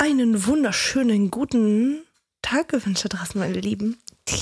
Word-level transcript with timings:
einen 0.00 0.46
wunderschönen 0.46 1.30
guten 1.30 2.06
Tag 2.40 2.70
gewünscht 2.70 3.04
da 3.04 3.08
draußen, 3.10 3.38
meine 3.38 3.60
Lieben. 3.60 3.98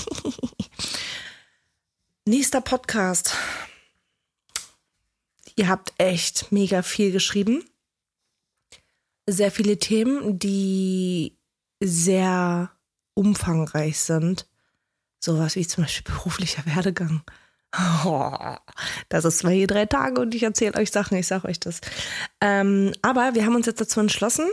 Nächster 2.25 2.61
Podcast. 2.61 3.35
Ihr 5.57 5.67
habt 5.67 5.91
echt 5.97 6.53
mega 6.53 6.81
viel 6.81 7.11
geschrieben. 7.11 7.65
Sehr 9.27 9.51
viele 9.51 9.77
Themen, 9.77 10.39
die 10.39 11.37
sehr 11.81 12.71
umfangreich 13.13 13.99
sind. 13.99 14.47
Sowas 15.19 15.57
wie 15.57 15.67
zum 15.67 15.83
Beispiel 15.83 16.15
beruflicher 16.15 16.65
Werdegang. 16.67 17.21
Oh, 18.05 18.55
das 19.09 19.25
ist 19.25 19.39
zwei, 19.39 19.65
drei 19.65 19.87
Tage 19.87 20.21
und 20.21 20.33
ich 20.33 20.43
erzähle 20.43 20.79
euch 20.79 20.91
Sachen, 20.91 21.17
ich 21.17 21.27
sage 21.27 21.49
euch 21.49 21.59
das. 21.59 21.81
Ähm, 22.39 22.93
aber 23.01 23.35
wir 23.35 23.45
haben 23.45 23.55
uns 23.55 23.65
jetzt 23.65 23.81
dazu 23.81 23.99
entschlossen, 23.99 24.49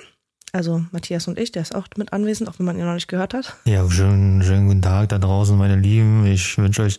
also 0.56 0.84
Matthias 0.90 1.28
und 1.28 1.38
ich, 1.38 1.52
der 1.52 1.62
ist 1.62 1.74
auch 1.74 1.86
mit 1.96 2.12
anwesend, 2.12 2.48
auch 2.48 2.58
wenn 2.58 2.66
man 2.66 2.78
ihn 2.78 2.84
noch 2.86 2.94
nicht 2.94 3.08
gehört 3.08 3.34
hat. 3.34 3.56
Ja, 3.64 3.88
schönen, 3.90 4.42
schönen 4.42 4.66
guten 4.66 4.82
Tag 4.82 5.10
da 5.10 5.18
draußen, 5.18 5.56
meine 5.56 5.76
Lieben. 5.76 6.26
Ich 6.26 6.58
wünsche 6.58 6.82
euch 6.82 6.98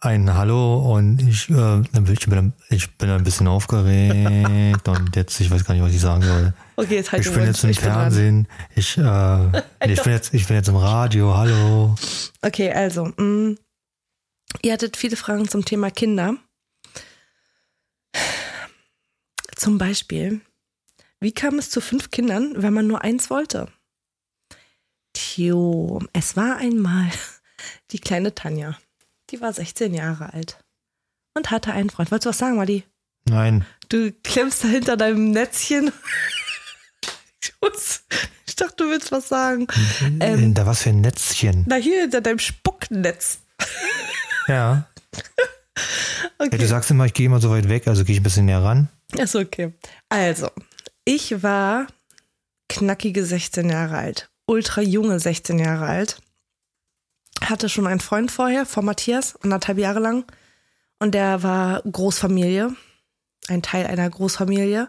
ein 0.00 0.32
Hallo 0.32 0.96
und 0.96 1.20
ich, 1.20 1.50
äh, 1.50 1.80
ich, 2.10 2.26
bin, 2.26 2.54
ich 2.70 2.90
bin 2.96 3.10
ein 3.10 3.22
bisschen 3.22 3.46
aufgeregt 3.46 4.88
und 4.88 5.14
jetzt, 5.14 5.38
ich 5.40 5.50
weiß 5.50 5.64
gar 5.64 5.74
nicht, 5.74 5.82
was 5.82 5.92
ich 5.92 6.00
sagen 6.00 6.22
soll. 6.22 6.54
Okay, 6.76 6.94
jetzt 6.96 7.12
halt 7.12 7.26
Ich 7.26 7.32
bin 7.32 7.44
jetzt 7.44 7.62
im 7.62 7.74
Fernsehen, 7.74 8.48
ich, 8.74 8.96
äh, 8.96 9.62
ich, 9.86 10.02
bin 10.02 10.12
jetzt, 10.12 10.32
ich 10.32 10.46
bin 10.46 10.56
jetzt 10.56 10.68
im 10.68 10.76
Radio, 10.76 11.36
hallo. 11.36 11.94
Okay, 12.40 12.72
also, 12.72 13.12
mh, 13.16 13.56
ihr 14.62 14.72
hattet 14.72 14.96
viele 14.96 15.16
Fragen 15.16 15.46
zum 15.48 15.66
Thema 15.66 15.90
Kinder. 15.90 16.34
Zum 19.54 19.76
Beispiel, 19.76 20.40
wie 21.20 21.32
kam 21.32 21.58
es 21.58 21.70
zu 21.70 21.80
fünf 21.80 22.10
Kindern, 22.10 22.54
wenn 22.56 22.72
man 22.72 22.86
nur 22.86 23.02
eins 23.02 23.30
wollte? 23.30 23.68
Tjo, 25.14 26.00
es 26.12 26.36
war 26.36 26.56
einmal 26.56 27.10
die 27.90 27.98
kleine 27.98 28.34
Tanja. 28.34 28.78
Die 29.30 29.40
war 29.40 29.52
16 29.52 29.94
Jahre 29.94 30.32
alt 30.32 30.58
und 31.34 31.50
hatte 31.50 31.72
einen 31.72 31.90
Freund. 31.90 32.10
Wolltest 32.10 32.26
du 32.26 32.30
was 32.30 32.38
sagen, 32.38 32.56
Madi? 32.56 32.84
Nein, 33.28 33.64
Du 33.88 34.12
klemmst 34.24 34.64
da 34.64 34.68
hinter 34.68 34.96
deinem 34.96 35.30
Netzchen. 35.32 35.92
Ich 38.46 38.56
dachte, 38.56 38.84
du 38.84 38.90
willst 38.90 39.10
was 39.12 39.28
sagen. 39.28 39.66
Ähm, 40.20 40.52
da 40.54 40.66
was 40.66 40.82
für 40.82 40.90
ein 40.90 41.00
Netzchen. 41.00 41.64
Na, 41.66 41.76
hier 41.76 42.02
hinter 42.02 42.20
deinem 42.20 42.38
Spucknetz. 42.38 43.40
Ja. 44.48 44.88
Okay. 46.38 46.48
ja. 46.52 46.58
Du 46.58 46.66
sagst 46.66 46.90
immer, 46.90 47.04
ich 47.06 47.12
gehe 47.14 47.26
immer 47.26 47.40
so 47.40 47.50
weit 47.50 47.68
weg, 47.68 47.86
also 47.86 48.02
gehe 48.04 48.14
ich 48.14 48.20
ein 48.20 48.22
bisschen 48.22 48.46
näher 48.46 48.62
ran. 48.62 48.88
Ist 49.16 49.36
okay. 49.36 49.72
Also, 50.08 50.50
ich 51.12 51.42
war 51.42 51.88
knackige 52.68 53.24
16 53.24 53.68
Jahre 53.68 53.98
alt. 53.98 54.30
Ultra 54.46 54.80
junge 54.80 55.18
16 55.18 55.58
Jahre 55.58 55.86
alt. 55.86 56.22
Hatte 57.42 57.68
schon 57.68 57.88
einen 57.88 57.98
Freund 57.98 58.30
vorher, 58.30 58.64
vor 58.64 58.84
Matthias, 58.84 59.34
anderthalb 59.42 59.78
Jahre 59.78 59.98
lang. 59.98 60.24
Und 61.00 61.16
der 61.16 61.42
war 61.42 61.82
Großfamilie. 61.82 62.76
Ein 63.48 63.60
Teil 63.60 63.88
einer 63.88 64.08
Großfamilie. 64.08 64.88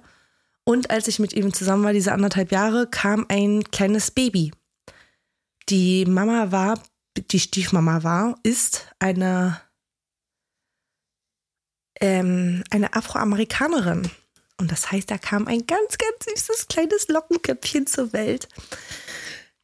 Und 0.64 0.92
als 0.92 1.08
ich 1.08 1.18
mit 1.18 1.34
ihm 1.34 1.56
zusammen 1.56 1.84
war, 1.86 1.94
diese 1.94 2.12
anderthalb 2.12 2.52
Jahre, 2.52 2.86
kam 2.86 3.26
ein 3.28 3.64
kleines 3.72 4.12
Baby. 4.12 4.52
Die 5.70 6.06
Mama 6.06 6.52
war, 6.52 6.80
die 7.18 7.40
Stiefmama 7.40 8.04
war, 8.04 8.36
ist 8.44 8.94
eine, 9.00 9.60
ähm, 12.00 12.64
eine 12.70 12.94
Afroamerikanerin. 12.94 14.12
Und 14.62 14.72
das 14.72 14.92
heißt, 14.92 15.10
da 15.10 15.18
kam 15.18 15.48
ein 15.48 15.66
ganz, 15.66 15.98
ganz 15.98 16.26
süßes 16.26 16.68
kleines 16.68 17.08
Lockenköpfchen 17.08 17.88
zur 17.88 18.14
Welt. 18.14 18.48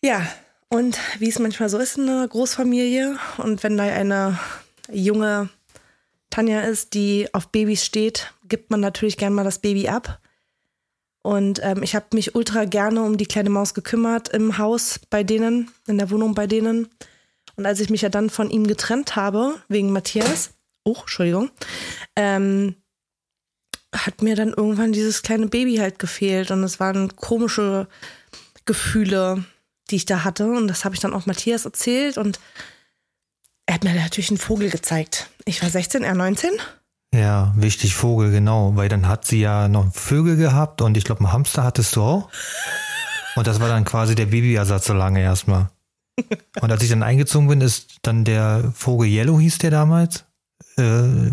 Ja, 0.04 0.28
und 0.70 0.98
wie 1.20 1.30
es 1.30 1.38
manchmal 1.38 1.70
so 1.70 1.78
ist 1.78 2.00
in 2.00 2.10
einer 2.10 2.28
Großfamilie 2.28 3.20
und 3.38 3.62
wenn 3.62 3.78
da 3.78 3.84
eine 3.84 4.40
junge 4.92 5.50
Tanja 6.32 6.62
ist, 6.62 6.96
die 6.96 7.32
auf 7.32 7.50
Babys 7.50 7.86
steht, 7.86 8.34
gibt 8.50 8.72
man 8.72 8.80
natürlich 8.80 9.18
gern 9.18 9.34
mal 9.34 9.44
das 9.44 9.60
Baby 9.60 9.88
ab. 9.88 10.20
Und 11.22 11.60
ähm, 11.62 11.84
ich 11.84 11.94
habe 11.94 12.08
mich 12.14 12.34
ultra 12.34 12.66
gerne 12.66 13.04
um 13.04 13.18
die 13.18 13.28
kleine 13.28 13.52
Maus 13.52 13.76
gekümmert 13.76 14.30
im 14.30 14.58
Haus 14.58 15.00
bei 15.12 15.24
denen, 15.24 15.70
in 15.86 16.00
der 16.00 16.10
Wohnung 16.10 16.34
bei 16.34 16.48
denen. 16.48 16.88
Und 17.56 17.68
als 17.68 17.80
ich 17.82 17.92
mich 17.92 18.02
ja 18.02 18.10
dann 18.10 18.32
von 18.32 18.50
ihm 18.50 18.66
getrennt 18.66 19.16
habe, 19.16 19.62
wegen 19.68 19.92
Matthias, 19.92 20.56
oh, 20.84 20.98
Entschuldigung, 21.02 21.52
ähm, 22.16 22.76
hat 23.94 24.22
mir 24.22 24.36
dann 24.36 24.54
irgendwann 24.54 24.92
dieses 24.92 25.22
kleine 25.22 25.48
Baby 25.48 25.78
halt 25.78 26.00
gefehlt. 26.00 26.52
Und 26.52 26.64
es 26.64 26.80
waren 26.80 27.16
komische 27.16 27.88
Gefühle, 28.66 29.46
die 29.90 29.96
ich 29.96 30.06
da 30.06 30.24
hatte. 30.24 30.52
Und 30.52 30.68
das 30.68 30.86
habe 30.86 30.96
ich 30.96 31.02
dann 31.02 31.14
auch 31.14 31.26
Matthias 31.26 31.66
erzählt. 31.66 32.18
Und 32.18 32.40
er 33.66 33.76
hat 33.76 33.84
mir 33.84 33.94
natürlich 33.94 34.30
einen 34.30 34.38
Vogel 34.38 34.70
gezeigt. 34.70 35.30
Ich 35.46 35.62
war 35.62 35.70
16, 35.70 36.04
er 36.04 36.16
19. 36.16 36.52
Ja, 37.14 37.54
wichtig, 37.56 37.96
Vogel, 37.96 38.32
genau. 38.32 38.76
Weil 38.76 38.90
dann 38.90 39.08
hat 39.08 39.26
sie 39.26 39.42
ja 39.42 39.68
noch 39.68 39.94
Vögel 39.94 40.36
gehabt 40.36 40.82
und 40.82 40.98
ich 40.98 41.06
glaube, 41.06 41.22
einen 41.22 41.34
Hamster 41.34 41.64
hattest 41.64 41.96
du 41.96 42.02
auch. 42.02 42.30
Und 43.36 43.48
das 43.48 43.60
war 43.60 43.70
dann 43.70 43.86
quasi 43.86 44.16
der 44.16 44.26
Babyersatz 44.28 44.88
so 44.88 44.94
lange 44.94 45.22
erstmal. 45.22 45.70
Und 46.62 46.72
als 46.72 46.82
ich 46.82 46.90
dann 46.90 47.04
eingezogen 47.04 47.48
bin, 47.48 47.62
ist 47.62 47.98
dann 48.02 48.26
der 48.26 48.72
Vogel 48.76 49.08
Yellow, 49.08 49.40
hieß 49.40 49.60
der 49.60 49.72
damals, 49.72 50.26
äh, 50.78 51.30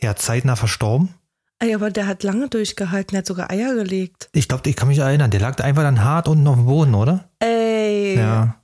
ja, 0.00 0.16
zeitnah 0.16 0.56
verstorben. 0.56 1.14
Ey, 1.62 1.74
aber 1.74 1.90
der 1.90 2.06
hat 2.06 2.22
lange 2.22 2.48
durchgehalten, 2.48 3.10
der 3.10 3.18
hat 3.18 3.26
sogar 3.26 3.50
Eier 3.50 3.74
gelegt. 3.74 4.30
Ich 4.32 4.48
glaube, 4.48 4.68
ich 4.68 4.76
kann 4.76 4.88
mich 4.88 4.98
erinnern, 4.98 5.30
der 5.30 5.40
lag 5.40 5.58
einfach 5.60 5.82
dann 5.82 6.02
hart 6.02 6.26
unten 6.26 6.46
auf 6.46 6.56
dem 6.56 6.64
Boden, 6.64 6.94
oder? 6.94 7.28
Ey. 7.38 8.16
Ja. 8.16 8.62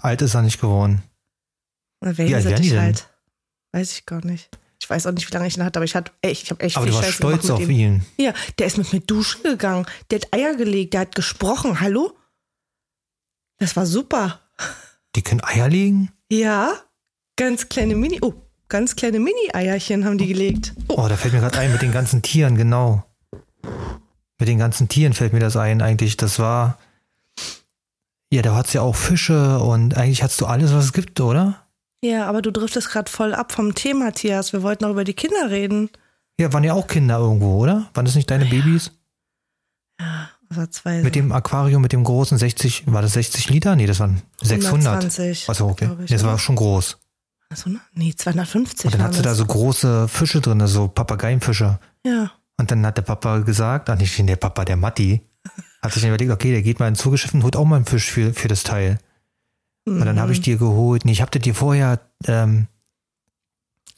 Alt 0.00 0.22
ist 0.22 0.34
er 0.34 0.42
nicht 0.42 0.60
geworden. 0.60 1.02
Na, 2.00 2.12
Wie 2.12 2.18
wen 2.18 2.34
alt 2.34 2.44
wären 2.44 2.62
die 2.62 2.70
denn? 2.70 2.80
halt? 2.80 3.08
Weiß 3.72 3.92
ich 3.92 4.06
gar 4.06 4.24
nicht. 4.24 4.48
Ich 4.80 4.88
weiß 4.88 5.06
auch 5.06 5.12
nicht, 5.12 5.28
wie 5.28 5.34
lange 5.34 5.46
ich 5.48 5.56
ihn 5.56 5.64
hatte, 5.64 5.78
aber 5.78 5.84
ich 5.84 5.96
hatte 5.96 6.12
echt, 6.20 6.44
ich 6.44 6.50
habe 6.50 6.60
echt 6.62 6.76
Aber 6.76 6.84
viel 6.84 6.92
du 6.92 6.96
warst 6.98 7.08
Scheiße 7.08 7.16
stolz 7.16 7.50
auf 7.50 7.68
ihn. 7.68 8.04
Ja, 8.16 8.32
der 8.58 8.66
ist 8.66 8.78
mit 8.78 8.92
mir 8.92 9.00
duschen 9.00 9.42
gegangen. 9.42 9.86
Der 10.10 10.20
hat 10.20 10.28
Eier 10.32 10.54
gelegt, 10.54 10.94
der 10.94 11.00
hat 11.00 11.14
gesprochen. 11.14 11.80
Hallo? 11.80 12.12
Das 13.58 13.74
war 13.76 13.86
super. 13.86 14.40
Die 15.16 15.22
können 15.22 15.42
Eier 15.42 15.68
legen? 15.68 16.12
Ja, 16.30 16.74
ganz 17.36 17.68
kleine 17.68 17.96
Mini, 17.96 18.18
oh, 18.20 18.34
ganz 18.74 18.96
kleine 18.96 19.20
Mini-Eierchen 19.20 20.04
haben 20.04 20.18
die 20.18 20.26
gelegt. 20.26 20.72
Oh, 20.88 21.06
da 21.08 21.16
fällt 21.16 21.32
mir 21.32 21.38
gerade 21.38 21.56
ein 21.60 21.70
mit 21.70 21.80
den 21.80 21.92
ganzen 21.92 22.22
Tieren, 22.22 22.56
genau. 22.56 23.04
Mit 24.40 24.48
den 24.48 24.58
ganzen 24.58 24.88
Tieren 24.88 25.12
fällt 25.12 25.32
mir 25.32 25.38
das 25.38 25.56
ein 25.56 25.80
eigentlich. 25.80 26.16
Das 26.16 26.40
war. 26.40 26.76
Ja, 28.32 28.42
da 28.42 28.56
hat's 28.56 28.72
ja 28.72 28.80
auch 28.80 28.96
Fische 28.96 29.60
und 29.60 29.96
eigentlich 29.96 30.24
hast 30.24 30.40
du 30.40 30.46
alles, 30.46 30.74
was 30.74 30.86
es 30.86 30.92
gibt, 30.92 31.20
oder? 31.20 31.60
ja, 32.02 32.26
aber 32.26 32.42
du 32.42 32.50
driftest 32.50 32.90
gerade 32.90 33.08
voll 33.08 33.32
ab 33.32 33.52
vom 33.52 33.76
Thema, 33.76 34.06
Matthias. 34.06 34.52
Wir 34.52 34.64
wollten 34.64 34.82
noch 34.82 34.90
über 34.90 35.04
die 35.04 35.14
Kinder 35.14 35.50
reden. 35.50 35.88
Ja, 36.40 36.52
waren 36.52 36.64
ja 36.64 36.72
auch 36.72 36.88
Kinder 36.88 37.18
irgendwo, 37.18 37.58
oder? 37.62 37.88
Waren 37.94 38.06
das 38.06 38.16
nicht 38.16 38.28
deine 38.28 38.44
Babys? 38.44 38.90
Das 40.48 40.58
war 40.58 40.70
zwei. 40.72 41.00
Mit 41.02 41.14
dem 41.14 41.30
Aquarium, 41.30 41.80
mit 41.80 41.92
dem 41.92 42.02
großen 42.02 42.38
60, 42.38 42.92
war 42.92 43.02
das 43.02 43.12
60 43.12 43.50
Liter? 43.50 43.76
Nee, 43.76 43.86
das 43.86 44.00
waren 44.00 44.20
600. 44.42 44.94
120, 44.94 45.48
Achso, 45.48 45.68
okay. 45.68 45.90
ich, 46.02 46.10
das 46.10 46.24
war 46.24 46.36
schon 46.40 46.56
groß. 46.56 46.98
Achso, 47.50 47.70
ne? 47.70 47.80
Nee, 47.92 48.14
250. 48.16 48.86
Und 48.86 48.94
dann 48.94 49.02
hat 49.02 49.14
sie 49.14 49.22
da 49.22 49.34
so 49.34 49.44
große 49.46 50.08
Fische 50.08 50.40
drin, 50.40 50.66
so 50.66 50.88
Papageienfische. 50.88 51.78
Ja. 52.04 52.30
Und 52.56 52.70
dann 52.70 52.84
hat 52.86 52.96
der 52.96 53.02
Papa 53.02 53.38
gesagt, 53.38 53.90
ach 53.90 53.98
nicht 53.98 54.18
der 54.18 54.36
Papa, 54.36 54.64
der 54.64 54.76
Matti, 54.76 55.20
hat 55.82 55.92
sich 55.92 56.02
dann 56.02 56.10
überlegt, 56.10 56.32
okay, 56.32 56.52
der 56.52 56.62
geht 56.62 56.78
mal 56.80 56.88
ins 56.88 57.00
Zugeschäft 57.00 57.34
und 57.34 57.42
holt 57.42 57.56
auch 57.56 57.64
mal 57.64 57.76
einen 57.76 57.84
Fisch 57.84 58.10
für, 58.10 58.32
für 58.32 58.48
das 58.48 58.62
Teil. 58.62 58.98
Und 59.86 60.04
dann 60.04 60.18
habe 60.18 60.32
ich 60.32 60.38
Mhm. 60.38 60.42
dir 60.44 60.56
geholt, 60.56 61.04
nee, 61.04 61.12
ich 61.12 61.20
habe 61.20 61.38
dir 61.38 61.54
vorher, 61.54 62.00
ähm, 62.26 62.68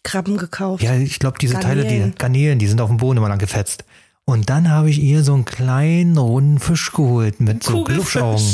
Krabben 0.03 0.37
gekauft. 0.37 0.83
ja, 0.83 0.95
ich 0.95 1.19
glaube, 1.19 1.39
diese 1.39 1.55
Teile, 1.55 1.83
Garnelen. 1.83 2.13
die 2.13 2.19
Garnelen, 2.19 2.59
die 2.59 2.67
sind 2.69 2.81
auf 2.81 2.89
dem 2.89 2.97
Boden 2.99 3.19
immer 3.19 3.28
lang 3.28 3.39
gefetzt. 3.39 3.84
Und 4.25 4.51
dann 4.51 4.71
habe 4.71 4.91
ich 4.91 5.01
ihr 5.01 5.23
so 5.23 5.34
einen 5.34 5.45
kleinen, 5.45 6.17
runden 6.17 6.59
Fisch 6.59 6.93
geholt 6.93 7.41
mit 7.41 7.63
so. 7.63 7.84
Glubschaugen. 7.84 8.45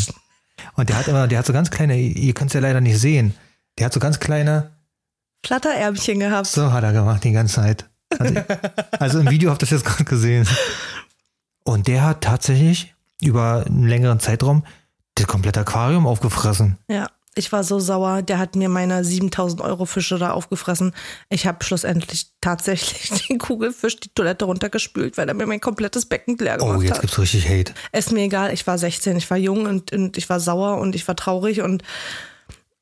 Und 0.75 0.89
der 0.89 0.97
hat 0.99 1.09
immer, 1.09 1.29
der 1.29 1.39
hat 1.39 1.47
so 1.47 1.53
ganz 1.53 1.71
kleine, 1.71 1.99
ihr 1.99 2.35
könnt 2.35 2.51
es 2.51 2.55
ja 2.55 2.61
leider 2.61 2.81
nicht 2.81 2.99
sehen, 2.99 3.35
der 3.79 3.87
hat 3.87 3.93
so 3.93 4.01
ganz 4.01 4.21
kleine, 4.21 4.72
Flatterärmchen 5.45 6.21
gehabt. 6.21 6.47
so 6.47 6.73
hat 6.73 6.85
er 6.85 6.93
gemacht 6.93 7.25
die 7.25 7.33
ganze 7.33 7.57
Zeit. 7.57 7.89
Also, 8.19 8.35
also 8.99 9.19
im 9.21 9.31
Video 9.31 9.51
habt 9.51 9.63
ihr 9.63 9.67
das 9.67 9.71
jetzt 9.71 9.85
gerade 9.85 10.05
gesehen. 10.05 10.47
Und 11.65 11.87
der 11.87 12.05
hat 12.05 12.21
tatsächlich 12.23 12.95
über 13.21 13.65
einen 13.67 13.87
längeren 13.89 14.21
Zeitraum 14.21 14.65
das 15.15 15.27
komplette 15.27 15.61
Aquarium 15.61 16.07
aufgefressen. 16.07 16.79
Ja, 16.89 17.09
ich 17.35 17.53
war 17.53 17.65
so 17.65 17.79
sauer. 17.79 18.23
Der 18.23 18.39
hat 18.39 18.57
mir 18.57 18.69
meine 18.69 19.05
7000 19.05 19.61
Euro 19.63 19.85
Fische 19.87 20.19
da 20.19 20.33
aufgefressen. 20.33 20.93
Ich 21.31 21.47
habe 21.47 21.65
schlussendlich 21.65 22.27
tatsächlich 22.41 23.27
den 23.29 23.39
Kugelfisch 23.39 23.97
die 24.01 24.11
Toilette 24.15 24.45
runtergespült, 24.45 25.17
weil 25.17 25.29
er 25.29 25.35
mir 25.35 25.47
mein 25.47 25.61
komplettes 25.61 26.05
Becken 26.07 26.37
leer 26.39 26.59
gemacht 26.59 26.79
Oh, 26.79 26.83
jetzt 26.83 26.95
hat. 26.95 27.01
gibt's 27.03 27.19
richtig 27.19 27.49
Hate. 27.49 27.73
Ist 27.93 28.13
mir 28.13 28.23
egal. 28.25 28.53
Ich 28.53 28.67
war 28.67 28.77
16, 28.77 29.17
ich 29.17 29.31
war 29.31 29.39
jung 29.39 29.67
und, 29.67 29.93
und 29.93 30.19
ich 30.19 30.29
war 30.29 30.41
sauer 30.41 30.79
und 30.79 30.95
ich 30.95 31.07
war 31.09 31.17
traurig 31.17 31.63
und 31.63 31.83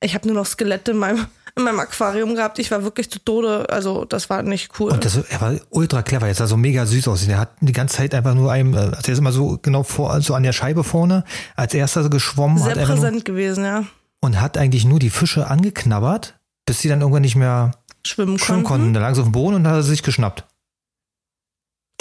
ich 0.03 0.15
habe 0.15 0.27
nur 0.27 0.37
noch 0.37 0.47
Skelette 0.47 0.93
in 0.93 0.97
meinem, 0.97 1.27
in 1.57 1.65
meinem 1.65 1.81
Aquarium 1.81 2.35
gehabt. 2.35 2.59
Ich 2.59 2.71
war 2.71 2.83
wirklich 2.83 3.11
zu 3.11 3.19
Tode. 3.19 3.69
Also, 3.69 4.05
das 4.05 4.31
war 4.31 4.43
nicht 4.43 4.79
cool. 4.79 4.93
Und 4.93 5.05
das, 5.05 5.17
er 5.17 5.41
war 5.41 5.55
ultra 5.71 6.03
clever. 6.03 6.27
Jetzt 6.27 6.39
sah 6.39 6.47
so 6.47 6.57
mega 6.57 6.87
süß 6.87 7.09
aus. 7.09 7.27
Er 7.27 7.39
hat 7.39 7.51
die 7.61 7.73
ganze 7.73 7.97
Zeit 7.97 8.15
einfach 8.15 8.35
nur 8.35 8.53
einem, 8.53 8.75
also 8.75 8.91
er 8.93 9.09
ist 9.09 9.19
immer 9.19 9.33
so 9.33 9.59
genau 9.63 9.83
vor, 9.83 10.21
so 10.21 10.35
an 10.35 10.43
der 10.43 10.53
Scheibe 10.53 10.85
vorne, 10.85 11.25
als 11.57 11.75
erster 11.75 12.09
geschwommen. 12.09 12.59
Sehr 12.59 12.73
hat 12.73 12.79
einfach 12.79 12.95
nur, 12.95 13.05
präsent 13.05 13.25
gewesen, 13.25 13.65
ja. 13.65 13.85
und 14.21 14.41
hat 14.41 14.59
eigentlich 14.59 14.85
nur 14.85 14.99
die 14.99 15.11
Fische 15.11 15.49
angeknabbert, 15.49 16.39
bis 16.67 16.81
sie 16.81 16.89
dann 16.89 17.01
irgendwann 17.01 17.23
nicht 17.23 17.37
mehr 17.37 17.73
Schwimmen, 18.07 18.39
schwimmen 18.39 18.65
konnten. 18.65 18.83
konnten. 18.83 18.95
Da 18.95 19.01
lagen 19.01 19.15
sie 19.15 19.21
auf 19.21 19.27
dem 19.29 19.33
Boden 19.33 19.57
und 19.57 19.65
dann 19.65 19.73
hat 19.73 19.81
er 19.81 19.83
sich 19.83 20.03
geschnappt. 20.03 20.45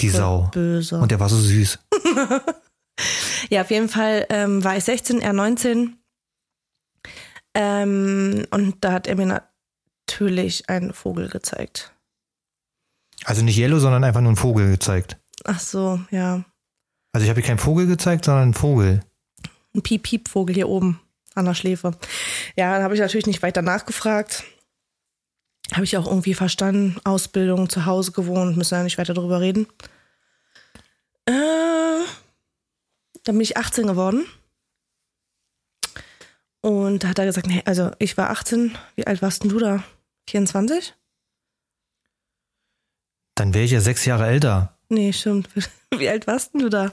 Die 0.00 0.08
Sau. 0.08 0.48
Böse. 0.52 0.98
Und 0.98 1.10
der 1.10 1.20
war 1.20 1.28
so 1.28 1.36
süß. 1.36 1.78
Ja, 3.48 3.62
auf 3.62 3.70
jeden 3.70 3.88
Fall 3.88 4.26
ähm, 4.30 4.62
war 4.62 4.76
ich 4.76 4.84
16, 4.84 5.20
er 5.20 5.32
19. 5.32 5.96
Ähm, 7.54 8.46
und 8.50 8.76
da 8.84 8.92
hat 8.92 9.06
er 9.06 9.16
mir 9.16 9.42
natürlich 10.06 10.68
einen 10.68 10.92
Vogel 10.92 11.28
gezeigt. 11.28 11.92
Also 13.24 13.42
nicht 13.42 13.58
Yellow, 13.58 13.78
sondern 13.78 14.04
einfach 14.04 14.20
nur 14.20 14.30
einen 14.30 14.36
Vogel 14.36 14.70
gezeigt. 14.70 15.18
Ach 15.44 15.60
so, 15.60 16.00
ja. 16.10 16.44
Also 17.12 17.24
ich 17.24 17.30
habe 17.30 17.40
dir 17.40 17.46
keinen 17.46 17.58
Vogel 17.58 17.86
gezeigt, 17.86 18.24
sondern 18.24 18.44
einen 18.44 18.54
Vogel. 18.54 19.00
Ein 19.74 19.82
Piep-Piep-Vogel 19.82 20.54
hier 20.54 20.68
oben 20.68 21.00
an 21.34 21.44
der 21.44 21.54
Schläfe. 21.54 21.92
Ja, 22.56 22.78
da 22.78 22.84
habe 22.84 22.94
ich 22.94 23.00
natürlich 23.00 23.26
nicht 23.26 23.42
weiter 23.42 23.62
nachgefragt. 23.62 24.44
Habe 25.72 25.84
ich 25.84 25.96
auch 25.96 26.06
irgendwie 26.06 26.34
verstanden. 26.34 26.96
Ausbildung, 27.04 27.68
zu 27.68 27.86
Hause 27.86 28.12
gewohnt, 28.12 28.56
müssen 28.56 28.74
ja 28.74 28.82
nicht 28.82 28.98
weiter 28.98 29.14
drüber 29.14 29.40
reden. 29.40 29.66
Äh, 31.26 31.32
dann 33.24 33.34
bin 33.36 33.40
ich 33.40 33.56
18 33.56 33.86
geworden. 33.86 34.24
Und 36.62 37.04
da 37.04 37.08
hat 37.08 37.18
er 37.18 37.24
gesagt, 37.24 37.46
nee, 37.46 37.62
also 37.64 37.90
ich 37.98 38.16
war 38.16 38.30
18. 38.30 38.76
Wie 38.96 39.06
alt 39.06 39.22
warst 39.22 39.42
denn 39.42 39.50
du 39.50 39.58
da? 39.58 39.82
24? 40.28 40.94
Dann 43.34 43.54
wäre 43.54 43.64
ich 43.64 43.70
ja 43.70 43.80
sechs 43.80 44.04
Jahre 44.04 44.26
älter. 44.26 44.76
Nee, 44.88 45.12
stimmt. 45.12 45.48
Wie 45.96 46.08
alt 46.08 46.26
warst 46.26 46.52
denn 46.52 46.60
du 46.60 46.68
da? 46.68 46.90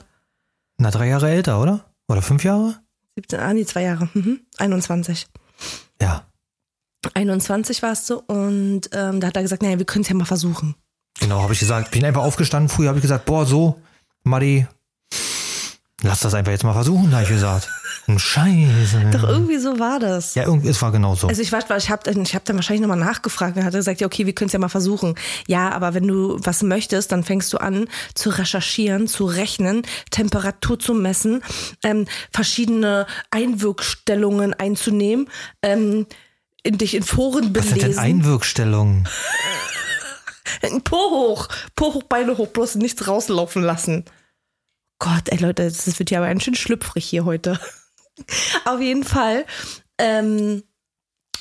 Na, 0.78 0.90
drei 0.90 1.08
Jahre 1.08 1.28
älter, 1.28 1.60
oder? 1.60 1.84
Oder 2.08 2.22
fünf 2.22 2.44
Jahre? 2.44 2.80
17, 3.16 3.40
ah, 3.40 3.52
nee, 3.52 3.66
zwei 3.66 3.82
Jahre. 3.82 4.08
Mhm. 4.14 4.40
21. 4.58 5.26
Ja. 6.00 6.24
21 7.14 7.82
warst 7.82 8.08
du 8.10 8.16
und 8.26 8.88
ähm, 8.92 9.20
da 9.20 9.28
hat 9.28 9.36
er 9.36 9.42
gesagt, 9.42 9.62
naja, 9.62 9.78
wir 9.78 9.86
können 9.86 10.02
es 10.02 10.08
ja 10.08 10.14
mal 10.14 10.24
versuchen. 10.24 10.74
Genau, 11.20 11.42
habe 11.42 11.52
ich 11.52 11.58
gesagt. 11.58 11.90
Bin 11.90 12.04
einfach 12.04 12.22
aufgestanden. 12.22 12.68
Früher 12.68 12.88
habe 12.88 12.98
ich 12.98 13.02
gesagt, 13.02 13.24
boah, 13.24 13.44
so, 13.44 13.80
Madi, 14.22 14.66
lass 16.02 16.20
das 16.20 16.34
einfach 16.34 16.52
jetzt 16.52 16.64
mal 16.64 16.72
versuchen, 16.72 17.12
habe 17.12 17.24
ich 17.24 17.28
gesagt. 17.28 17.68
Ein 18.08 18.18
Scheiße. 18.18 19.10
Doch 19.12 19.22
irgendwie 19.22 19.58
so 19.58 19.78
war 19.78 20.00
das. 20.00 20.34
Ja, 20.34 20.44
irgendwie, 20.44 20.68
es 20.68 20.80
war 20.80 20.90
genau 20.92 21.14
so. 21.14 21.28
Also 21.28 21.42
ich 21.42 21.52
war, 21.52 21.60
ich 21.76 21.90
habe 21.90 22.10
ich 22.10 22.34
hab 22.34 22.44
dann 22.46 22.56
wahrscheinlich 22.56 22.80
nochmal 22.80 22.96
nachgefragt 22.96 23.54
und 23.54 23.64
hat 23.64 23.74
gesagt, 23.74 24.00
ja 24.00 24.06
okay, 24.06 24.24
wir 24.24 24.34
können 24.34 24.46
es 24.46 24.54
ja 24.54 24.58
mal 24.58 24.70
versuchen. 24.70 25.14
Ja, 25.46 25.72
aber 25.72 25.92
wenn 25.92 26.08
du 26.08 26.38
was 26.42 26.62
möchtest, 26.62 27.12
dann 27.12 27.22
fängst 27.22 27.52
du 27.52 27.58
an 27.58 27.86
zu 28.14 28.30
recherchieren, 28.30 29.08
zu 29.08 29.26
rechnen, 29.26 29.82
Temperatur 30.10 30.78
zu 30.78 30.94
messen, 30.94 31.42
ähm, 31.84 32.06
verschiedene 32.32 33.06
Einwirkstellungen 33.30 34.54
einzunehmen, 34.54 35.28
ähm, 35.60 36.06
in 36.62 36.78
dich 36.78 36.94
in 36.94 37.02
Foren 37.02 37.54
Was 37.54 37.64
sind 37.64 37.76
denn 37.76 37.80
belesen. 37.82 38.00
Einwirkstellungen? 38.00 39.06
Po 40.84 40.96
hoch, 40.96 41.48
Po 41.76 41.92
hoch, 41.92 42.04
Beine 42.04 42.38
hoch, 42.38 42.48
bloß 42.48 42.76
nichts 42.76 43.06
rauslaufen 43.06 43.62
lassen. 43.62 44.06
Gott, 44.98 45.28
ey 45.28 45.36
Leute, 45.36 45.64
das 45.64 45.98
wird 45.98 46.10
ja 46.10 46.20
aber 46.20 46.28
ganz 46.28 46.42
schön 46.42 46.54
schlüpfrig 46.54 47.04
hier 47.04 47.26
heute. 47.26 47.60
Auf 48.64 48.80
jeden 48.80 49.04
Fall, 49.04 49.44
ähm, 49.98 50.62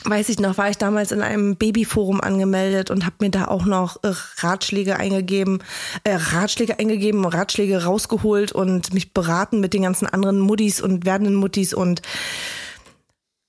weiß 0.03 0.29
ich 0.29 0.39
noch, 0.39 0.57
war 0.57 0.69
ich 0.69 0.77
damals 0.77 1.11
in 1.11 1.21
einem 1.21 1.55
Babyforum 1.55 2.21
angemeldet 2.21 2.91
und 2.91 3.05
habe 3.05 3.15
mir 3.19 3.29
da 3.29 3.45
auch 3.45 3.65
noch 3.65 4.03
äh, 4.03 4.13
Ratschläge 4.37 4.97
eingegeben, 4.97 5.63
äh, 6.03 6.15
Ratschläge 6.15 6.79
eingegeben, 6.79 7.25
Ratschläge 7.25 7.83
rausgeholt 7.83 8.51
und 8.51 8.93
mich 8.93 9.13
beraten 9.13 9.59
mit 9.59 9.73
den 9.73 9.83
ganzen 9.83 10.07
anderen 10.07 10.39
Muttis 10.39 10.81
und 10.81 11.05
werdenden 11.05 11.35
Muttis 11.35 11.73
und 11.73 12.01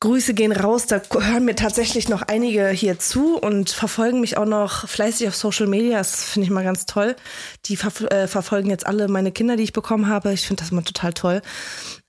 Grüße 0.00 0.32
gehen 0.32 0.52
raus, 0.52 0.86
da 0.86 1.02
hören 1.10 1.44
mir 1.44 1.56
tatsächlich 1.56 2.08
noch 2.08 2.22
einige 2.22 2.68
hier 2.68 3.00
zu 3.00 3.36
und 3.36 3.70
verfolgen 3.70 4.20
mich 4.20 4.36
auch 4.36 4.44
noch 4.44 4.88
fleißig 4.88 5.26
auf 5.26 5.34
Social 5.34 5.66
Media. 5.66 5.98
Das 5.98 6.22
finde 6.22 6.44
ich 6.44 6.52
mal 6.52 6.62
ganz 6.62 6.86
toll. 6.86 7.16
Die 7.66 7.76
ver 7.76 7.90
äh, 8.12 8.28
verfolgen 8.28 8.70
jetzt 8.70 8.86
alle 8.86 9.08
meine 9.08 9.32
Kinder, 9.32 9.56
die 9.56 9.64
ich 9.64 9.72
bekommen 9.72 10.06
habe. 10.08 10.32
Ich 10.32 10.46
finde 10.46 10.62
das 10.62 10.70
mal 10.70 10.82
total 10.82 11.14
toll. 11.14 11.42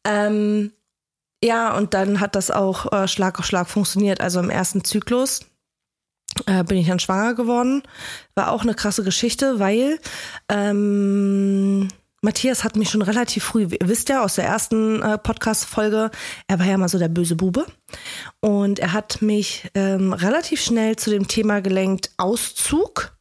Ähm, 0.05 0.71
ja, 1.43 1.75
und 1.75 1.93
dann 1.93 2.19
hat 2.19 2.35
das 2.35 2.51
auch 2.51 2.91
äh, 2.91 3.07
Schlag 3.07 3.39
auf 3.39 3.45
Schlag 3.45 3.69
funktioniert. 3.69 4.21
Also 4.21 4.39
im 4.39 4.49
ersten 4.49 4.83
Zyklus 4.83 5.41
äh, 6.45 6.63
bin 6.63 6.77
ich 6.77 6.87
dann 6.87 6.99
schwanger 6.99 7.33
geworden. 7.33 7.83
War 8.35 8.51
auch 8.51 8.63
eine 8.63 8.73
krasse 8.73 9.03
Geschichte, 9.03 9.59
weil 9.59 9.99
ähm, 10.49 11.87
Matthias 12.21 12.65
hat 12.65 12.75
mich 12.75 12.89
schon 12.89 13.01
relativ 13.01 13.45
früh, 13.45 13.63
ihr 13.63 13.87
wisst 13.87 14.09
ja 14.09 14.23
aus 14.23 14.35
der 14.35 14.45
ersten 14.45 15.01
äh, 15.01 15.17
Podcast-Folge, 15.17 16.11
er 16.47 16.59
war 16.59 16.65
ja 16.65 16.77
mal 16.77 16.89
so 16.89 16.99
der 16.99 17.07
böse 17.07 17.37
Bube. 17.37 17.65
Und 18.41 18.79
er 18.79 18.91
hat 18.91 19.21
mich 19.21 19.69
ähm, 19.73 20.11
relativ 20.11 20.61
schnell 20.61 20.97
zu 20.97 21.09
dem 21.09 21.29
Thema 21.29 21.61
gelenkt, 21.61 22.11
Auszug. 22.17 23.13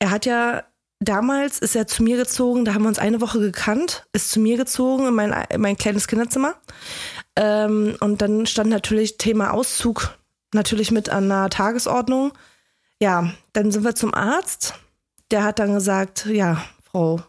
Er 0.00 0.10
hat 0.10 0.26
ja 0.26 0.64
damals 1.00 1.58
ist 1.58 1.76
er 1.76 1.86
zu 1.86 2.02
mir 2.02 2.16
gezogen, 2.16 2.64
da 2.64 2.74
haben 2.74 2.82
wir 2.82 2.88
uns 2.88 2.98
eine 2.98 3.20
Woche 3.20 3.38
gekannt, 3.38 4.06
ist 4.12 4.30
zu 4.30 4.40
mir 4.40 4.56
gezogen 4.56 5.06
in 5.06 5.14
mein, 5.14 5.34
in 5.50 5.60
mein 5.60 5.76
kleines 5.76 6.08
Kinderzimmer. 6.08 6.54
Ähm, 7.36 7.96
und 8.00 8.22
dann 8.22 8.46
stand 8.46 8.70
natürlich 8.70 9.18
Thema 9.18 9.52
Auszug 9.52 10.16
natürlich 10.52 10.90
mit 10.90 11.08
an 11.08 11.28
der 11.28 11.50
Tagesordnung. 11.50 12.32
Ja, 13.00 13.32
dann 13.52 13.72
sind 13.72 13.84
wir 13.84 13.94
zum 13.94 14.14
Arzt. 14.14 14.74
Der 15.30 15.42
hat 15.42 15.58
dann 15.58 15.74
gesagt, 15.74 16.26
ja, 16.26 16.64
Frau 16.84 17.20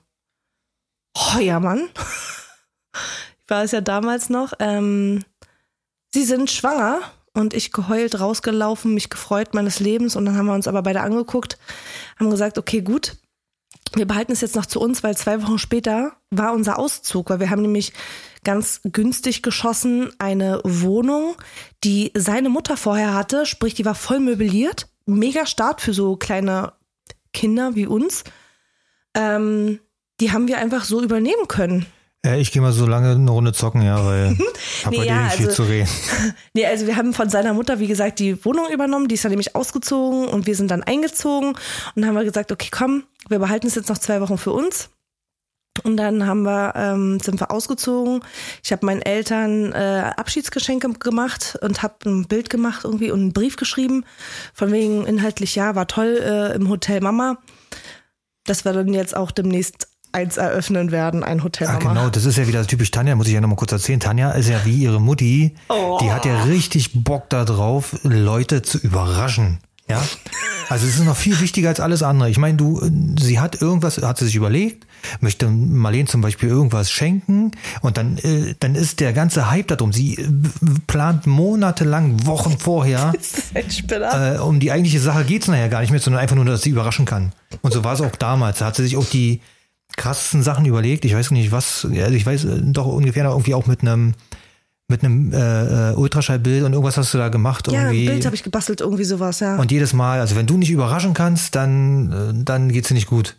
Heuermann, 1.17 1.89
ich 1.93 3.49
war 3.49 3.63
es 3.63 3.71
ja 3.71 3.81
damals 3.81 4.29
noch, 4.29 4.53
ähm, 4.59 5.23
Sie 6.13 6.23
sind 6.23 6.49
schwanger 6.49 7.01
und 7.33 7.53
ich 7.53 7.73
geheult 7.73 8.19
rausgelaufen, 8.19 8.93
mich 8.93 9.09
gefreut 9.09 9.53
meines 9.53 9.81
Lebens 9.81 10.15
und 10.15 10.25
dann 10.25 10.37
haben 10.37 10.45
wir 10.45 10.53
uns 10.53 10.67
aber 10.67 10.81
beide 10.81 11.01
angeguckt, 11.01 11.57
haben 12.17 12.29
gesagt, 12.29 12.57
okay, 12.57 12.81
gut, 12.81 13.17
wir 13.93 14.05
behalten 14.05 14.31
es 14.31 14.41
jetzt 14.41 14.55
noch 14.55 14.65
zu 14.65 14.79
uns, 14.79 15.03
weil 15.03 15.17
zwei 15.17 15.43
Wochen 15.43 15.57
später 15.57 16.13
war 16.29 16.53
unser 16.53 16.79
Auszug, 16.79 17.29
weil 17.29 17.39
wir 17.39 17.49
haben 17.49 17.61
nämlich 17.61 17.91
ganz 18.45 18.79
günstig 18.83 19.41
geschossen 19.41 20.11
eine 20.19 20.61
Wohnung, 20.63 21.35
die 21.83 22.11
seine 22.15 22.47
Mutter 22.47 22.77
vorher 22.77 23.13
hatte, 23.13 23.45
sprich, 23.45 23.73
die 23.73 23.83
war 23.83 23.95
voll 23.95 24.21
möbliert, 24.21 24.87
mega 25.05 25.45
Start 25.45 25.81
für 25.81 25.93
so 25.93 26.15
kleine 26.15 26.71
Kinder 27.33 27.75
wie 27.75 27.85
uns. 27.87 28.23
Ähm, 29.13 29.79
die 30.21 30.31
haben 30.31 30.47
wir 30.47 30.57
einfach 30.59 30.85
so 30.85 31.01
übernehmen 31.01 31.47
können. 31.49 31.85
Ich 32.39 32.51
gehe 32.51 32.61
mal 32.61 32.71
so 32.71 32.87
lange 32.87 33.11
eine 33.11 33.29
Runde 33.29 33.53
zocken, 33.53 33.83
ja, 33.83 34.03
weil 34.03 34.35
ich 34.79 34.85
habe 34.85 34.97
Nee, 34.97 35.05
ja, 35.05 35.25
nicht 35.25 35.35
viel 35.35 35.47
also- 35.47 35.63
zu 35.63 35.69
reden. 35.69 35.89
Nee, 36.53 36.65
also 36.65 36.87
wir 36.87 36.95
haben 36.95 37.13
von 37.13 37.29
seiner 37.29 37.53
Mutter, 37.53 37.79
wie 37.79 37.87
gesagt, 37.87 38.19
die 38.19 38.43
Wohnung 38.45 38.71
übernommen, 38.71 39.07
die 39.07 39.15
ist 39.15 39.25
dann 39.25 39.31
nämlich 39.31 39.55
ausgezogen 39.55 40.27
und 40.27 40.47
wir 40.47 40.55
sind 40.55 40.71
dann 40.71 40.81
eingezogen 40.81 41.55
und 41.95 42.05
haben 42.05 42.15
wir 42.15 42.23
gesagt, 42.23 42.51
okay, 42.51 42.69
komm, 42.71 43.03
wir 43.29 43.39
behalten 43.39 43.67
es 43.67 43.75
jetzt 43.75 43.89
noch 43.89 43.97
zwei 43.97 44.21
Wochen 44.21 44.37
für 44.37 44.51
uns. 44.53 44.89
Und 45.83 45.97
dann 45.97 46.25
haben 46.25 46.43
wir, 46.43 46.73
ähm, 46.75 47.19
sind 47.19 47.39
wir 47.39 47.51
ausgezogen. 47.51 48.21
Ich 48.63 48.71
habe 48.71 48.85
meinen 48.85 49.01
Eltern 49.01 49.71
äh, 49.73 50.11
Abschiedsgeschenke 50.15 50.89
gemacht 50.93 51.57
und 51.61 51.83
habe 51.83 51.95
ein 52.05 52.25
Bild 52.27 52.49
gemacht 52.49 52.81
irgendwie 52.85 53.11
und 53.11 53.19
einen 53.19 53.33
Brief 53.33 53.55
geschrieben. 53.57 54.05
Von 54.53 54.71
wegen 54.71 55.05
inhaltlich, 55.05 55.55
ja, 55.55 55.75
war 55.75 55.87
toll 55.87 56.17
äh, 56.23 56.55
im 56.55 56.69
Hotel 56.69 57.01
Mama. 57.01 57.37
Dass 58.45 58.63
wir 58.63 58.73
dann 58.73 58.93
jetzt 58.93 59.15
auch 59.17 59.31
demnächst 59.31 59.87
eins 60.11 60.37
eröffnen 60.37 60.91
werden, 60.91 61.23
ein 61.23 61.43
Hotel 61.43 61.67
Ah, 61.67 61.73
Mama. 61.73 61.89
genau, 61.89 62.09
das 62.09 62.23
ist 62.25 62.37
ja 62.37 62.47
wieder 62.47 62.65
typisch 62.65 62.89
Tanja, 62.91 63.15
muss 63.15 63.27
ich 63.27 63.33
ja 63.33 63.41
nochmal 63.41 63.57
kurz 63.57 63.73
erzählen. 63.73 63.99
Tanja 63.99 64.31
ist 64.31 64.47
ja 64.47 64.63
wie 64.63 64.75
ihre 64.83 65.01
Mutti, 65.01 65.55
Oh. 65.67 65.97
die 66.01 66.09
hat 66.11 66.25
ja 66.25 66.43
richtig 66.43 66.91
Bock 67.03 67.29
darauf, 67.29 67.97
Leute 68.03 68.61
zu 68.61 68.77
überraschen. 68.77 69.59
Ja, 69.87 70.01
also 70.69 70.87
es 70.87 70.95
ist 70.95 71.05
noch 71.05 71.15
viel 71.15 71.39
wichtiger 71.39 71.69
als 71.69 71.79
alles 71.79 72.01
andere. 72.01 72.29
Ich 72.29 72.39
meine, 72.39 72.57
du, 72.57 72.81
sie 73.19 73.39
hat 73.39 73.61
irgendwas, 73.61 74.01
hat 74.01 74.17
sie 74.17 74.25
sich 74.25 74.35
überlegt, 74.35 74.87
möchte 75.19 75.47
Marlene 75.47 76.07
zum 76.07 76.21
Beispiel 76.21 76.49
irgendwas 76.49 76.89
schenken 76.89 77.51
und 77.81 77.97
dann, 77.97 78.17
äh, 78.17 78.55
dann 78.59 78.73
ist 78.73 78.99
der 78.99 79.13
ganze 79.13 79.51
Hype 79.51 79.67
darum. 79.67 79.93
Sie 79.93 80.15
äh, 80.15 80.27
plant 80.87 81.27
monatelang, 81.27 82.25
Wochen 82.25 82.57
vorher, 82.57 83.13
äh, 83.53 84.37
um 84.39 84.59
die 84.59 84.71
eigentliche 84.71 84.99
Sache 84.99 85.23
geht's 85.23 85.47
nachher 85.47 85.69
gar 85.69 85.81
nicht 85.81 85.91
mehr, 85.91 85.99
sondern 85.99 86.21
einfach 86.21 86.35
nur, 86.35 86.45
dass 86.45 86.63
sie 86.63 86.71
überraschen 86.71 87.05
kann. 87.05 87.31
Und 87.61 87.71
so 87.71 87.83
war 87.83 87.93
es 87.93 88.01
auch 88.01 88.15
damals. 88.15 88.59
Da 88.59 88.65
hat 88.65 88.75
sie 88.75 88.83
sich 88.83 88.97
auch 88.97 89.05
die 89.05 89.41
krassesten 89.97 90.41
Sachen 90.41 90.65
überlegt. 90.65 91.05
Ich 91.05 91.15
weiß 91.15 91.29
nicht 91.29 91.51
was, 91.51 91.85
also 91.85 92.15
ich 92.15 92.25
weiß 92.25 92.45
äh, 92.45 92.61
doch 92.63 92.87
ungefähr 92.87 93.25
irgendwie 93.25 93.53
auch 93.53 93.67
mit 93.67 93.81
einem 93.81 94.15
mit 94.87 95.03
einem 95.03 95.33
äh, 95.33 95.91
äh, 95.91 95.95
Ultraschallbild 95.95 96.63
und 96.63 96.73
irgendwas 96.73 96.97
hast 96.97 97.13
du 97.13 97.17
da 97.17 97.29
gemacht 97.29 97.71
ja, 97.71 97.87
ein. 97.87 97.91
Bild 97.91 98.25
habe 98.25 98.35
ich 98.35 98.43
gebastelt, 98.43 98.81
irgendwie 98.81 99.03
sowas, 99.03 99.39
ja. 99.39 99.57
und 99.57 99.71
jedes 99.71 99.93
Mal, 99.93 100.19
also 100.19 100.35
wenn 100.35 100.45
du 100.45 100.57
nicht 100.57 100.69
überraschen 100.69 101.13
kannst, 101.13 101.55
dann 101.55 102.11
äh, 102.11 102.43
dann 102.43 102.71
geht's 102.71 102.89
dir 102.89 102.93
nicht 102.93 103.07
gut. 103.07 103.37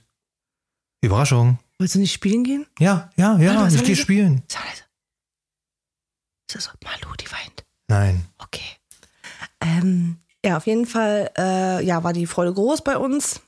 Überraschung. 1.02 1.58
Wolltest 1.78 1.94
du 1.94 1.98
nicht 2.00 2.12
spielen 2.12 2.42
gehen? 2.42 2.66
Ja, 2.78 3.10
ja, 3.16 3.38
ja, 3.38 3.62
was 3.62 3.74
ich 3.74 3.84
gehe 3.84 3.96
spielen. 3.96 4.42
Ist 4.48 6.54
das 6.54 6.64
so? 6.64 6.70
Malu, 6.82 7.14
die 7.16 7.30
weint. 7.30 7.64
Nein. 7.88 8.24
Okay. 8.38 8.62
Ähm, 9.60 10.18
Ja, 10.44 10.56
auf 10.56 10.66
jeden 10.66 10.86
Fall, 10.86 11.30
äh, 11.36 11.84
ja, 11.84 12.04
war 12.04 12.12
die 12.12 12.26
Freude 12.26 12.54
groß 12.54 12.82
bei 12.82 12.96
uns. 12.96 13.40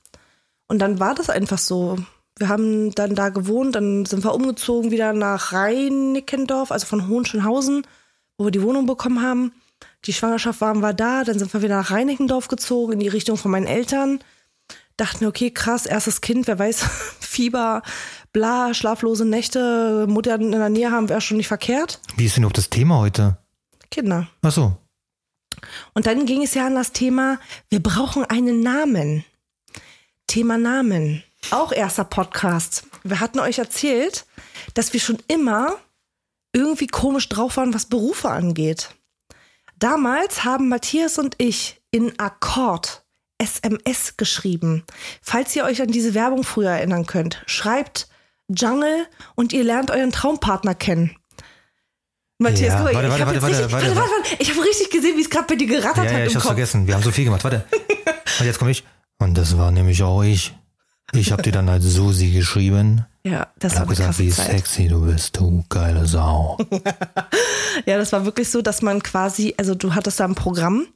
Und 0.67 0.81
dann 0.81 0.99
war 0.99 1.15
das 1.15 1.31
einfach 1.31 1.59
so. 1.59 1.97
Wir 2.39 2.49
haben 2.49 2.93
dann 2.93 3.15
da 3.15 3.31
gewohnt, 3.31 3.75
dann 3.75 4.07
sind 4.07 4.25
wir 4.25 4.35
umgezogen 4.35 4.91
wieder 4.91 5.13
nach 5.13 5.53
Reinickendorf, 5.53 6.71
also 6.71 6.87
von 6.87 7.09
Hohenschönhausen, 7.09 7.87
wo 8.37 8.45
wir 8.45 8.51
die 8.51 8.63
Wohnung 8.63 8.87
bekommen 8.87 9.23
haben. 9.23 9.53
Die 10.05 10.13
Schwangerschaft 10.13 10.61
waren 10.61 10.81
wir 10.81 10.93
da, 10.93 11.25
dann 11.25 11.39
sind 11.39 11.53
wir 11.53 11.63
wieder 11.63 11.77
nach 11.77 11.91
Reinickendorf 11.91 12.49
gezogen, 12.49 12.95
in 12.95 13.01
die 13.01 13.09
Richtung 13.09 13.37
von 13.37 13.51
meinen 13.51 13.67
Eltern. 13.67 14.21
Dachten, 14.97 15.27
okay, 15.27 15.51
krass, 15.51 15.87
erstes 15.87 16.21
Kind, 16.21 16.47
wer 16.47 16.59
weiß, 16.59 16.85
Fieber, 17.21 17.83
bla, 18.33 18.75
schlaflose 18.75 19.25
Nächte, 19.25 20.07
Mutter 20.09 20.37
in 20.37 20.53
der 20.53 20.69
Nähe 20.69 20.91
haben 20.91 21.09
wäre 21.09 21.21
schon 21.21 21.37
nicht 21.37 21.49
verkehrt. 21.49 22.01
Wie 22.17 22.27
ist 22.27 22.37
denn 22.37 22.43
überhaupt 22.43 22.59
das 22.59 22.71
Thema 22.71 22.99
heute? 22.99 23.39
Kinder. 23.91 24.29
Ach 24.43 24.53
so. 24.53 24.77
Und 25.95 26.07
dann 26.07 26.27
ging 26.27 26.43
es 26.43 26.55
ja 26.55 26.67
an 26.67 26.75
das 26.75 26.93
Thema, 26.93 27.39
wir 27.69 27.83
brauchen 27.83 28.25
einen 28.25 28.61
Namen. 28.61 29.25
Thema 30.27 30.59
Namen. 30.59 31.25
Auch 31.51 31.73
erster 31.73 32.05
Podcast. 32.05 32.85
Wir 33.05 33.21
hatten 33.21 33.39
euch 33.41 33.59
erzählt, 33.59 34.27
dass 34.75 34.93
wir 34.93 35.01
schon 35.01 35.19
immer 35.29 35.77
irgendwie 36.53 36.87
komisch 36.89 37.29
drauf 37.29 37.57
waren, 37.57 37.73
was 37.75 37.87
Berufe 37.87 38.29
angeht. 38.31 38.91
Damals 39.79 40.45
haben 40.45 40.69
Matthias 40.69 41.19
und 41.19 41.37
ich 41.39 41.81
in 41.91 42.19
Akkord 42.19 43.05
SMS 43.39 44.17
geschrieben. 44.17 44.85
Falls 45.23 45.55
ihr 45.55 45.65
euch 45.65 45.81
an 45.81 45.89
diese 45.89 46.15
Werbung 46.15 46.43
früher 46.43 46.71
erinnern 46.71 47.07
könnt, 47.07 47.43
schreibt 47.47 48.09
Jungle 48.49 49.07
und 49.37 49.53
ihr 49.53 49.63
lernt 49.63 49.91
euren 49.91 50.11
Traumpartner 50.11 50.75
kennen. 50.75 51.17
Matthias, 52.39 52.75
Ja, 52.75 52.77
guck 52.83 52.93
mal, 52.93 52.95
warte, 52.95 53.09
ich 53.09 53.21
habe 53.21 53.43
warte, 53.43 53.47
richtig, 53.47 53.73
warte, 53.73 53.97
warte, 53.97 53.97
warte. 53.97 54.37
ich 54.39 54.51
habe 54.51 54.63
richtig 54.65 54.91
gesehen, 54.91 55.17
wie 55.17 55.23
es 55.23 55.31
gerade 55.31 55.47
bei 55.47 55.55
dir 55.57 55.67
gerattert 55.67 56.05
Ja, 56.05 56.11
hat 56.11 56.19
ja, 56.19 56.19
ich 56.25 56.27
im 56.31 56.35
hab's 56.35 56.43
Kopf. 56.43 56.45
vergessen. 56.55 56.87
Wir 56.87 56.95
haben 56.95 57.03
so 57.03 57.11
viel 57.11 57.25
gemacht. 57.25 57.45
Warte. 57.45 57.65
Und 58.41 58.47
jetzt 58.47 58.59
komme 58.59 58.71
ich. 58.71 58.85
Und 59.19 59.37
das 59.37 59.57
war 59.57 59.71
nämlich 59.71 60.03
auch 60.03 60.23
ich. 60.23 60.55
Ich 61.13 61.33
habe 61.33 61.43
dir 61.43 61.53
dann 61.53 61.69
als 61.69 61.85
Susi 61.85 62.31
geschrieben. 62.31 63.07
Ja, 63.25 63.49
das 63.59 63.73
Ich 63.73 63.79
war 63.79 63.87
eine 63.87 63.95
gesagt, 63.97 64.19
wie 64.19 64.31
Zeit. 64.31 64.51
sexy 64.51 64.89
du 64.89 65.07
bist, 65.07 65.37
du 65.37 65.65
geile 65.69 66.07
Sau. 66.07 66.59
Ja, 67.87 67.97
das 67.97 68.11
war 68.13 68.25
wirklich 68.25 68.51
so, 68.51 68.61
dass 68.61 68.83
man 68.83 69.03
quasi, 69.03 69.55
also 69.57 69.75
du 69.75 69.95
hattest 69.95 70.19
da 70.19 70.25
ein 70.25 70.35
Programm 70.35 70.87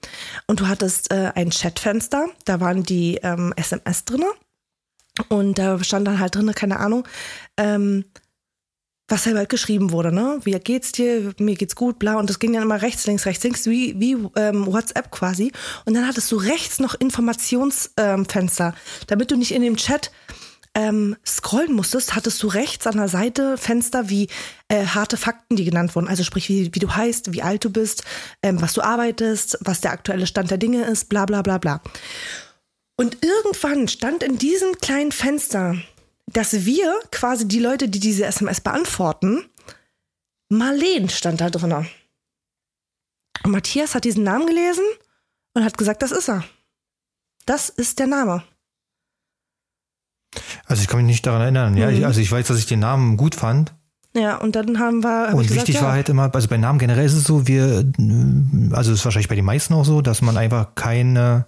und 0.49 0.59
du 0.61 0.67
hattest 0.69 1.13
äh, 1.13 1.31
ein 1.35 1.51
Chatfenster, 1.51 2.27
da 2.45 2.61
waren 2.61 2.83
die 2.83 3.19
ähm, 3.23 3.53
SMS 3.57 4.05
drinne 4.05 4.27
und 5.29 5.59
da 5.59 5.83
stand 5.85 6.09
dann 6.09 6.19
halt 6.19 6.35
drinne, 6.35 6.55
keine 6.55 6.81
Ahnung, 6.81 7.07
ähm, 7.57 8.05
was 9.13 9.27
halt 9.27 9.51
geschrieben 9.51 9.93
wurde, 9.93 10.11
ne? 10.11 10.41
Wie 10.45 10.53
geht's 10.53 10.91
dir? 10.91 11.35
Mir 11.39 11.55
geht's 11.55 11.77
gut, 11.77 11.99
bla. 11.99 12.15
Und 12.15 12.31
das 12.31 12.39
ging 12.39 12.55
dann 12.55 12.63
immer 12.63 12.81
rechts, 12.81 13.07
links, 13.07 13.27
rechts, 13.27 13.45
links, 13.45 13.67
wie, 13.67 14.01
wie 14.01 14.17
ähm, 14.37 14.67
WhatsApp 14.67 15.11
quasi. 15.11 15.53
Und 15.85 15.93
dann 15.93 16.09
hattest 16.09 16.33
du 16.33 16.37
rechts 16.37 16.81
noch 16.81 16.95
Informationsfenster, 16.95 18.67
ähm, 18.69 18.75
damit 19.07 19.31
du 19.31 19.37
nicht 19.37 19.53
in 19.53 19.61
dem 19.61 19.77
Chat 19.77 20.11
ähm, 20.75 21.15
scrollen 21.27 21.75
musstest, 21.75 22.15
hattest 22.15 22.43
du 22.43 22.47
rechts 22.47 22.87
an 22.87 22.97
der 22.97 23.09
Seite 23.09 23.59
Fenster 23.59 24.09
wie 24.09 24.29
äh, 24.69 24.87
harte 24.87 25.19
Fakten, 25.19 25.57
die 25.57 25.67
genannt 25.67 25.95
wurden. 25.95 26.09
Also 26.09 26.25
sprich, 26.25 26.49
wie, 26.49 26.75
wie 26.75 26.81
du 26.81 26.97
heißt, 26.97 27.35
wie 27.35 27.43
alt 27.43 27.67
du 27.67 27.71
bist, 27.71 28.05
ähm, 28.43 28.63
was 28.63 28.73
du 28.73 28.81
arbeitest, 28.81 29.59
was 29.61 29.83
der 29.83 29.93
aktuelle 29.93 30.27
Stand 30.27 30.51
der 30.51 30.57
Dinge 30.57 30.85
ist, 30.85 31.11
bla 31.11 31.27
bla 31.27 31.43
bla 31.43 31.59
bla. 31.59 31.83
Und 32.97 33.19
irgendwann 33.23 33.89
stand 33.89 34.23
in 34.23 34.39
diesem 34.39 34.79
kleinen 34.79 35.13
Fenster, 35.13 35.77
dass 36.31 36.65
wir 36.65 36.99
quasi 37.11 37.47
die 37.49 37.59
Leute, 37.61 37.89
die 37.89 38.01
diese 38.01 38.25
SMS 38.27 38.61
beantworten, 38.61 39.45
Marleen 40.49 41.09
stand 41.09 41.41
da 41.41 41.51
drinne. 41.51 41.87
Und 43.45 43.51
Matthias 43.51 43.95
hat 43.95 44.05
diesen 44.05 44.25
Namen 44.25 44.47
gelesen 44.47 44.85
und 45.55 45.65
hat 45.65 45.77
gesagt, 45.79 46.03
das 46.03 46.13
ist 46.13 46.29
er. 46.29 46.45
Das 47.47 47.69
ist 47.69 47.99
der 47.99 48.07
Name. 48.07 48.45
Also 50.67 50.83
ich 50.83 50.89
kann 50.89 50.99
mich 51.01 51.07
nicht 51.07 51.27
daran 51.27 51.43
erinnern. 51.43 51.77
Ja, 51.77 51.91
Mhm. 51.91 51.97
ich, 51.97 52.07
also 52.07 52.21
ich 52.21 52.31
weiß, 52.31 52.47
dass 52.47 52.59
ich 52.59 52.67
den 52.67 52.81
Namen 52.81 53.17
gut 53.17 53.35
fand. 53.35 53.75
Ja, 54.15 54.37
und 54.37 54.55
dann 54.57 54.79
haben 54.79 55.03
wir. 55.03 55.29
Hab 55.29 55.35
Und 55.35 55.43
gesagt, 55.43 55.61
wichtig 55.61 55.77
ja. 55.77 55.83
war 55.83 55.93
halt 55.93 56.09
immer, 56.09 56.33
also 56.35 56.49
bei 56.49 56.59
Namen 56.59 56.79
generell 56.79 57.05
ist 57.07 57.15
es 57.15 57.25
so, 57.25 57.47
wir, 57.47 57.91
also 58.73 58.93
es 58.93 58.99
ist 58.99 59.05
wahrscheinlich 59.05 59.29
bei 59.29 59.35
den 59.37 59.45
meisten 59.45 59.73
auch 59.75 59.85
so, 59.85 60.03
dass 60.03 60.21
man 60.23 60.37
einfach 60.37 60.75
keine 60.75 61.47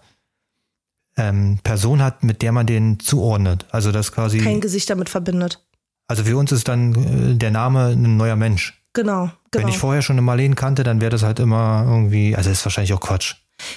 ähm, 1.17 1.59
Person 1.63 2.03
hat, 2.03 2.23
mit 2.23 2.43
der 2.43 2.53
man 2.53 2.67
den 2.67 2.99
zuordnet. 3.01 3.67
Also 3.71 3.93
das 3.93 4.13
quasi, 4.13 4.39
kein 4.39 4.61
Gesicht 4.61 4.91
damit 4.91 5.09
verbindet. 5.09 5.65
also 6.09 6.25
für 6.25 6.37
uns 6.37 6.53
ist 6.53 6.69
dann 6.69 6.95
äh, 6.95 7.35
der 7.37 7.51
Name 7.51 7.89
ein 7.89 8.17
neuer 8.17 8.37
Mensch. 8.37 8.81
Genau, 8.93 9.31
genau. 9.51 9.65
Wenn 9.65 9.69
ich 9.69 9.79
vorher 9.79 10.03
schon 10.03 10.15
eine 10.15 10.23
Marleen 10.23 10.55
kannte, 10.55 10.85
dann 10.85 11.01
wäre 11.01 11.11
das 11.11 11.23
halt 11.23 11.41
immer 11.41 11.85
irgendwie, 11.89 12.37
also 12.37 12.49
das 12.51 12.59
ist 12.61 12.65
wahrscheinlich 12.65 12.93
auch 12.93 13.01
Quatsch. 13.01 13.35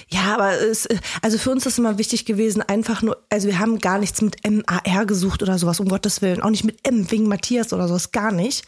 ja, 0.08 0.34
aber 0.34 0.52
es, 0.60 0.88
also 1.22 1.38
für 1.38 1.50
uns 1.50 1.66
ist 1.66 1.78
immer 1.78 1.98
wichtig 1.98 2.24
gewesen, 2.24 2.62
einfach 2.62 3.02
nur, 3.02 3.24
also 3.28 3.48
wir 3.48 3.58
haben 3.58 3.78
gar 3.78 3.98
nichts 3.98 4.22
mit 4.22 4.36
MAR 4.48 5.06
gesucht 5.06 5.42
oder 5.42 5.58
sowas, 5.58 5.80
um 5.80 5.88
Gottes 5.88 6.22
Willen. 6.22 6.40
Auch 6.40 6.50
nicht 6.50 6.64
mit 6.64 6.86
M 6.86 7.10
wegen 7.10 7.26
Matthias 7.26 7.72
oder 7.72 7.88
sowas, 7.88 8.12
gar 8.12 8.30
nicht. 8.32 8.64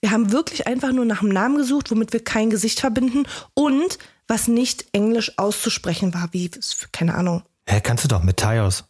Wir 0.00 0.10
haben 0.10 0.32
wirklich 0.32 0.66
einfach 0.66 0.92
nur 0.92 1.04
nach 1.04 1.22
einem 1.22 1.32
Namen 1.32 1.56
gesucht, 1.56 1.90
womit 1.90 2.12
wir 2.12 2.22
kein 2.22 2.50
Gesicht 2.50 2.80
verbinden 2.80 3.22
und 3.54 3.98
was 4.28 4.48
nicht 4.48 4.86
englisch 4.92 5.38
auszusprechen 5.38 6.12
war, 6.12 6.28
wie, 6.32 6.50
keine 6.92 7.14
Ahnung. 7.14 7.42
Hä, 7.68 7.80
kannst 7.80 8.04
du 8.04 8.08
doch 8.08 8.22
mit 8.22 8.36
Tires. 8.36 8.84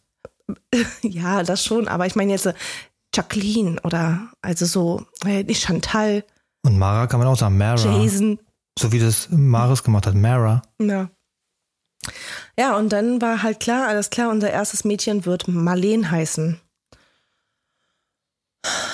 Ja, 1.01 1.41
das 1.43 1.63
schon, 1.63 1.87
aber 1.87 2.05
ich 2.05 2.15
meine 2.15 2.31
jetzt 2.31 2.45
äh, 2.45 2.53
Jacqueline 3.15 3.79
oder 3.83 4.29
also 4.41 4.65
so, 4.65 5.05
äh, 5.25 5.43
nicht 5.43 5.63
Chantal, 5.63 6.23
Und 6.63 6.77
Mara 6.77 7.07
kann 7.07 7.19
man 7.19 7.27
auch 7.27 7.37
sagen, 7.37 7.57
Mara. 7.57 7.75
Jason. 7.77 8.39
So 8.77 8.91
wie 8.91 8.99
das 8.99 9.29
Maris 9.31 9.83
gemacht 9.83 10.05
hat, 10.05 10.15
Mara. 10.15 10.61
Ja. 10.79 11.09
Ja, 12.59 12.77
und 12.77 12.89
dann 12.89 13.21
war 13.21 13.41
halt 13.41 13.59
klar, 13.59 13.87
alles 13.87 14.09
klar, 14.11 14.29
unser 14.29 14.51
erstes 14.51 14.83
Mädchen 14.83 15.25
wird 15.25 15.47
Marleen 15.47 16.11
heißen. 16.11 16.59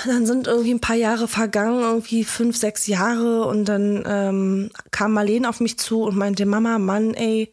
Dann 0.06 0.26
sind 0.26 0.46
irgendwie 0.46 0.74
ein 0.74 0.80
paar 0.80 0.96
Jahre 0.96 1.28
vergangen, 1.28 1.80
irgendwie 1.80 2.24
fünf, 2.24 2.56
sechs 2.56 2.86
Jahre, 2.86 3.46
und 3.46 3.64
dann 3.66 4.02
ähm, 4.06 4.70
kam 4.90 5.12
Marleen 5.12 5.46
auf 5.46 5.60
mich 5.60 5.78
zu 5.78 6.02
und 6.02 6.16
meinte, 6.16 6.44
Mama, 6.46 6.78
Mann, 6.78 7.14
ey, 7.14 7.52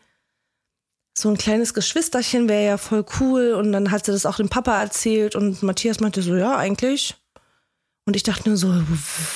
so 1.17 1.29
ein 1.29 1.37
kleines 1.37 1.73
Geschwisterchen 1.73 2.47
wäre 2.47 2.65
ja 2.65 2.77
voll 2.77 3.05
cool. 3.19 3.53
Und 3.53 3.71
dann 3.71 3.91
hat 3.91 4.05
sie 4.05 4.11
das 4.11 4.25
auch 4.25 4.37
dem 4.37 4.49
Papa 4.49 4.81
erzählt 4.81 5.35
und 5.35 5.63
Matthias 5.63 5.99
meinte 5.99 6.21
so, 6.21 6.35
ja, 6.35 6.57
eigentlich. 6.57 7.15
Und 8.05 8.15
ich 8.15 8.23
dachte 8.23 8.49
nur 8.49 8.57
so, 8.57 8.69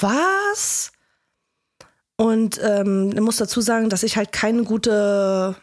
was? 0.01 0.91
Und 2.17 2.59
ähm, 2.63 3.11
ich 3.13 3.21
muss 3.21 3.37
dazu 3.37 3.61
sagen, 3.61 3.89
dass 3.89 4.03
ich 4.03 4.17
halt 4.17 4.31
keine 4.31 4.63
gute, 4.63 5.55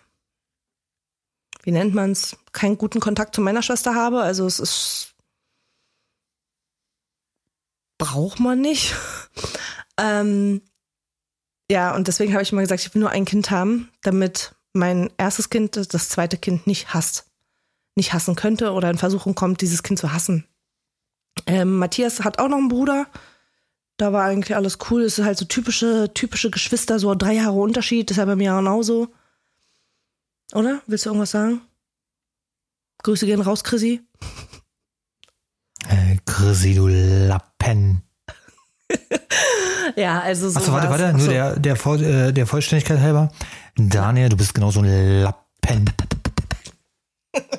wie 1.62 1.72
nennt 1.72 1.94
man 1.94 2.12
es, 2.12 2.36
keinen 2.52 2.78
guten 2.78 3.00
Kontakt 3.00 3.34
zu 3.34 3.40
meiner 3.40 3.62
Schwester 3.62 3.94
habe. 3.94 4.20
Also 4.20 4.46
es 4.46 4.60
ist, 4.60 5.14
braucht 7.98 8.40
man 8.40 8.60
nicht. 8.60 8.94
ähm, 9.98 10.62
ja, 11.70 11.94
und 11.94 12.08
deswegen 12.08 12.32
habe 12.32 12.42
ich 12.42 12.52
immer 12.52 12.62
gesagt, 12.62 12.84
ich 12.84 12.94
will 12.94 13.00
nur 13.00 13.10
ein 13.10 13.24
Kind 13.24 13.50
haben, 13.50 13.90
damit 14.02 14.54
mein 14.72 15.10
erstes 15.18 15.50
Kind 15.50 15.76
das 15.76 16.08
zweite 16.08 16.36
Kind 16.36 16.66
nicht 16.66 16.94
hasst. 16.94 17.26
Nicht 17.96 18.12
hassen 18.12 18.36
könnte 18.36 18.72
oder 18.72 18.88
in 18.90 18.98
Versuchung 18.98 19.34
kommt, 19.34 19.60
dieses 19.60 19.82
Kind 19.82 19.98
zu 19.98 20.12
hassen. 20.12 20.46
Ähm, 21.46 21.76
Matthias 21.78 22.20
hat 22.20 22.38
auch 22.38 22.48
noch 22.48 22.58
einen 22.58 22.68
Bruder. 22.68 23.06
Da 23.96 24.12
war 24.12 24.24
eigentlich 24.24 24.56
alles 24.56 24.78
cool. 24.90 25.02
Es 25.02 25.18
ist 25.18 25.24
halt 25.24 25.36
so 25.38 25.44
typische, 25.44 26.10
typische 26.14 26.50
Geschwister, 26.50 26.98
so 26.98 27.14
drei 27.14 27.34
Jahre 27.34 27.52
Unterschied. 27.58 28.08
Das 28.08 28.16
ist 28.16 28.18
ja 28.18 28.24
bei 28.24 28.36
mir 28.36 28.54
genauso. 28.54 29.08
Oder? 30.54 30.80
Willst 30.86 31.04
du 31.04 31.10
irgendwas 31.10 31.30
sagen? 31.32 31.60
Grüße 33.02 33.26
gehen 33.26 33.40
raus, 33.40 33.64
Chrissy. 33.64 34.00
Äh, 35.88 36.16
Chrissy, 36.26 36.74
du 36.74 36.86
Lappen. 36.88 38.02
Ja, 39.96 40.20
also 40.20 40.48
so. 40.48 40.58
Achso, 40.60 40.72
warte, 40.72 40.88
warte, 40.88 41.04
nur 41.12 41.14
Achso. 41.16 41.30
der, 41.30 41.58
der, 41.58 41.74
Voll- 41.76 42.02
äh, 42.04 42.32
der 42.32 42.46
Vollständigkeit 42.46 43.00
halber. 43.00 43.32
Daniel, 43.76 44.28
du 44.28 44.36
bist 44.36 44.54
genauso 44.54 44.80
ein 44.80 45.22
Lappen. 45.22 45.84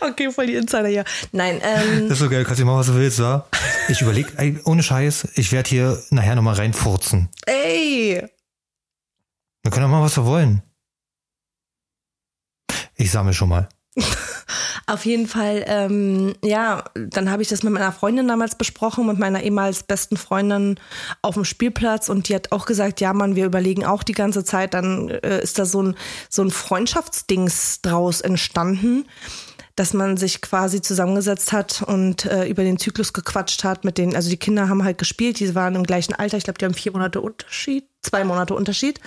Okay, 0.00 0.30
voll 0.30 0.46
die 0.46 0.54
Insider 0.54 0.88
hier. 0.88 1.04
Nein, 1.32 1.60
ähm, 1.62 2.08
Das 2.08 2.12
ist 2.18 2.18
so 2.18 2.28
geil, 2.28 2.44
kannst 2.44 2.60
du 2.60 2.66
machen, 2.66 2.76
was 2.78 2.86
du 2.88 2.94
willst, 2.94 3.20
wa? 3.20 3.46
Ich 3.88 4.02
überleg, 4.02 4.26
ey, 4.36 4.60
ohne 4.64 4.82
Scheiß, 4.82 5.28
ich 5.36 5.50
werde 5.50 5.68
hier 5.70 6.02
nachher 6.10 6.34
nochmal 6.34 6.54
reinfurzen. 6.56 7.30
ey. 7.46 8.22
Wir 9.62 9.70
können 9.70 9.84
doch 9.86 9.90
mal, 9.90 10.02
was 10.02 10.16
wir 10.18 10.26
wollen. 10.26 10.62
Ich 12.96 13.10
sammle 13.10 13.32
schon 13.32 13.48
mal. 13.48 13.66
Auf 14.86 15.06
jeden 15.06 15.26
Fall, 15.26 15.64
ähm, 15.66 16.34
ja, 16.44 16.84
dann 16.94 17.30
habe 17.30 17.40
ich 17.40 17.48
das 17.48 17.62
mit 17.62 17.72
meiner 17.72 17.90
Freundin 17.90 18.28
damals 18.28 18.54
besprochen, 18.54 19.06
mit 19.06 19.18
meiner 19.18 19.42
ehemals 19.42 19.82
besten 19.82 20.18
Freundin 20.18 20.78
auf 21.22 21.34
dem 21.34 21.46
Spielplatz. 21.46 22.10
Und 22.10 22.28
die 22.28 22.34
hat 22.34 22.52
auch 22.52 22.66
gesagt, 22.66 23.00
ja 23.00 23.14
Mann, 23.14 23.34
wir 23.34 23.46
überlegen 23.46 23.86
auch 23.86 24.02
die 24.02 24.12
ganze 24.12 24.44
Zeit, 24.44 24.74
dann 24.74 25.08
äh, 25.08 25.42
ist 25.42 25.58
da 25.58 25.64
so 25.64 25.82
ein, 25.82 25.96
so 26.28 26.42
ein 26.42 26.50
Freundschaftsdings 26.50 27.80
draus 27.80 28.20
entstanden, 28.20 29.06
dass 29.76 29.92
man 29.92 30.16
sich 30.16 30.40
quasi 30.40 30.80
zusammengesetzt 30.82 31.52
hat 31.52 31.82
und 31.82 32.26
äh, 32.26 32.46
über 32.46 32.62
den 32.62 32.78
Zyklus 32.78 33.12
gequatscht 33.12 33.64
hat 33.64 33.84
mit 33.84 33.98
den, 33.98 34.14
also 34.14 34.30
die 34.30 34.36
Kinder 34.36 34.68
haben 34.68 34.84
halt 34.84 34.98
gespielt, 34.98 35.40
die 35.40 35.54
waren 35.54 35.74
im 35.74 35.82
gleichen 35.82 36.14
Alter, 36.14 36.36
ich 36.36 36.44
glaube, 36.44 36.58
die 36.58 36.64
haben 36.64 36.74
vier 36.74 36.92
Monate 36.92 37.20
Unterschied, 37.20 37.84
zwei 38.02 38.22
Monate 38.22 38.54
Unterschied. 38.54 39.00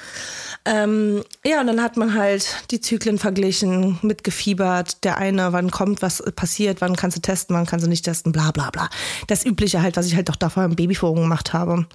Ähm, 0.65 1.24
ja, 1.45 1.62
und 1.62 1.67
dann 1.67 1.81
hat 1.81 1.95
man 1.95 2.13
halt 2.13 2.65
die 2.71 2.81
Zyklen 2.81 3.17
verglichen, 3.17 3.97
mitgefiebert, 4.01 5.05
der 5.05 5.17
eine, 5.17 5.53
wann 5.53 5.71
kommt, 5.71 6.01
was 6.01 6.21
passiert, 6.36 6.81
wann 6.81 6.97
kannst 6.97 7.15
du 7.15 7.21
testen, 7.21 7.55
wann 7.55 7.65
kannst 7.65 7.86
du 7.86 7.89
nicht 7.89 8.03
testen, 8.03 8.33
bla 8.33 8.51
bla 8.51 8.69
bla. 8.69 8.89
Das 9.27 9.45
Übliche 9.45 9.81
halt, 9.81 9.95
was 9.95 10.07
ich 10.07 10.15
halt 10.15 10.29
auch 10.29 10.36
davor 10.36 10.65
im 10.65 10.75
Babyforum 10.75 11.21
gemacht 11.21 11.53
habe. 11.53 11.86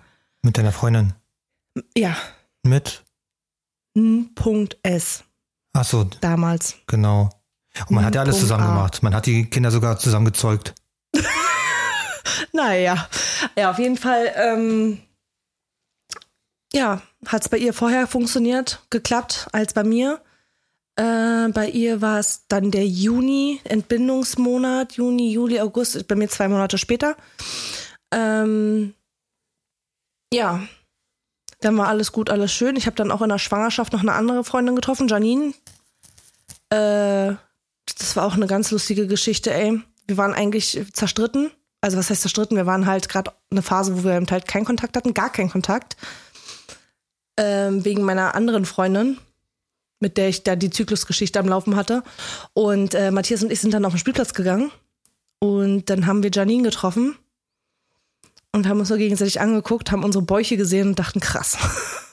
Mit 0.40 0.56
deiner 0.56 0.72
Freundin? 0.72 1.12
Ja. 1.96 2.16
Mit? 2.62 3.02
Punkt 4.34 4.78
S. 4.82 5.24
Ach 5.74 5.84
so. 5.84 6.04
Damals. 6.20 6.76
Genau. 6.86 7.28
Und 7.88 7.96
man 7.96 8.04
hat 8.04 8.14
ja 8.14 8.20
alles 8.20 8.36
Punkt 8.36 8.42
zusammen 8.42 8.64
A. 8.64 8.74
gemacht. 8.74 9.02
Man 9.02 9.14
hat 9.14 9.26
die 9.26 9.48
Kinder 9.48 9.70
sogar 9.70 9.98
zusammen 9.98 10.26
gezeugt. 10.26 10.74
Naja, 12.52 13.08
ja, 13.56 13.70
auf 13.70 13.78
jeden 13.78 13.96
Fall, 13.96 14.32
ähm, 14.36 15.00
ja, 16.72 17.02
hat 17.26 17.42
es 17.42 17.48
bei 17.48 17.56
ihr 17.56 17.72
vorher 17.72 18.06
funktioniert, 18.06 18.82
geklappt 18.90 19.48
als 19.52 19.72
bei 19.72 19.84
mir. 19.84 20.20
Äh, 20.96 21.48
bei 21.48 21.68
ihr 21.68 22.02
war 22.02 22.18
es 22.18 22.44
dann 22.48 22.70
der 22.70 22.86
Juni, 22.86 23.60
Entbindungsmonat, 23.64 24.92
Juni, 24.94 25.32
Juli, 25.32 25.60
August, 25.60 26.06
bei 26.08 26.14
mir 26.14 26.28
zwei 26.28 26.48
Monate 26.48 26.76
später. 26.76 27.16
Ähm, 28.12 28.94
ja, 30.32 30.60
dann 31.60 31.78
war 31.78 31.88
alles 31.88 32.12
gut, 32.12 32.28
alles 32.28 32.52
schön. 32.52 32.76
Ich 32.76 32.86
habe 32.86 32.96
dann 32.96 33.10
auch 33.10 33.22
in 33.22 33.30
der 33.30 33.38
Schwangerschaft 33.38 33.92
noch 33.92 34.00
eine 34.00 34.12
andere 34.12 34.44
Freundin 34.44 34.76
getroffen, 34.76 35.08
Janine. 35.08 35.54
Äh, 36.70 37.34
das 37.94 38.16
war 38.16 38.26
auch 38.26 38.34
eine 38.34 38.46
ganz 38.46 38.70
lustige 38.70 39.06
Geschichte, 39.06 39.52
ey. 39.52 39.80
Wir 40.06 40.16
waren 40.16 40.34
eigentlich 40.34 40.80
zerstritten. 40.92 41.50
Also 41.80 41.96
was 41.96 42.10
heißt 42.10 42.22
zerstritten? 42.22 42.56
Wir 42.56 42.66
waren 42.66 42.86
halt 42.86 43.08
gerade 43.08 43.32
eine 43.50 43.62
Phase, 43.62 43.96
wo 43.96 44.04
wir 44.04 44.16
eben 44.16 44.26
halt 44.30 44.46
keinen 44.46 44.64
Kontakt 44.64 44.96
hatten, 44.96 45.14
gar 45.14 45.30
keinen 45.30 45.50
Kontakt. 45.50 45.96
Ähm, 47.36 47.84
wegen 47.84 48.02
meiner 48.02 48.34
anderen 48.34 48.64
Freundin, 48.66 49.18
mit 50.00 50.16
der 50.16 50.28
ich 50.28 50.42
da 50.42 50.54
die 50.54 50.70
Zyklusgeschichte 50.70 51.38
am 51.38 51.48
Laufen 51.48 51.76
hatte. 51.76 52.02
Und 52.52 52.94
äh, 52.94 53.10
Matthias 53.10 53.42
und 53.42 53.50
ich 53.50 53.60
sind 53.60 53.74
dann 53.74 53.84
auf 53.84 53.92
den 53.92 53.98
Spielplatz 53.98 54.34
gegangen. 54.34 54.70
Und 55.38 55.90
dann 55.90 56.06
haben 56.06 56.22
wir 56.22 56.30
Janine 56.32 56.62
getroffen 56.62 57.16
und 58.52 58.68
haben 58.68 58.78
uns 58.78 58.88
so 58.88 58.96
gegenseitig 58.96 59.40
angeguckt, 59.40 59.90
haben 59.90 60.04
unsere 60.04 60.22
Bäuche 60.22 60.56
gesehen 60.56 60.88
und 60.88 60.98
dachten, 60.98 61.20
krass. 61.20 61.56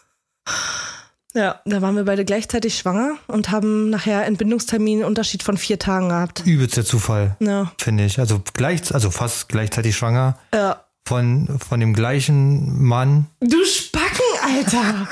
ja, 1.36 1.62
da 1.66 1.82
waren 1.82 1.96
wir 1.96 2.06
beide 2.06 2.26
gleichzeitig 2.26 2.78
schwanger 2.78 3.18
und 3.28 3.52
haben 3.52 3.90
nachher 3.90 4.26
Entbindungstermin 4.26 5.00
einen 5.00 5.08
Unterschied 5.08 5.44
von 5.44 5.58
vier 5.58 5.78
Tagen 5.78 6.10
gehabt. 6.10 6.44
Übelst 6.46 6.78
der 6.78 6.86
Zufall, 6.86 7.36
Ja, 7.40 7.72
finde 7.78 8.06
ich. 8.06 8.20
Also 8.20 8.42
gleich, 8.54 8.94
also 8.94 9.12
fast 9.12 9.50
gleichzeitig 9.50 9.96
schwanger 9.96 10.38
ja. 10.54 10.84
von, 11.08 11.60
von 11.60 11.80
dem 11.80 11.94
gleichen 11.94 12.82
Mann. 12.84 13.28
Du 13.42 13.64
Spacken, 13.64 14.26
Alter! 14.44 15.08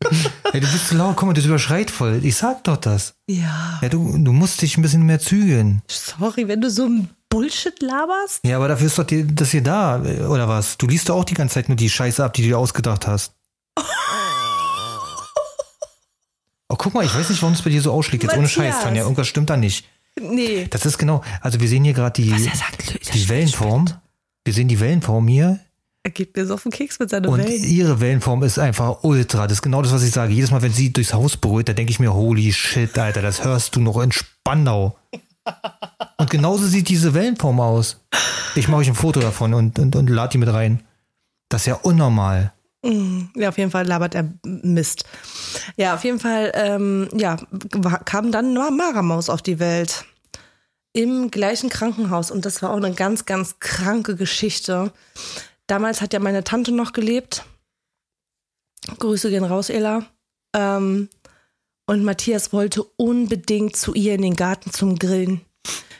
Ey, 0.52 0.60
du 0.60 0.66
bist 0.70 0.88
zu 0.88 0.96
laut, 0.96 1.20
mal, 1.22 1.34
das 1.34 1.44
überschreit 1.44 1.90
voll. 1.90 2.20
Ich 2.22 2.36
sag 2.36 2.62
doch 2.64 2.76
das. 2.76 3.14
Ja, 3.28 3.78
Ja, 3.82 3.88
du, 3.88 4.16
du 4.18 4.32
musst 4.32 4.62
dich 4.62 4.76
ein 4.76 4.82
bisschen 4.82 5.02
mehr 5.02 5.18
zügeln. 5.18 5.82
sorry, 5.88 6.46
wenn 6.48 6.60
du 6.60 6.70
so 6.70 6.84
ein 6.84 7.08
Bullshit 7.30 7.80
laberst. 7.82 8.40
Ja, 8.44 8.56
aber 8.56 8.68
dafür 8.68 8.86
ist 8.86 8.98
doch 8.98 9.04
die, 9.04 9.26
das 9.34 9.50
hier 9.50 9.62
da, 9.62 10.00
oder 10.28 10.48
was? 10.48 10.78
Du 10.78 10.86
liest 10.86 11.08
doch 11.08 11.16
auch 11.16 11.24
die 11.24 11.34
ganze 11.34 11.54
Zeit 11.54 11.68
nur 11.68 11.76
die 11.76 11.90
Scheiße 11.90 12.24
ab, 12.24 12.32
die 12.34 12.42
du 12.42 12.48
dir 12.48 12.58
ausgedacht 12.58 13.06
hast. 13.06 13.32
Oh, 16.68 16.76
guck 16.76 16.94
mal, 16.94 17.04
ich 17.04 17.14
weiß 17.14 17.30
nicht, 17.30 17.40
warum 17.42 17.54
es 17.54 17.62
bei 17.62 17.70
dir 17.70 17.80
so 17.80 17.92
ausschlägt. 17.92 18.22
Jetzt 18.24 18.34
ohne 18.34 18.42
Matthias. 18.42 18.74
Scheiß, 18.74 18.82
Tanja. 18.82 19.02
Irgendwas 19.02 19.26
stimmt 19.26 19.50
da 19.50 19.56
nicht. 19.56 19.86
Nee. 20.20 20.66
Das 20.68 20.84
ist 20.84 20.98
genau, 20.98 21.22
also 21.40 21.60
wir 21.60 21.68
sehen 21.68 21.84
hier 21.84 21.94
gerade 21.94 22.20
die, 22.20 22.30
sagt, 22.38 23.14
die 23.14 23.28
Wellenform. 23.28 23.86
Wir 24.44 24.52
sehen 24.52 24.68
die 24.68 24.80
Wellenform 24.80 25.28
hier. 25.28 25.60
Er 26.02 26.10
geht 26.10 26.36
mir 26.36 26.46
so 26.46 26.54
auf 26.54 26.62
den 26.62 26.72
Keks 26.72 26.98
mit 26.98 27.10
seiner 27.10 27.28
Und 27.28 27.38
Wellen. 27.38 27.64
ihre 27.64 28.00
Wellenform 28.00 28.42
ist 28.42 28.58
einfach 28.58 29.02
ultra. 29.02 29.46
Das 29.46 29.58
ist 29.58 29.62
genau 29.62 29.82
das, 29.82 29.92
was 29.92 30.02
ich 30.02 30.10
sage. 30.12 30.32
Jedes 30.32 30.50
Mal, 30.50 30.62
wenn 30.62 30.72
sie 30.72 30.92
durchs 30.92 31.12
Haus 31.12 31.36
brüllt, 31.36 31.68
da 31.68 31.72
denke 31.72 31.90
ich 31.90 32.00
mir, 32.00 32.14
holy 32.14 32.52
shit, 32.52 32.98
Alter, 32.98 33.22
das 33.22 33.44
hörst 33.44 33.76
du 33.76 33.80
noch 33.80 34.00
in 34.00 34.12
Spandau. 34.12 34.96
Und 36.16 36.30
genauso 36.30 36.66
sieht 36.66 36.88
diese 36.88 37.14
Wellenform 37.14 37.60
aus. 37.60 38.00
Ich 38.54 38.68
mache 38.68 38.80
euch 38.80 38.88
ein 38.88 38.94
Foto 38.94 39.20
davon 39.20 39.54
und, 39.54 39.78
und, 39.78 39.96
und 39.96 40.08
lade 40.08 40.32
die 40.32 40.38
mit 40.38 40.52
rein. 40.52 40.82
Das 41.48 41.62
ist 41.62 41.66
ja 41.66 41.74
unnormal. 41.74 42.52
Ja, 43.36 43.50
auf 43.50 43.58
jeden 43.58 43.70
Fall 43.70 43.86
labert 43.86 44.14
er 44.14 44.32
Mist. 44.44 45.04
Ja, 45.76 45.94
auf 45.94 46.04
jeden 46.04 46.20
Fall, 46.20 46.52
ähm, 46.54 47.08
ja, 47.14 47.36
kam 48.04 48.32
dann 48.32 48.54
nur 48.54 48.70
Maramaus 48.70 49.28
auf 49.28 49.42
die 49.42 49.58
Welt. 49.58 50.04
Im 50.94 51.30
gleichen 51.30 51.68
Krankenhaus. 51.68 52.30
Und 52.30 52.46
das 52.46 52.62
war 52.62 52.70
auch 52.70 52.76
eine 52.76 52.94
ganz, 52.94 53.26
ganz 53.26 53.60
kranke 53.60 54.16
Geschichte. 54.16 54.92
Damals 55.66 56.00
hat 56.00 56.14
ja 56.14 56.18
meine 56.18 56.44
Tante 56.44 56.72
noch 56.72 56.92
gelebt. 56.92 57.44
Grüße 58.98 59.28
gehen 59.28 59.44
raus, 59.44 59.68
Ela. 59.68 60.06
Ähm, 60.56 61.10
und 61.86 62.04
Matthias 62.04 62.52
wollte 62.52 62.82
unbedingt 62.96 63.76
zu 63.76 63.94
ihr 63.94 64.14
in 64.14 64.22
den 64.22 64.36
Garten 64.36 64.72
zum 64.72 64.98
Grillen. 64.98 65.42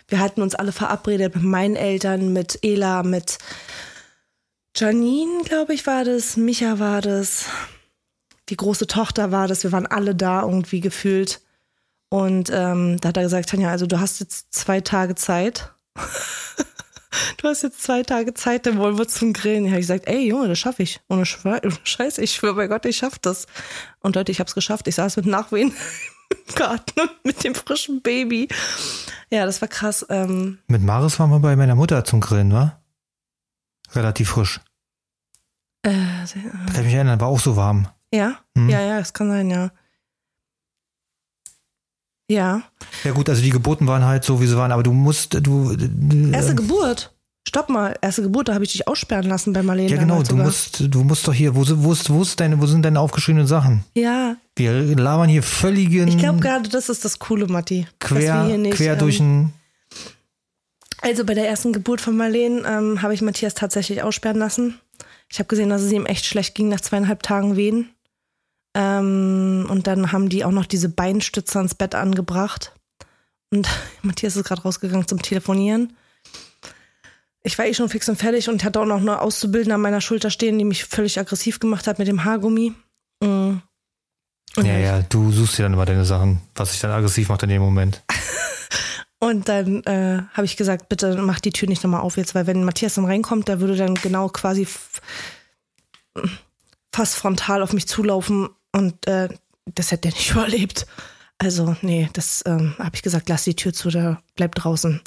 Wir 0.09 0.21
hatten 0.21 0.41
uns 0.41 0.55
alle 0.55 0.73
verabredet 0.73 1.35
mit 1.35 1.45
meinen 1.45 1.77
Eltern, 1.77 2.33
mit 2.33 2.59
Ela, 2.63 3.03
mit 3.03 3.39
Janine, 4.81 5.43
glaube 5.43 5.75
ich, 5.75 5.89
war 5.89 6.05
das. 6.05 6.37
Micha 6.37 6.79
war 6.79 7.01
das. 7.01 7.47
Die 8.49 8.57
große 8.57 8.87
Tochter 8.87 9.33
war 9.33 9.49
das. 9.49 9.65
Wir 9.65 9.73
waren 9.73 9.89
alle 9.89 10.15
da 10.15 10.43
irgendwie 10.43 10.81
gefühlt. 10.81 11.41
Und 12.11 12.49
ähm, 12.53 12.97
da 13.01 13.09
hat 13.09 13.17
er 13.17 13.25
gesagt, 13.25 13.49
Tanja, 13.49 13.71
also 13.71 13.87
du 13.87 13.99
hast 13.99 14.21
jetzt 14.21 14.55
zwei 14.55 14.81
Tage 14.81 15.17
Zeit. 15.17 15.73
du 17.39 17.49
hast 17.49 17.63
jetzt 17.63 17.83
zwei 17.83 18.05
Tage 18.05 18.35
Zeit, 18.35 18.67
dann 18.67 18.79
wollen 18.79 18.99
wir 18.99 19.09
zum 19.09 19.33
Grillen. 19.33 19.65
Da 19.65 19.71
habe 19.71 19.81
ich 19.81 19.89
gesagt, 19.89 20.07
ey 20.07 20.29
Junge, 20.29 20.47
das 20.47 20.61
schaffe 20.61 20.85
ich. 20.85 21.01
Ohne 21.09 21.27
Scheiße, 21.85 22.23
ich 22.23 22.33
schwöre 22.33 22.55
bei 22.55 22.69
Gott, 22.69 22.87
ich 22.87 22.99
schaffe 22.99 23.19
das. 23.21 23.47
Und 23.99 24.15
Leute, 24.15 24.31
ich 24.31 24.39
habe 24.39 24.47
es 24.47 24.55
geschafft. 24.55 24.87
Ich 24.87 24.95
saß 24.95 25.17
mit 25.17 25.27
Nachwehen 25.27 25.73
im 26.49 26.55
Garten 26.55 27.01
und 27.01 27.25
mit 27.25 27.43
dem 27.43 27.57
frischen 27.57 28.01
Baby. 28.01 28.47
Ja, 29.29 29.45
das 29.45 29.61
war 29.61 29.67
krass. 29.67 30.07
Ähm, 30.09 30.61
Mit 30.69 30.83
Maris 30.83 31.19
waren 31.19 31.31
wir 31.31 31.41
bei 31.41 31.57
meiner 31.57 31.75
Mutter 31.75 32.05
zum 32.05 32.21
Grillen, 32.21 32.53
wa? 32.53 32.81
Relativ 33.93 34.29
frisch. 34.31 34.61
Äh, 35.83 35.91
Kann 35.91 36.75
ich 36.77 36.83
mich 36.85 36.95
erinnern, 36.95 37.21
war 37.21 37.29
auch 37.29 37.41
so 37.41 37.57
warm. 37.57 37.89
ja, 38.13 38.39
Hm. 38.57 38.69
ja, 38.69 38.81
ja, 38.81 38.99
das 38.99 39.13
kann 39.13 39.29
sein, 39.29 39.51
ja. 39.51 39.71
Ja. 42.31 42.63
Ja 43.05 43.13
gut, 43.13 43.29
also 43.29 43.41
die 43.43 43.51
Geburten 43.51 43.87
waren 43.87 44.05
halt 44.05 44.25
so, 44.25 44.41
wie 44.41 44.47
sie 44.47 44.57
waren, 44.57 44.73
aber 44.73 44.83
du 44.83 44.93
musst, 44.93 45.35
du... 45.47 45.73
äh, 45.73 46.31
Erste 46.33 46.55
Geburt. 46.55 47.15
Stopp 47.49 47.71
mal, 47.71 47.97
erste 48.03 48.21
Geburt, 48.23 48.49
da 48.49 48.55
habe 48.55 48.65
ich 48.65 48.73
dich 48.73 48.87
aussperren 48.87 49.25
lassen 49.27 49.55
bei 49.55 49.63
Marlene. 49.63 49.89
Ja 49.89 49.97
genau, 49.97 50.23
du 50.23 50.37
musst, 50.37 50.81
du 50.93 51.03
musst 51.05 51.27
doch 51.27 51.33
hier, 51.33 51.55
wo, 51.55 51.65
sind- 51.65 51.83
wo, 51.83 51.93
ist, 51.93 52.11
wo, 52.11 52.21
ist 52.21 52.39
deine, 52.41 52.61
wo 52.61 52.67
sind 52.67 52.83
deine 52.85 53.01
aufgeschriebenen 53.01 53.47
Sachen? 53.47 53.85
Ja, 53.95 54.37
Wir 54.57 54.73
labern 54.73 55.31
hier 55.31 55.43
völligen 55.43 56.09
ich 56.09 56.19
glaube 56.19 56.41
gerade, 56.41 56.69
das 56.69 56.91
ist 56.91 57.07
das 57.07 57.19
Coole, 57.19 57.47
Matti. 57.47 57.87
quer, 58.01 58.45
nicht, 58.59 58.77
quer 58.77 58.93
ähm, 58.95 58.99
durch 58.99 59.21
ein... 59.21 59.53
Also 61.01 61.25
bei 61.25 61.33
der 61.33 61.49
ersten 61.49 61.73
Geburt 61.73 62.03
von 62.03 62.15
Marlene 62.17 62.63
ähm, 62.67 63.01
habe 63.01 63.15
ich 63.15 63.23
Matthias 63.23 63.55
tatsächlich 63.55 64.03
aussperren 64.03 64.37
lassen. 64.39 64.79
Ich 65.31 65.39
habe 65.39 65.49
gesehen, 65.49 65.69
dass 65.69 65.83
es 65.83 65.93
ihm 65.93 66.07
echt 66.07 66.25
schlecht 66.25 66.55
ging 66.55 66.69
nach 66.69 66.81
zweieinhalb 66.81 67.23
Tagen 67.23 67.57
Wehen. 67.57 67.91
Ähm, 68.75 69.67
und 69.69 69.87
dann 69.87 70.13
haben 70.13 70.29
die 70.29 70.45
auch 70.45 70.51
noch 70.51 70.67
diese 70.67 70.89
Beinstützer 70.89 71.61
ins 71.61 71.75
Bett 71.75 71.95
angebracht. 71.95 72.73
Und 73.51 73.69
Matthias 74.03 74.37
ist 74.37 74.45
gerade 74.45 74.63
rausgegangen 74.63 75.09
zum 75.09 75.23
Telefonieren. 75.23 75.97
Ich 77.43 77.59
war 77.59 77.67
eh 77.67 77.75
schon 77.75 77.89
fix 77.89 78.09
und 78.09 78.17
fertig 78.17 78.49
und 78.49 78.65
hatte 78.65 78.81
auch 78.81 78.87
noch 78.87 79.01
eine 79.01 79.21
Auszubildende 79.21 79.75
an 79.75 79.81
meiner 79.81 80.01
Schulter 80.01 80.31
stehen, 80.31 80.59
die 80.59 80.65
mich 80.65 80.85
völlig 80.85 81.19
aggressiv 81.19 81.61
gemacht 81.61 81.87
hat 81.87 81.99
mit 81.99 82.09
dem 82.09 82.25
Haargummi. 82.25 82.73
Mm. 83.23 83.59
Und 84.57 84.65
Ja, 84.65 84.79
ja, 84.79 85.03
du 85.03 85.31
suchst 85.31 85.59
dir 85.59 85.63
dann 85.63 85.75
immer 85.75 85.87
deine 85.87 86.05
Sachen, 86.05 86.41
was 86.55 86.73
dich 86.73 86.81
dann 86.81 86.91
aggressiv 86.91 87.29
macht 87.29 87.43
in 87.45 87.51
dem 87.51 87.63
Moment. 87.63 88.03
Und 89.21 89.49
dann 89.49 89.83
äh, 89.85 90.23
habe 90.33 90.45
ich 90.45 90.57
gesagt, 90.57 90.89
bitte 90.89 91.17
mach 91.17 91.41
die 91.41 91.51
Tür 91.51 91.69
nicht 91.69 91.83
nochmal 91.83 92.03
auf 92.03 92.17
jetzt, 92.17 92.35
weil 92.35 92.47
wenn 92.47 92.65
Matthias 92.65 92.95
dann 92.95 93.05
reinkommt, 93.05 93.49
der 93.49 93.61
würde 93.61 93.77
dann 93.77 93.95
genau 93.95 94.29
quasi 94.29 94.67
fast 96.95 97.17
frontal 97.17 97.63
auf 97.63 97.73
mich 97.73 97.89
zulaufen 97.89 98.49
und 98.73 99.07
äh, 99.07 99.29
das 99.75 99.91
hätte 99.91 100.09
er 100.09 100.15
nicht 100.15 100.31
überlebt. 100.33 100.87
Also 101.39 101.77
nee, 101.83 102.09
das 102.13 102.43
ähm, 102.47 102.75
habe 102.79 102.95
ich 102.95 103.03
gesagt, 103.03 103.29
lass 103.29 103.45
die 103.45 103.55
Tür 103.55 103.73
zu, 103.73 103.91
der 103.91 104.23
bleibt 104.37 104.63
draußen. 104.63 105.01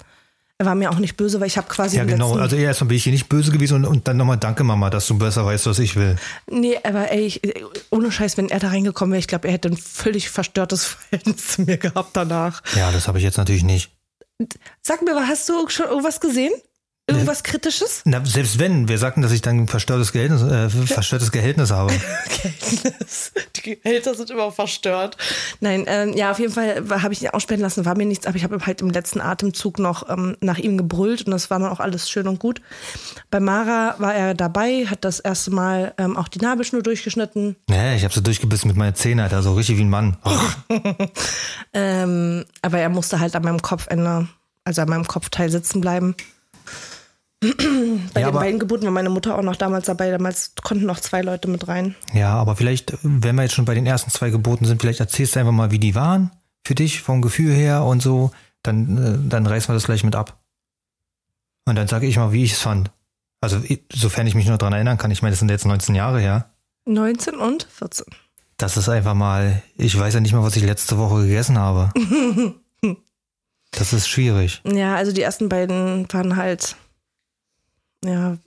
Er 0.57 0.65
war 0.65 0.75
mir 0.75 0.91
auch 0.91 0.99
nicht 0.99 1.17
böse, 1.17 1.39
weil 1.39 1.47
ich 1.47 1.57
habe 1.57 1.67
quasi 1.67 1.97
Ja, 1.97 2.03
genau. 2.03 2.35
Also 2.35 2.55
erstmal 2.55 2.89
bin 2.89 2.97
ich 2.97 3.03
hier 3.03 3.11
nicht 3.11 3.27
böse 3.27 3.51
gewesen 3.51 3.77
und, 3.77 3.85
und 3.85 4.07
dann 4.07 4.17
nochmal 4.17 4.37
danke 4.37 4.63
Mama, 4.63 4.91
dass 4.91 5.07
du 5.07 5.17
besser 5.17 5.43
weißt, 5.43 5.65
was 5.65 5.79
ich 5.79 5.95
will. 5.95 6.17
Nee, 6.49 6.77
aber 6.83 7.11
ey, 7.11 7.21
ich, 7.21 7.41
ohne 7.89 8.11
Scheiß, 8.11 8.37
wenn 8.37 8.49
er 8.49 8.59
da 8.59 8.67
reingekommen 8.67 9.13
wäre, 9.13 9.19
ich 9.19 9.27
glaube, 9.27 9.47
er 9.47 9.55
hätte 9.55 9.69
ein 9.69 9.77
völlig 9.77 10.29
verstörtes 10.29 10.85
Verhältnis 11.09 11.47
zu 11.47 11.63
mir 11.63 11.77
gehabt 11.77 12.11
danach. 12.13 12.61
Ja, 12.75 12.91
das 12.91 13.07
habe 13.07 13.17
ich 13.17 13.23
jetzt 13.23 13.37
natürlich 13.37 13.63
nicht. 13.63 13.91
Sag 14.81 15.01
mir, 15.01 15.27
hast 15.27 15.47
du 15.49 15.67
schon 15.69 15.87
irgendwas 15.87 16.19
gesehen? 16.19 16.53
Irgendwas 17.15 17.43
Kritisches? 17.43 18.01
Na, 18.05 18.23
selbst 18.25 18.59
wenn, 18.59 18.87
wir 18.87 18.97
sagten, 18.97 19.21
dass 19.21 19.31
ich 19.31 19.41
dann 19.41 19.61
ein 19.61 19.67
verstörtes 19.67 20.11
Gehältnis, 20.11 20.41
äh, 20.43 20.69
verstörtes 20.69 21.31
Gehältnis 21.31 21.71
habe. 21.71 21.93
Gehältnis. 22.41 23.31
Die 23.55 23.75
Gehälter 23.75 24.15
sind 24.15 24.29
immer 24.29 24.51
verstört. 24.51 25.17
Nein, 25.59 25.85
ähm, 25.87 26.13
ja, 26.13 26.31
auf 26.31 26.39
jeden 26.39 26.53
Fall 26.53 26.83
habe 26.89 27.13
ich 27.13 27.21
ihn 27.21 27.29
aussperren 27.29 27.61
lassen, 27.61 27.85
war 27.85 27.97
mir 27.97 28.05
nichts, 28.05 28.25
aber 28.25 28.37
ich 28.37 28.43
habe 28.43 28.65
halt 28.65 28.81
im 28.81 28.89
letzten 28.89 29.21
Atemzug 29.21 29.79
noch 29.79 30.09
ähm, 30.09 30.37
nach 30.41 30.57
ihm 30.57 30.77
gebrüllt 30.77 31.23
und 31.25 31.31
das 31.31 31.49
war 31.49 31.59
dann 31.59 31.69
auch 31.69 31.79
alles 31.79 32.09
schön 32.09 32.27
und 32.27 32.39
gut. 32.39 32.61
Bei 33.29 33.39
Mara 33.39 33.95
war 33.99 34.13
er 34.13 34.33
dabei, 34.33 34.85
hat 34.87 35.03
das 35.05 35.19
erste 35.19 35.51
Mal 35.51 35.93
ähm, 35.97 36.17
auch 36.17 36.27
die 36.27 36.39
Nabelschnur 36.39 36.81
durchgeschnitten. 36.81 37.55
Ja, 37.69 37.93
ich 37.93 38.03
habe 38.03 38.13
so 38.13 38.21
durchgebissen 38.21 38.67
mit 38.67 38.77
meinen 38.77 38.95
Zähnen, 38.95 39.19
Alter, 39.19 39.41
so 39.41 39.53
richtig 39.53 39.77
wie 39.77 39.83
ein 39.83 39.89
Mann. 39.89 40.17
ähm, 41.73 42.45
aber 42.61 42.79
er 42.79 42.89
musste 42.89 43.19
halt 43.19 43.35
an 43.35 43.43
meinem 43.43 43.61
Kopfende, 43.61 44.27
also 44.63 44.81
an 44.81 44.89
meinem 44.89 45.07
Kopfteil 45.07 45.49
sitzen 45.49 45.81
bleiben. 45.81 46.15
Bei 47.41 47.47
Ja, 47.47 47.55
den 48.13 48.23
aber- 48.25 48.39
beiden 48.39 48.59
Geburten 48.59 48.85
war 48.85 48.91
meine 48.91 49.09
Mutter 49.09 49.37
auch 49.37 49.41
noch 49.41 49.55
damals 49.55 49.87
dabei. 49.87 50.11
Damals 50.11 50.53
konnten 50.61 50.85
noch 50.85 50.99
zwei 50.99 51.21
Leute 51.21 51.47
mit 51.49 51.67
rein. 51.67 51.95
Ja, 52.13 52.35
aber 52.35 52.55
vielleicht, 52.55 52.93
wenn 53.01 53.35
wir 53.35 53.43
jetzt 53.43 53.55
schon 53.55 53.65
bei 53.65 53.73
den 53.73 53.87
ersten 53.87 54.11
zwei 54.11 54.29
Geboten 54.29 54.65
sind, 54.65 54.79
vielleicht 54.81 54.99
erzählst 54.99 55.35
du 55.35 55.39
einfach 55.39 55.51
mal, 55.51 55.71
wie 55.71 55.79
die 55.79 55.95
waren 55.95 56.31
für 56.63 56.75
dich, 56.75 57.01
vom 57.01 57.21
Gefühl 57.21 57.51
her 57.53 57.83
und 57.83 58.01
so. 58.01 58.31
Dann, 58.61 58.97
äh, 59.25 59.29
dann 59.29 59.47
reißen 59.47 59.69
wir 59.69 59.73
das 59.73 59.85
gleich 59.85 60.03
mit 60.03 60.15
ab. 60.15 60.39
Und 61.65 61.75
dann 61.75 61.87
sage 61.87 62.05
ich 62.05 62.17
mal, 62.17 62.31
wie 62.31 62.43
ich 62.43 62.53
es 62.53 62.59
fand. 62.59 62.91
Also, 63.39 63.59
sofern 63.91 64.27
ich 64.27 64.35
mich 64.35 64.45
nur 64.47 64.59
dran 64.59 64.73
erinnern 64.73 64.99
kann, 64.99 65.09
ich 65.09 65.23
meine, 65.23 65.31
das 65.31 65.39
sind 65.39 65.49
jetzt 65.49 65.65
19 65.65 65.95
Jahre 65.95 66.19
her. 66.19 66.51
19 66.85 67.35
und 67.35 67.63
14. 67.71 68.05
Das 68.57 68.77
ist 68.77 68.87
einfach 68.89 69.15
mal, 69.15 69.63
ich 69.77 69.97
weiß 69.97 70.13
ja 70.13 70.19
nicht 70.19 70.33
mal, 70.33 70.43
was 70.43 70.55
ich 70.55 70.63
letzte 70.63 70.99
Woche 70.99 71.23
gegessen 71.23 71.57
habe. 71.57 71.91
Das 73.73 73.93
ist 73.93 74.09
schwierig. 74.09 74.61
Ja, 74.65 74.95
also 74.95 75.13
die 75.13 75.21
ersten 75.21 75.47
beiden 75.47 76.05
waren 76.11 76.35
halt, 76.35 76.75
ja, 78.03 78.37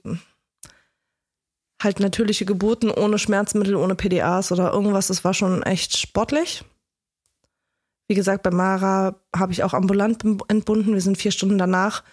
halt 1.81 1.99
natürliche 1.99 2.45
Geburten 2.45 2.91
ohne 2.91 3.17
Schmerzmittel, 3.19 3.75
ohne 3.75 3.95
PDAs 3.95 4.51
oder 4.51 4.73
irgendwas. 4.73 5.07
Das 5.07 5.23
war 5.23 5.33
schon 5.33 5.63
echt 5.63 5.97
sportlich. 5.97 6.63
Wie 8.07 8.15
gesagt, 8.15 8.43
bei 8.43 8.51
Mara 8.51 9.15
habe 9.35 9.51
ich 9.51 9.63
auch 9.63 9.73
ambulant 9.73 10.23
entbunden. 10.47 10.93
Wir 10.93 11.01
sind 11.01 11.17
vier 11.17 11.31
Stunden 11.31 11.57
danach 11.57 12.03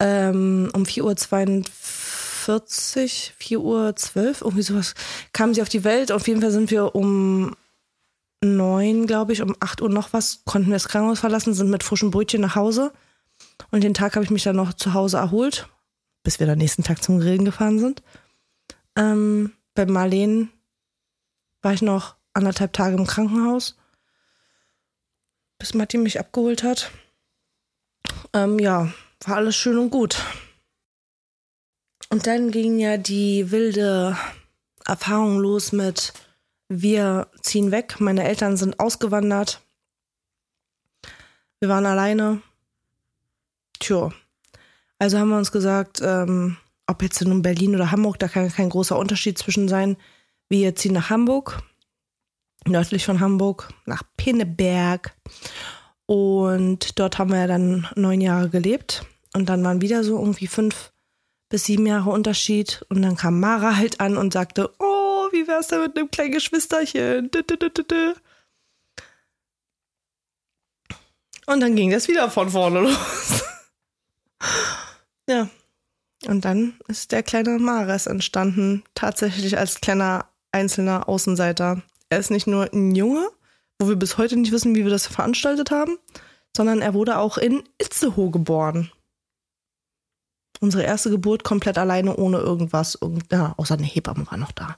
ähm, 0.00 0.70
um 0.72 0.84
4.42 0.84 1.66
Uhr, 2.48 2.62
4 3.36 3.60
Uhr 3.60 3.96
12, 3.96 4.42
irgendwie 4.42 4.62
sowas, 4.62 4.94
kam 5.32 5.52
sie 5.54 5.62
auf 5.62 5.68
die 5.68 5.84
Welt. 5.84 6.12
Auf 6.12 6.28
jeden 6.28 6.40
Fall 6.40 6.50
sind 6.50 6.70
wir 6.70 6.94
um 6.94 7.54
neun, 8.42 9.06
glaube 9.06 9.32
ich, 9.32 9.42
um 9.42 9.56
8 9.58 9.82
Uhr 9.82 9.90
noch 9.90 10.12
was, 10.12 10.42
konnten 10.44 10.68
wir 10.68 10.76
das 10.76 10.88
Krankenhaus 10.88 11.20
verlassen, 11.20 11.54
sind 11.54 11.70
mit 11.70 11.82
frischem 11.82 12.10
Brötchen 12.10 12.40
nach 12.40 12.54
Hause. 12.54 12.92
Und 13.70 13.82
den 13.82 13.94
Tag 13.94 14.14
habe 14.14 14.24
ich 14.24 14.30
mich 14.30 14.44
dann 14.44 14.56
noch 14.56 14.72
zu 14.72 14.94
Hause 14.94 15.18
erholt, 15.18 15.68
bis 16.28 16.40
wir 16.40 16.46
dann 16.46 16.58
nächsten 16.58 16.82
Tag 16.82 17.02
zum 17.02 17.20
Grillen 17.20 17.46
gefahren 17.46 17.78
sind. 17.78 18.02
Ähm, 18.96 19.54
bei 19.72 19.86
Marleen 19.86 20.50
war 21.62 21.72
ich 21.72 21.80
noch 21.80 22.16
anderthalb 22.34 22.74
Tage 22.74 22.96
im 22.96 23.06
Krankenhaus, 23.06 23.78
bis 25.56 25.72
Matti 25.72 25.96
mich 25.96 26.20
abgeholt 26.20 26.64
hat. 26.64 26.90
Ähm, 28.34 28.58
ja, 28.58 28.92
war 29.24 29.36
alles 29.36 29.56
schön 29.56 29.78
und 29.78 29.88
gut. 29.88 30.22
Und 32.10 32.26
dann 32.26 32.50
ging 32.50 32.78
ja 32.78 32.98
die 32.98 33.50
wilde 33.50 34.14
Erfahrung 34.84 35.38
los 35.38 35.72
mit, 35.72 36.12
wir 36.68 37.28
ziehen 37.40 37.70
weg, 37.70 38.00
meine 38.00 38.24
Eltern 38.24 38.58
sind 38.58 38.80
ausgewandert. 38.80 39.62
Wir 41.58 41.70
waren 41.70 41.86
alleine. 41.86 42.42
Tja. 43.78 44.12
Also 44.98 45.18
haben 45.18 45.28
wir 45.28 45.38
uns 45.38 45.52
gesagt, 45.52 46.00
ähm, 46.02 46.56
ob 46.86 47.02
jetzt 47.02 47.22
nun 47.22 47.42
Berlin 47.42 47.74
oder 47.74 47.90
Hamburg, 47.90 48.18
da 48.18 48.28
kann 48.28 48.50
kein 48.50 48.70
großer 48.70 48.98
Unterschied 48.98 49.38
zwischen 49.38 49.68
sein. 49.68 49.96
Wir 50.48 50.74
ziehen 50.74 50.94
nach 50.94 51.10
Hamburg, 51.10 51.62
nördlich 52.66 53.04
von 53.04 53.20
Hamburg, 53.20 53.68
nach 53.84 54.02
Pinneberg. 54.16 55.14
Und 56.06 56.98
dort 56.98 57.18
haben 57.18 57.30
wir 57.30 57.46
dann 57.46 57.86
neun 57.94 58.20
Jahre 58.20 58.48
gelebt. 58.48 59.04
Und 59.34 59.48
dann 59.48 59.62
waren 59.62 59.82
wieder 59.82 60.02
so 60.02 60.18
irgendwie 60.18 60.46
fünf 60.46 60.92
bis 61.50 61.66
sieben 61.66 61.86
Jahre 61.86 62.10
Unterschied. 62.10 62.84
Und 62.88 63.02
dann 63.02 63.16
kam 63.16 63.38
Mara 63.40 63.76
halt 63.76 64.00
an 64.00 64.16
und 64.16 64.32
sagte, 64.32 64.72
oh, 64.78 65.28
wie 65.32 65.46
wär's 65.46 65.68
denn 65.68 65.82
mit 65.82 65.96
einem 65.96 66.10
kleinen 66.10 66.32
Geschwisterchen? 66.32 67.30
Und 71.46 71.60
dann 71.60 71.76
ging 71.76 71.90
das 71.90 72.08
wieder 72.08 72.30
von 72.30 72.50
vorne 72.50 72.80
los. 72.82 73.44
Ja. 75.28 75.48
Und 76.26 76.44
dann 76.44 76.74
ist 76.88 77.12
der 77.12 77.22
kleine 77.22 77.58
Mares 77.58 78.06
entstanden, 78.06 78.82
tatsächlich 78.94 79.56
als 79.56 79.80
kleiner 79.80 80.26
einzelner 80.50 81.08
Außenseiter. 81.08 81.82
Er 82.08 82.18
ist 82.18 82.30
nicht 82.30 82.46
nur 82.46 82.72
ein 82.72 82.94
Junge, 82.94 83.28
wo 83.78 83.88
wir 83.88 83.96
bis 83.96 84.18
heute 84.18 84.36
nicht 84.36 84.50
wissen, 84.52 84.74
wie 84.74 84.84
wir 84.84 84.90
das 84.90 85.06
veranstaltet 85.06 85.70
haben, 85.70 85.96
sondern 86.56 86.80
er 86.80 86.94
wurde 86.94 87.18
auch 87.18 87.38
in 87.38 87.62
Itzehoe 87.78 88.30
geboren. 88.30 88.90
Unsere 90.60 90.82
erste 90.82 91.10
Geburt 91.10 91.44
komplett 91.44 91.78
alleine, 91.78 92.16
ohne 92.16 92.38
irgendwas. 92.38 92.98
Irgend, 93.00 93.30
ja, 93.30 93.54
außer 93.56 93.74
eine 93.74 93.86
Hebamme 93.86 94.26
war 94.28 94.38
noch 94.38 94.50
da. 94.50 94.76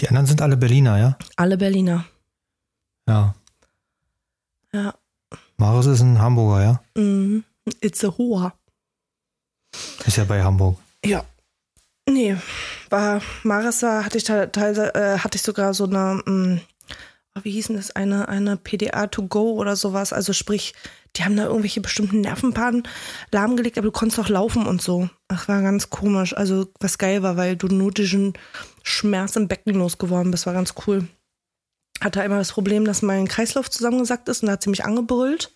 Die 0.00 0.08
anderen 0.08 0.26
sind 0.26 0.42
alle 0.42 0.56
Berliner, 0.56 0.98
ja? 0.98 1.18
Alle 1.36 1.56
Berliner. 1.56 2.04
Ja. 3.08 3.36
Ja. 4.72 4.94
Marius 5.56 5.86
ist 5.86 6.00
ein 6.00 6.20
Hamburger, 6.20 6.62
ja? 6.62 6.82
Mhm. 7.00 7.44
Itzehoe. 7.80 8.52
Ist 10.06 10.16
ja 10.16 10.24
bei 10.24 10.42
Hamburg. 10.42 10.78
Ja. 11.04 11.24
Nee, 12.08 12.36
war 12.88 13.20
Marissa 13.42 14.04
hatte 14.04 14.18
ich 14.18 14.28
äh, 14.28 15.18
hatte 15.18 15.36
ich 15.36 15.42
sogar 15.42 15.74
so 15.74 15.84
eine 15.84 16.60
oh, 17.36 17.40
wie 17.42 17.50
hieß 17.50 17.68
denn 17.68 17.76
das 17.76 17.90
eine 17.90 18.28
eine 18.28 18.56
PDA 18.56 19.08
to 19.08 19.26
go 19.26 19.52
oder 19.52 19.76
sowas, 19.76 20.12
also 20.12 20.32
sprich, 20.32 20.74
die 21.16 21.24
haben 21.24 21.36
da 21.36 21.44
irgendwelche 21.44 21.80
bestimmten 21.80 22.20
Nervenbahnen 22.20 22.82
lahmgelegt, 23.32 23.78
aber 23.78 23.86
du 23.86 23.92
konntest 23.92 24.18
auch 24.20 24.28
laufen 24.28 24.66
und 24.66 24.82
so. 24.82 25.08
Das 25.28 25.48
war 25.48 25.62
ganz 25.62 25.90
komisch, 25.90 26.36
also 26.36 26.68
was 26.80 26.98
geil 26.98 27.22
war, 27.22 27.36
weil 27.36 27.56
du 27.56 27.90
diesen 27.90 28.34
Schmerz 28.82 29.36
im 29.36 29.48
Becken 29.48 29.74
losgeworden 29.74 30.30
bist, 30.30 30.46
war 30.46 30.52
ganz 30.52 30.74
cool. 30.86 31.08
Hatte 32.00 32.22
immer 32.22 32.38
das 32.38 32.52
Problem, 32.52 32.84
dass 32.84 33.02
mein 33.02 33.26
Kreislauf 33.26 33.70
zusammengesackt 33.70 34.28
ist 34.28 34.42
und 34.42 34.48
da 34.48 34.52
hat 34.52 34.62
sie 34.62 34.70
mich 34.70 34.84
angebrüllt. 34.84 35.52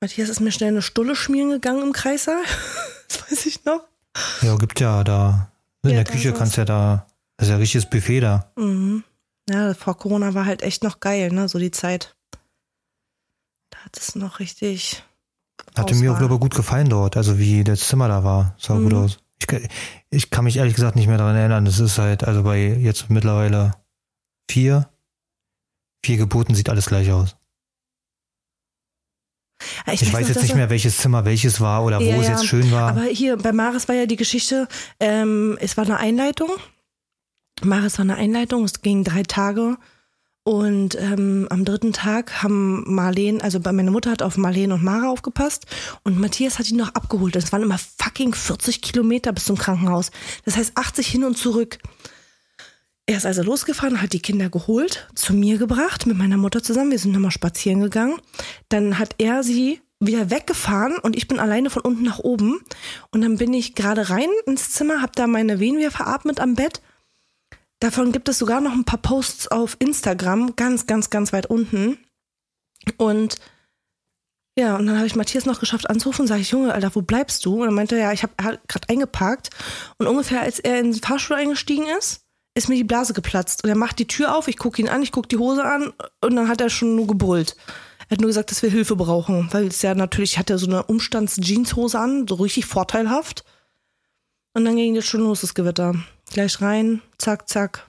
Matthias 0.00 0.28
ist 0.28 0.40
mir 0.40 0.52
schnell 0.52 0.70
eine 0.70 0.82
Stulle 0.82 1.16
schmieren 1.16 1.50
gegangen 1.50 1.82
im 1.82 1.92
Kreissaal. 1.92 2.42
das 3.08 3.22
weiß 3.30 3.46
ich 3.46 3.64
noch. 3.64 3.80
Ja, 4.42 4.56
gibt 4.56 4.80
ja 4.80 5.04
da. 5.04 5.50
In 5.82 5.90
Ja, 5.90 5.96
der 5.96 6.04
Küche 6.04 6.32
kannst 6.32 6.56
ja 6.56 6.64
da. 6.64 7.06
Das 7.36 7.46
ist 7.46 7.50
ja 7.50 7.56
ein 7.56 7.60
richtiges 7.60 7.88
Buffet 7.88 8.20
da. 8.20 8.50
Mhm. 8.56 9.04
Ja, 9.48 9.74
vor 9.74 9.96
Corona 9.96 10.34
war 10.34 10.44
halt 10.46 10.62
echt 10.62 10.82
noch 10.82 11.00
geil, 11.00 11.30
ne? 11.32 11.48
So 11.48 11.58
die 11.58 11.70
Zeit. 11.70 12.16
Da 13.70 13.78
hat 13.78 13.96
es 13.96 14.14
noch 14.16 14.38
richtig. 14.40 15.02
Hatte 15.76 15.94
mir 15.94 16.10
auch, 16.10 16.14
Auswahl. 16.16 16.28
glaube 16.28 16.34
ich, 16.34 16.40
gut 16.40 16.54
gefallen 16.54 16.88
dort. 16.88 17.16
Also 17.16 17.38
wie 17.38 17.62
das 17.64 17.80
Zimmer 17.88 18.08
da 18.08 18.24
war. 18.24 18.54
Sah 18.58 18.74
gut 18.74 18.92
Mhm. 18.92 18.98
aus. 18.98 19.18
Ich, 19.38 19.46
kann- 19.46 19.68
ich 20.10 20.30
kann 20.30 20.44
mich 20.44 20.56
ehrlich 20.56 20.74
gesagt 20.74 20.96
nicht 20.96 21.06
mehr 21.08 21.18
daran 21.18 21.36
erinnern. 21.36 21.64
Das 21.64 21.78
ist 21.78 21.98
halt, 21.98 22.24
also 22.24 22.42
bei 22.42 22.58
jetzt 22.66 23.10
mittlerweile 23.10 23.72
vier, 24.50 24.88
vier 26.04 26.16
Geburten 26.16 26.54
sieht 26.54 26.68
alles 26.70 26.86
gleich 26.86 27.12
aus. 27.12 27.36
Ja, 29.86 29.92
Ich, 29.92 30.12
weiß 30.12 30.22
noch, 30.22 30.28
jetzt 30.28 30.42
nicht 30.42 30.54
mehr, 30.54 30.70
welches 30.70 30.98
Zimmer 30.98 31.24
welches 31.24 31.60
war 31.60 31.84
oder 31.84 32.00
wo 32.00 32.04
Ja, 32.04 32.16
es 32.16 32.26
ja. 32.26 32.32
jetzt 32.32 32.46
schön 32.46 32.70
war. 32.72 32.90
Aber 32.90 33.02
hier 33.04 33.36
bei 33.36 33.52
Maris 33.52 33.88
war 33.88 33.94
ja 33.94 34.06
die 34.06 34.16
Geschichte, 34.16 34.68
ähm, 35.00 35.56
es 35.60 35.76
war 35.76 35.84
eine 35.84 35.98
Einleitung. 35.98 36.50
Maris 37.62 37.98
war 37.98 38.04
eine 38.04 38.16
Einleitung, 38.16 38.64
es 38.64 38.82
ging 38.82 39.04
drei 39.04 39.22
Tage. 39.22 39.76
Und 40.44 40.96
ähm, 41.00 41.48
am 41.50 41.64
dritten 41.64 41.92
Tag 41.92 42.44
haben 42.44 42.84
Marleen, 42.86 43.42
also 43.42 43.58
bei 43.58 43.72
meiner 43.72 43.90
Mutter 43.90 44.12
hat 44.12 44.22
auf 44.22 44.36
Marleen 44.36 44.70
und 44.70 44.84
Mara 44.84 45.08
aufgepasst 45.08 45.66
und 46.04 46.20
Matthias 46.20 46.60
hat 46.60 46.70
ihn 46.70 46.76
noch 46.76 46.94
abgeholt. 46.94 47.34
Das 47.34 47.50
waren 47.50 47.62
immer 47.62 47.78
fucking 47.78 48.32
40 48.32 48.80
Kilometer 48.80 49.32
bis 49.32 49.46
zum 49.46 49.58
Krankenhaus. 49.58 50.12
Das 50.44 50.56
heißt 50.56 50.76
80 50.76 51.04
hin 51.08 51.24
und 51.24 51.36
zurück. 51.36 51.78
Er 53.08 53.16
ist 53.16 53.26
also 53.26 53.42
losgefahren, 53.42 54.02
hat 54.02 54.12
die 54.12 54.20
Kinder 54.20 54.50
geholt, 54.50 55.08
zu 55.14 55.32
mir 55.32 55.58
gebracht, 55.58 56.06
mit 56.06 56.18
meiner 56.18 56.36
Mutter 56.36 56.62
zusammen. 56.62 56.90
Wir 56.90 56.98
sind 56.98 57.12
nochmal 57.12 57.30
spazieren 57.30 57.80
gegangen. 57.80 58.20
Dann 58.68 58.98
hat 58.98 59.14
er 59.18 59.44
sie 59.44 59.80
wieder 60.00 60.30
weggefahren 60.30 60.98
und 60.98 61.14
ich 61.16 61.28
bin 61.28 61.38
alleine 61.38 61.70
von 61.70 61.82
unten 61.82 62.02
nach 62.02 62.18
oben. 62.18 62.60
Und 63.12 63.22
dann 63.22 63.38
bin 63.38 63.54
ich 63.54 63.76
gerade 63.76 64.10
rein 64.10 64.28
ins 64.46 64.72
Zimmer, 64.72 65.02
hab 65.02 65.14
da 65.14 65.28
meine 65.28 65.60
Wehen 65.60 65.78
wieder 65.78 65.92
veratmet 65.92 66.40
am 66.40 66.56
Bett. 66.56 66.82
Davon 67.78 68.10
gibt 68.10 68.28
es 68.28 68.38
sogar 68.38 68.60
noch 68.60 68.72
ein 68.72 68.84
paar 68.84 69.00
Posts 69.00 69.48
auf 69.48 69.76
Instagram, 69.78 70.56
ganz, 70.56 70.86
ganz, 70.86 71.08
ganz 71.08 71.32
weit 71.32 71.46
unten. 71.46 71.98
Und 72.96 73.36
ja, 74.58 74.76
und 74.76 74.86
dann 74.86 74.96
habe 74.96 75.06
ich 75.06 75.14
Matthias 75.14 75.44
noch 75.44 75.60
geschafft 75.60 75.88
anzurufen, 75.88 76.26
sage 76.26 76.40
ich, 76.40 76.50
Junge, 76.50 76.72
Alter, 76.72 76.94
wo 76.94 77.02
bleibst 77.02 77.44
du? 77.44 77.62
Und 77.62 77.68
er 77.68 77.72
meinte, 77.72 77.98
ja, 77.98 78.12
ich 78.12 78.22
habe 78.22 78.32
gerade 78.36 78.88
eingeparkt. 78.88 79.50
Und 79.98 80.06
ungefähr 80.06 80.40
als 80.40 80.58
er 80.58 80.80
in 80.80 80.92
den 80.92 81.02
Fahrstuhl 81.02 81.36
eingestiegen 81.36 81.86
ist, 81.98 82.25
ist 82.56 82.68
mir 82.68 82.74
die 82.76 82.84
Blase 82.84 83.12
geplatzt. 83.12 83.62
Und 83.64 83.70
er 83.70 83.76
macht 83.76 83.98
die 83.98 84.06
Tür 84.06 84.36
auf, 84.36 84.48
ich 84.48 84.56
gucke 84.56 84.80
ihn 84.80 84.88
an, 84.88 85.02
ich 85.02 85.12
gucke 85.12 85.28
die 85.28 85.36
Hose 85.38 85.64
an 85.64 85.92
und 86.20 86.36
dann 86.36 86.48
hat 86.48 86.60
er 86.60 86.70
schon 86.70 86.96
nur 86.96 87.06
gebrüllt. 87.06 87.56
Er 88.08 88.12
hat 88.12 88.20
nur 88.20 88.28
gesagt, 88.28 88.50
dass 88.50 88.62
wir 88.62 88.70
Hilfe 88.70 88.96
brauchen, 88.96 89.48
weil 89.52 89.66
es 89.66 89.82
ja 89.82 89.94
natürlich, 89.94 90.32
ich 90.32 90.38
hatte 90.38 90.56
so 90.58 90.66
eine 90.66 90.84
Umstands-Jeanshose 90.84 91.98
an, 91.98 92.26
so 92.28 92.36
richtig 92.36 92.66
vorteilhaft. 92.66 93.44
Und 94.54 94.64
dann 94.64 94.76
ging 94.76 94.94
das 94.94 95.04
schon 95.04 95.20
los, 95.20 95.42
das 95.42 95.54
Gewitter. 95.54 95.94
Gleich 96.30 96.60
rein, 96.62 97.02
zack, 97.18 97.48
zack. 97.48 97.86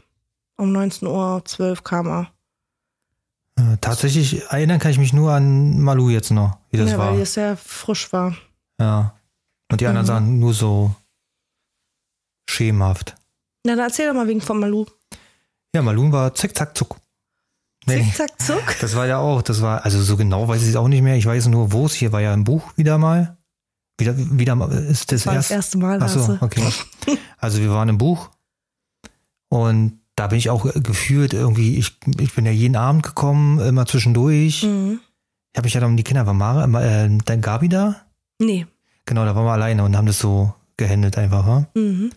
Um 0.57 0.75
19.12 0.75 1.59
Uhr 1.69 1.75
kam 1.83 2.07
er. 2.07 2.31
Äh, 3.55 3.77
tatsächlich 3.79 4.43
erinnern 4.49 4.79
kann 4.79 4.91
ich 4.91 4.97
mich 4.97 5.13
nur 5.13 5.31
an 5.31 5.79
Malu 5.79 6.09
jetzt 6.09 6.31
noch, 6.31 6.57
wie 6.71 6.77
das 6.77 6.91
ja, 6.91 6.97
war. 6.97 7.13
weil 7.13 7.21
es 7.21 7.35
sehr 7.35 7.55
frisch 7.55 8.11
war. 8.11 8.35
Ja. 8.79 9.13
Und 9.71 9.81
die 9.81 9.87
anderen 9.87 10.05
Mhm. 10.05 10.07
Sachen 10.07 10.39
nur 10.39 10.53
so 10.53 10.95
schemenhaft. 12.49 13.15
Na, 13.67 13.75
dann 13.75 13.85
erzähl 13.89 14.07
doch 14.07 14.13
mal 14.13 14.27
wegen 14.29 14.39
von 14.39 14.59
Malu. 14.61 14.85
Ja, 15.75 15.81
Malun 15.81 16.13
war 16.13 16.33
zick, 16.33 16.57
zack, 16.57 16.77
zuck. 16.77 16.95
Nee, 17.85 18.01
Zick, 18.03 18.15
zack, 18.15 18.41
zuck. 18.41 18.75
das 18.79 18.95
war 18.95 19.07
ja 19.07 19.17
auch, 19.17 19.41
das 19.41 19.61
war, 19.61 19.83
also 19.83 20.01
so 20.01 20.15
genau 20.15 20.47
weiß 20.47 20.61
ich 20.63 20.69
es 20.69 20.75
auch 20.77 20.87
nicht 20.87 21.01
mehr. 21.01 21.15
Ich 21.17 21.25
weiß 21.25 21.47
nur, 21.47 21.73
wo 21.73 21.85
es 21.85 21.93
hier 21.93 22.13
war 22.13 22.21
ja 22.21 22.33
im 22.33 22.45
Buch 22.45 22.63
wieder 22.77 22.97
mal. 22.97 23.37
Wieder, 23.99 24.13
wieder 24.17 24.55
mal, 24.55 24.71
ist 24.71 25.11
das, 25.11 25.23
Das 25.23 25.25
war 25.27 25.33
das 25.35 25.51
erst? 25.51 25.65
erste 25.65 25.77
Mal. 25.79 25.99
Ach 26.01 26.07
so, 26.07 26.19
also. 26.21 26.37
okay. 26.41 26.63
Also 27.39 27.59
wir 27.59 27.69
waren 27.71 27.89
im 27.89 27.97
Buch 27.97 28.29
und 29.49 29.99
da 30.15 30.27
bin 30.27 30.37
ich 30.39 30.49
auch 30.49 30.63
gefühlt 30.73 31.33
irgendwie, 31.33 31.77
ich, 31.77 31.97
ich 32.19 32.33
bin 32.33 32.45
ja 32.45 32.51
jeden 32.51 32.75
Abend 32.77 33.03
gekommen, 33.03 33.59
immer 33.59 33.85
zwischendurch. 33.85 34.63
Mhm. 34.63 34.99
Ich 35.53 35.57
habe 35.57 35.65
mich 35.65 35.73
ja 35.73 35.81
dann 35.81 35.91
um 35.91 35.97
die 35.97 36.03
Kinder, 36.03 36.25
war 36.25 36.33
Mara, 36.33 36.65
äh, 36.81 37.09
dein 37.25 37.41
Gabi 37.41 37.69
da? 37.69 37.97
Nee. 38.39 38.65
Genau, 39.05 39.25
da 39.25 39.35
waren 39.35 39.45
wir 39.45 39.51
alleine 39.51 39.83
und 39.83 39.95
haben 39.97 40.07
das 40.07 40.19
so 40.19 40.53
gehandelt 40.77 41.17
einfach. 41.17 41.45
Ja? 41.45 41.67
Mhm. 41.75 42.11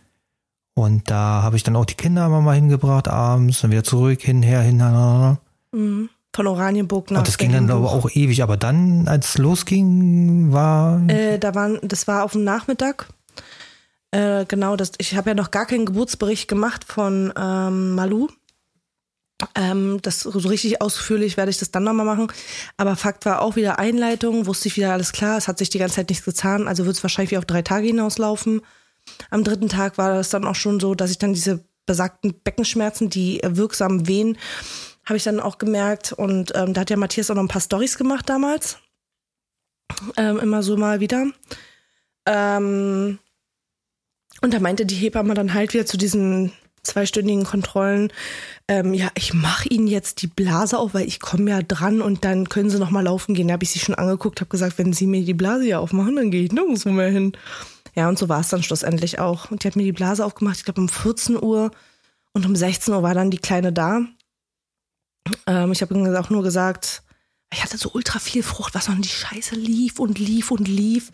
Und 0.81 1.11
da 1.11 1.43
habe 1.43 1.57
ich 1.57 1.63
dann 1.63 1.77
auch 1.77 1.85
die 1.85 1.95
Kinder 1.95 2.27
immer 2.27 2.41
mal 2.41 2.55
hingebracht, 2.55 3.09
abends, 3.09 3.61
dann 3.61 3.71
wieder 3.71 3.85
zurück, 3.85 4.23
hinher, 4.23 4.61
hinher. 4.61 5.39
Mhm. 5.73 6.09
Von 6.35 6.47
Oranienburg 6.47 7.11
nach 7.11 7.19
Und 7.19 7.29
das 7.29 7.39
ging 7.39 7.53
dann 7.53 7.71
aber 7.71 7.91
auch 7.91 8.09
ewig. 8.11 8.43
Aber 8.43 8.57
dann, 8.57 9.09
als 9.09 9.31
es 9.31 9.39
losging, 9.39 10.53
war. 10.53 11.03
Äh, 11.09 11.39
da 11.39 11.55
waren, 11.55 11.79
das 11.83 12.07
war 12.07 12.25
auf 12.25 12.33
dem 12.33 12.45
Nachmittag. 12.45 13.09
Äh, 14.13 14.47
genau, 14.47 14.77
das, 14.77 14.93
ich 14.99 15.17
habe 15.17 15.31
ja 15.31 15.35
noch 15.35 15.51
gar 15.51 15.67
keinen 15.67 15.87
Geburtsbericht 15.87 16.49
gemacht 16.49 16.85
von 16.85 17.33
ähm, 17.37 17.95
Malu. 17.95 18.29
Ähm, 19.55 19.99
das 20.03 20.21
so 20.21 20.49
richtig 20.49 20.81
ausführlich 20.81 21.37
werde 21.37 21.51
ich 21.51 21.59
das 21.59 21.71
dann 21.71 21.85
nochmal 21.85 22.07
machen. 22.07 22.29
Aber 22.77 22.97
Fakt 22.97 23.27
war 23.27 23.43
auch 23.43 23.57
wieder 23.57 23.79
Einleitung, 23.79 24.47
wusste 24.47 24.69
ich 24.69 24.77
wieder 24.77 24.93
alles 24.93 25.13
klar. 25.13 25.37
Es 25.37 25.49
hat 25.49 25.59
sich 25.59 25.71
die 25.71 25.79
ganze 25.79 25.97
Zeit 25.97 26.09
nichts 26.09 26.25
getan, 26.25 26.69
also 26.69 26.87
wird 26.87 26.97
es 26.97 27.03
wahrscheinlich 27.03 27.33
wie 27.33 27.39
auf 27.39 27.45
drei 27.45 27.63
Tage 27.63 27.87
hinauslaufen. 27.87 28.63
Am 29.31 29.45
dritten 29.45 29.69
Tag 29.69 29.99
war 29.99 30.15
das 30.15 30.31
dann 30.31 30.45
auch 30.45 30.55
schon 30.55 30.81
so, 30.81 30.95
dass 30.95 31.11
ich 31.11 31.19
dann 31.19 31.35
diese 31.35 31.65
besagten 31.87 32.35
Beckenschmerzen, 32.43 33.11
die 33.11 33.41
wirksamen 33.45 34.07
Wehen, 34.07 34.39
habe 35.05 35.17
ich 35.17 35.25
dann 35.25 35.41
auch 35.41 35.59
gemerkt. 35.59 36.13
Und 36.13 36.53
ähm, 36.55 36.75
da 36.75 36.83
hat 36.83 36.91
ja 36.91 36.97
Matthias 36.97 37.31
auch 37.31 37.35
noch 37.35 37.43
ein 37.43 37.49
paar 37.49 37.61
Stories 37.61 37.99
gemacht 37.99 38.29
damals. 38.29 38.79
Ähm, 40.17 40.39
immer 40.39 40.63
so 40.63 40.77
mal 40.77 41.01
wieder. 41.01 41.27
Ähm, 42.27 43.19
und 44.41 44.55
da 44.55 44.61
meinte 44.61 44.87
die 44.87 44.95
Hebamme 44.95 45.35
dann 45.35 45.53
halt 45.55 45.75
wieder 45.75 45.87
zu 45.87 45.97
diesen 45.97 46.53
zweistündigen 46.83 47.45
Kontrollen, 47.45 48.13
ähm, 48.69 48.95
ja, 48.95 49.11
ich 49.15 49.35
mache 49.35 49.69
Ihnen 49.69 49.87
jetzt 49.87 50.23
die 50.23 50.27
Blase 50.27 50.79
auf, 50.79 50.95
weil 50.95 51.07
ich 51.07 51.21
komme 51.21 51.51
ja 51.51 51.63
dran 51.63 52.01
und 52.01 52.25
dann 52.25 52.49
können 52.49 52.71
Sie 52.71 52.79
noch 52.79 52.91
mal 52.91 53.05
laufen 53.05 53.35
gehen. 53.35 53.49
Da 53.49 53.55
habe 53.55 53.65
ich 53.65 53.71
sie 53.71 53.79
schon 53.79 53.95
angeguckt, 53.95 54.41
habe 54.41 54.51
gesagt, 54.51 54.79
wenn 54.79 54.93
Sie 54.93 55.07
mir 55.07 55.25
die 55.25 55.35
Blase 55.35 55.65
hier 55.65 55.81
aufmachen, 55.81 56.17
dann 56.17 56.31
gehe 56.31 56.45
ich 56.45 56.53
nirgendwo 56.53 56.91
mehr 56.91 57.11
hin. 57.11 57.33
Ja, 57.95 58.09
und 58.09 58.19
so 58.19 58.29
war 58.29 58.41
es 58.41 58.49
dann 58.49 58.63
schlussendlich 58.63 59.19
auch. 59.19 59.51
Und 59.51 59.63
die 59.63 59.69
hat 59.69 59.77
mir 59.77 59.83
die 59.83 59.93
Blase 59.93 60.25
aufgemacht, 60.25 60.59
ich 60.59 60.65
glaube 60.65 60.81
um 60.81 60.89
14 60.89 61.43
Uhr 61.43 61.71
und 62.33 62.47
um 62.47 62.55
16 62.55 62.95
Uhr 62.95 63.03
war 63.03 63.15
dann 63.15 63.31
die 63.31 63.39
Kleine 63.39 63.73
da. 63.73 64.03
Ähm, 65.47 65.73
ich 65.73 65.83
habe 65.83 66.19
auch 66.19 66.31
nur 66.31 66.43
gesagt, 66.43 67.03
ich 67.53 67.63
hatte 67.63 67.77
so 67.77 67.91
ultra 67.93 68.19
viel 68.19 68.43
Frucht, 68.43 68.75
was 68.75 68.89
noch 68.89 68.99
die 69.01 69.09
Scheiße 69.09 69.57
lief 69.57 69.99
und 69.99 70.19
lief 70.19 70.51
und 70.51 70.69
lief. 70.69 71.11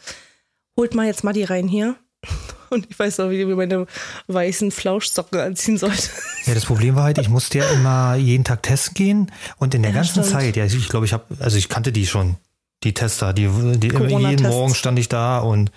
Holt 0.76 0.94
mal 0.94 1.06
jetzt 1.06 1.24
Maddi 1.24 1.44
rein 1.44 1.68
hier. 1.68 1.96
Und 2.70 2.86
ich 2.90 2.98
weiß 2.98 3.18
noch, 3.18 3.30
wie 3.30 3.40
ich 3.40 3.46
mir 3.46 3.54
meine 3.54 3.86
weißen 4.26 4.70
Flauschsocken 4.72 5.38
anziehen 5.40 5.78
sollte. 5.78 6.08
Ja, 6.46 6.54
das 6.54 6.64
Problem 6.64 6.96
war 6.96 7.04
halt, 7.04 7.18
ich 7.18 7.28
musste 7.28 7.58
ja 7.58 7.64
immer 7.70 8.16
jeden 8.16 8.42
Tag 8.42 8.62
testen 8.64 8.94
gehen. 8.94 9.32
Und 9.58 9.74
in 9.74 9.82
der 9.82 9.92
Ja, 9.92 9.98
ganzen 9.98 10.24
stimmt. 10.24 10.26
Zeit, 10.26 10.56
ja, 10.56 10.64
ich 10.64 10.88
glaube, 10.88 11.06
ich 11.06 11.12
habe, 11.12 11.24
also 11.38 11.56
ich 11.58 11.68
kannte 11.68 11.92
die 11.92 12.06
schon, 12.06 12.36
die 12.82 12.92
Tester. 12.92 13.32
Die, 13.32 13.48
die 13.78 13.88
immer, 13.88 14.08
jeden. 14.30 14.48
Morgen 14.48 14.74
stand 14.74 14.98
ich 14.98 15.08
da 15.08 15.38
und 15.38 15.70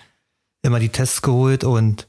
immer 0.63 0.79
die 0.79 0.89
Tests 0.89 1.21
geholt 1.21 1.63
und 1.63 2.07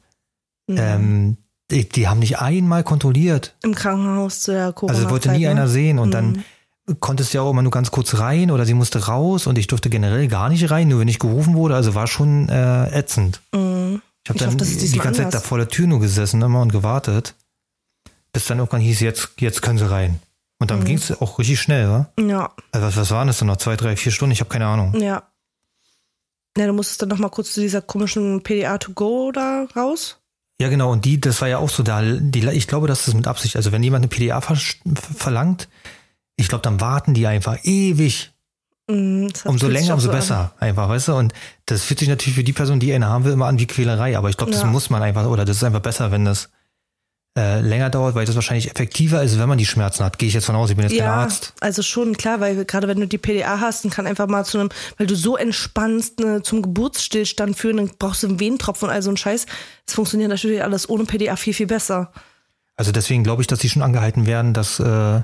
ähm, 0.69 1.37
die, 1.71 1.89
die 1.89 2.09
haben 2.09 2.19
nicht 2.21 2.39
einmal 2.39 2.83
kontrolliert. 2.83 3.55
Im 3.63 3.75
Krankenhaus 3.75 4.41
zu 4.41 4.53
der 4.53 4.73
corona 4.73 4.97
Also 4.97 5.11
wollte 5.11 5.31
nie 5.31 5.47
einer 5.47 5.69
sehen 5.69 5.99
und 5.99 6.09
Mhm. 6.09 6.13
dann 6.13 6.45
konntest 7.01 7.33
du 7.33 7.39
ja 7.39 7.43
auch 7.43 7.51
immer 7.51 7.63
nur 7.63 7.71
ganz 7.71 7.91
kurz 7.91 8.19
rein 8.19 8.51
oder 8.51 8.65
sie 8.67 8.75
musste 8.75 9.07
raus 9.07 9.47
und 9.47 9.59
ich 9.59 9.67
durfte 9.69 9.91
generell 9.91 10.27
gar 10.27 10.49
nicht 10.49 10.71
rein, 10.71 10.89
nur 10.89 11.01
wenn 11.01 11.09
ich 11.09 11.19
gerufen 11.21 11.55
wurde. 11.55 11.75
Also 11.77 11.95
war 11.95 12.07
schon 12.07 12.49
äh, 12.49 12.99
ätzend. 12.99 13.41
Mhm. 13.55 14.01
Ich 14.25 14.31
habe 14.31 14.39
dann 14.39 14.49
hoffe, 14.55 14.65
die 14.65 14.99
ganze 14.99 15.23
Zeit 15.23 15.35
da 15.35 15.41
vor 15.41 15.59
der 15.59 15.69
Tür 15.69 15.87
nur 15.87 16.01
gesessen 16.01 16.43
immer 16.43 16.61
und 16.61 16.73
gewartet, 16.73 17.35
bis 18.33 18.45
dann 18.47 18.59
irgendwann 18.59 18.81
hieß, 18.83 19.01
jetzt, 19.01 19.31
jetzt 19.39 19.63
können 19.63 19.79
sie 19.79 19.91
rein. 19.91 20.21
Und 20.59 20.71
dann 20.71 20.81
Mhm. 20.81 20.85
ging 20.85 20.97
es 20.99 21.11
auch 21.23 21.39
richtig 21.39 21.61
schnell, 21.61 21.89
wa? 21.89 22.13
Ja, 22.21 22.53
Also 22.73 22.87
was, 22.87 22.97
was 22.97 23.11
waren 23.13 23.27
das 23.29 23.39
dann 23.39 23.49
noch? 23.49 23.57
Zwei, 23.57 23.77
drei, 23.77 23.97
vier 23.97 24.13
Stunden? 24.13 24.33
Ich 24.33 24.41
habe 24.41 24.51
keine 24.51 24.67
Ahnung. 24.67 24.95
ja. 25.01 25.23
Ja, 26.59 26.67
du 26.67 26.73
musstest 26.73 27.01
dann 27.01 27.09
noch 27.11 27.19
mal 27.19 27.29
kurz 27.29 27.53
zu 27.55 27.61
dieser 27.61 27.81
komischen 27.81 28.43
PDA 28.43 28.77
to 28.79 28.93
go 28.93 29.31
da 29.31 29.69
raus. 29.77 30.19
Ja, 30.61 30.69
genau. 30.69 30.91
Und 30.91 31.05
die, 31.05 31.21
das 31.21 31.41
war 31.41 31.47
ja 31.49 31.59
auch 31.59 31.71
so 31.71 31.85
da. 31.85 32.03
Die, 32.03 32.45
ich 32.49 32.67
glaube, 32.67 32.89
das 32.89 33.07
ist 33.07 33.15
mit 33.15 33.29
Absicht. 33.29 33.55
Also 33.55 33.71
wenn 33.71 33.85
jemand 33.85 34.03
eine 34.03 34.09
PDA 34.09 34.41
ver 34.41 34.57
verlangt, 35.17 35.69
ich 36.35 36.49
glaube, 36.49 36.63
dann 36.63 36.81
warten 36.81 37.15
die 37.15 37.29
einfach 37.29 37.59
ewig. 37.63 38.33
Mhm, 38.91 39.29
Umso 39.45 39.69
länger, 39.69 39.95
umso 39.95 40.07
so 40.07 40.11
an. 40.11 40.17
besser. 40.17 40.53
Einfach, 40.59 40.89
weißt 40.89 41.09
du? 41.09 41.15
Und 41.15 41.33
das 41.67 41.83
fühlt 41.83 42.01
sich 42.01 42.09
natürlich 42.09 42.35
für 42.37 42.45
die 42.45 42.53
Person, 42.53 42.81
die 42.81 42.93
eine 42.93 43.07
haben 43.07 43.25
will, 43.25 43.33
immer 43.33 43.47
an 43.47 43.59
wie 43.59 43.67
Quälerei. 43.67 44.17
Aber 44.19 44.29
ich 44.31 44.37
glaube, 44.37 44.53
das 44.53 44.63
Ja. 44.63 44.67
muss 44.69 44.91
man 44.91 45.03
einfach, 45.03 45.27
oder 45.27 45.45
das 45.45 45.57
ist 45.59 45.65
einfach 45.65 45.81
besser, 45.81 46.11
wenn 46.11 46.25
das 46.25 46.51
äh, 47.39 47.61
länger 47.61 47.91
dauert, 47.91 48.17
weil 48.17 48.27
das 48.27 48.35
wahrscheinlich 48.35 48.69
effektiver 48.69 49.23
ist, 49.23 49.39
wenn 49.39 49.49
man 49.49 49.57
die 49.57 49.65
Schmerzen 49.65 50.03
hat. 50.05 50.19
Gehe 50.19 50.27
ich 50.27 50.35
jetzt 50.35 50.47
von 50.47 50.57
aus, 50.57 50.69
ich 50.71 50.75
bin 50.77 50.83
jetzt 50.85 50.97
kein 50.99 51.07
Ja, 51.07 51.15
Arzt. 51.15 51.53
also 51.61 51.81
schon 51.81 52.17
klar, 52.17 52.41
weil 52.41 52.65
gerade 52.65 52.89
wenn 52.89 52.99
du 52.99 53.07
die 53.07 53.19
PDA 53.19 53.61
hast, 53.61 53.85
dann 53.85 53.93
kann 53.93 54.09
einfach 54.09 54.27
mal 54.27 54.45
zu 54.45 54.59
einem, 54.59 54.69
weil 54.99 55.07
du 55.07 55.15
so 55.15 55.37
entspannst, 55.37 56.19
ne, 56.19 56.43
zum 56.43 56.61
Geburtsstillstand 56.61 57.57
führen, 57.57 57.77
dann 57.77 57.91
brauchst 58.01 58.25
du 58.25 58.27
einen 58.27 58.41
Wehentropfen 58.41 58.89
und 58.89 58.95
all 58.95 59.01
so 59.03 59.11
ein 59.11 59.17
Scheiß. 59.17 59.47
Das 59.87 59.95
funktioniert 59.95 60.29
natürlich 60.29 60.61
alles 60.65 60.89
ohne 60.91 61.05
PDA 61.05 61.37
viel, 61.37 61.55
viel 61.55 61.69
besser. 61.69 62.11
Also 62.77 62.91
deswegen 62.91 63.23
glaube 63.23 63.43
ich, 63.43 63.47
dass 63.47 63.61
sie 63.61 63.69
schon 63.69 63.83
angehalten 63.83 64.27
werden, 64.27 64.53
das 64.53 64.81
äh, 64.81 65.21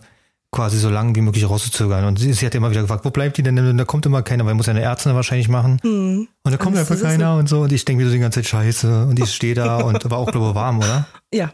quasi 0.56 0.78
so 0.78 0.88
lange 0.88 1.14
wie 1.14 1.20
möglich 1.20 1.48
rauszuzögern. 1.48 2.04
Und 2.06 2.18
sie, 2.18 2.32
sie 2.32 2.46
hat 2.46 2.54
immer 2.54 2.70
wieder 2.70 2.80
gefragt, 2.80 3.04
wo 3.04 3.10
bleibt 3.10 3.36
die 3.36 3.42
denn? 3.42 3.58
Und 3.58 3.76
da 3.76 3.84
kommt 3.84 4.06
immer 4.06 4.22
keiner, 4.22 4.46
weil 4.46 4.54
muss 4.54 4.66
ja 4.66 4.70
eine 4.72 4.80
Ärztin 4.80 5.14
wahrscheinlich 5.14 5.48
machen. 5.48 5.78
Und 5.82 6.28
da 6.42 6.56
kommt 6.56 6.76
einfach 6.78 6.98
keiner 7.00 7.36
und 7.36 7.46
so. 7.48 7.60
Und 7.60 7.72
ich 7.72 7.84
denke 7.84 8.02
mir 8.02 8.08
so 8.08 8.14
die 8.14 8.20
ganze 8.20 8.40
Zeit 8.40 8.48
scheiße. 8.48 9.04
Und 9.06 9.18
ich 9.20 9.32
stehe 9.34 9.54
da 9.54 9.76
und 9.76 10.10
war 10.10 10.16
auch, 10.18 10.30
glaube 10.32 10.48
ich, 10.48 10.54
warm, 10.54 10.78
oder? 10.78 11.06
Ja, 11.32 11.52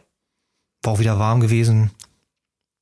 War 0.85 0.93
auch 0.93 0.99
wieder 1.01 1.19
warm 1.19 1.41
gewesen. 1.41 1.91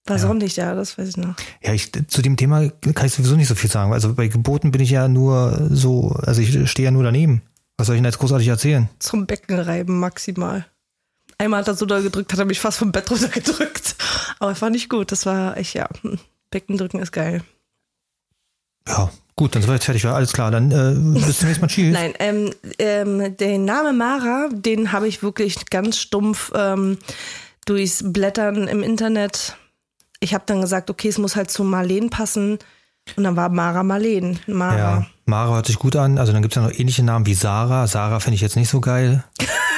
war 0.06 0.16
Ja. 0.16 0.22
sonnig, 0.22 0.56
ja, 0.56 0.74
das 0.74 0.98
weiß 0.98 1.08
ich 1.08 1.16
noch. 1.16 1.34
Ja, 1.62 1.72
ich, 1.72 1.90
zu 2.08 2.20
dem 2.20 2.36
Thema 2.36 2.68
kann 2.94 3.06
ich 3.06 3.14
sowieso 3.14 3.36
nicht 3.36 3.48
so 3.48 3.54
viel 3.54 3.70
sagen. 3.70 3.92
Also 3.94 4.12
bei 4.14 4.28
Geburten 4.28 4.72
bin 4.72 4.82
ich 4.82 4.90
ja 4.90 5.08
nur 5.08 5.68
so, 5.70 6.10
also 6.26 6.42
ich 6.42 6.70
stehe 6.70 6.84
ja 6.86 6.90
nur 6.90 7.02
daneben. 7.04 7.40
Was 7.78 7.86
soll 7.86 7.96
ich 7.96 8.00
denn 8.00 8.04
jetzt 8.04 8.18
großartig 8.18 8.46
erzählen? 8.48 8.90
Zum 8.98 9.26
Becken 9.26 9.58
reiben 9.58 9.98
maximal. 9.98 10.66
Einmal 11.38 11.60
hat 11.60 11.68
er 11.68 11.74
so 11.74 11.86
da 11.86 12.00
gedrückt, 12.00 12.30
hat 12.30 12.38
er 12.38 12.44
mich 12.44 12.60
fast 12.60 12.76
vom 12.76 12.92
Bett 12.92 13.10
runtergedrückt. 13.10 13.96
Aber 14.40 14.50
es 14.50 14.60
war 14.60 14.70
nicht 14.70 14.88
gut. 14.88 15.12
Das 15.12 15.26
war 15.26 15.56
echt, 15.56 15.74
ja. 15.74 15.88
hm, 16.02 16.18
Beckendrücken 16.50 17.00
ist 17.00 17.12
geil. 17.12 17.44
Ja, 18.88 19.10
gut, 19.36 19.54
dann 19.54 19.62
sind 19.62 19.70
wir 19.70 19.74
jetzt 19.74 19.84
fertig. 19.84 20.04
Alles 20.06 20.32
klar, 20.32 20.50
dann 20.50 20.72
äh, 20.72 21.20
bis 21.20 21.38
zum 21.38 21.48
nächsten 21.48 21.60
Mal. 21.60 21.68
Tschüss. 21.68 21.92
Nein, 21.92 22.14
ähm, 22.18 22.50
ähm, 22.78 23.36
den 23.36 23.64
Name 23.64 23.92
Mara, 23.92 24.48
den 24.50 24.90
habe 24.90 25.06
ich 25.06 25.22
wirklich 25.22 25.66
ganz 25.70 25.98
stumpf 25.98 26.50
ähm, 26.54 26.98
durchs 27.66 28.02
Blättern 28.04 28.66
im 28.66 28.82
Internet. 28.82 29.56
Ich 30.18 30.34
habe 30.34 30.44
dann 30.46 30.60
gesagt, 30.60 30.90
okay, 30.90 31.08
es 31.08 31.18
muss 31.18 31.36
halt 31.36 31.50
zu 31.50 31.62
Marleen 31.62 32.10
passen. 32.10 32.58
Und 33.16 33.24
dann 33.24 33.36
war 33.36 33.48
Mara 33.48 33.82
Marleen. 33.82 34.38
Mara. 34.46 34.76
Ja, 34.76 35.06
Mara 35.26 35.54
hört 35.54 35.66
sich 35.66 35.78
gut 35.78 35.96
an. 35.96 36.18
Also 36.18 36.32
dann 36.32 36.42
gibt's 36.42 36.56
ja 36.56 36.62
noch 36.62 36.72
ähnliche 36.72 37.02
Namen 37.02 37.26
wie 37.26 37.34
Sarah. 37.34 37.86
Sarah 37.86 38.20
finde 38.20 38.36
ich 38.36 38.40
jetzt 38.40 38.56
nicht 38.56 38.68
so 38.68 38.80
geil. 38.80 39.24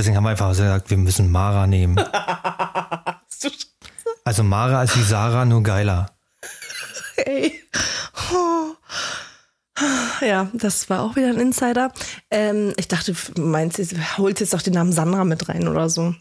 Deswegen 0.00 0.16
haben 0.16 0.24
wir 0.24 0.30
einfach 0.30 0.48
gesagt, 0.48 0.88
wir 0.88 0.96
müssen 0.96 1.30
Mara 1.30 1.66
nehmen. 1.66 2.02
Also 4.22 4.42
Mara 4.44 4.82
ist 4.82 4.96
wie 4.96 5.02
Sarah, 5.02 5.44
nur 5.44 5.62
geiler. 5.62 6.14
Ey. 7.16 7.60
Oh. 8.32 8.74
Ja, 10.20 10.48
das 10.52 10.88
war 10.88 11.02
auch 11.02 11.16
wieder 11.16 11.28
ein 11.28 11.40
Insider. 11.40 11.90
Ähm, 12.30 12.74
ich 12.76 12.86
dachte, 12.86 13.14
du 13.34 13.42
meinst, 13.42 13.78
du 13.78 14.18
holst 14.18 14.40
jetzt 14.40 14.52
doch 14.54 14.62
den 14.62 14.74
Namen 14.74 14.92
Sandra 14.92 15.24
mit 15.24 15.48
rein 15.48 15.66
oder 15.68 15.88
so. 15.88 16.14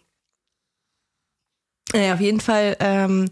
Naja, 1.93 2.13
auf 2.15 2.21
jeden 2.21 2.39
Fall 2.39 2.77
ähm, 2.79 3.29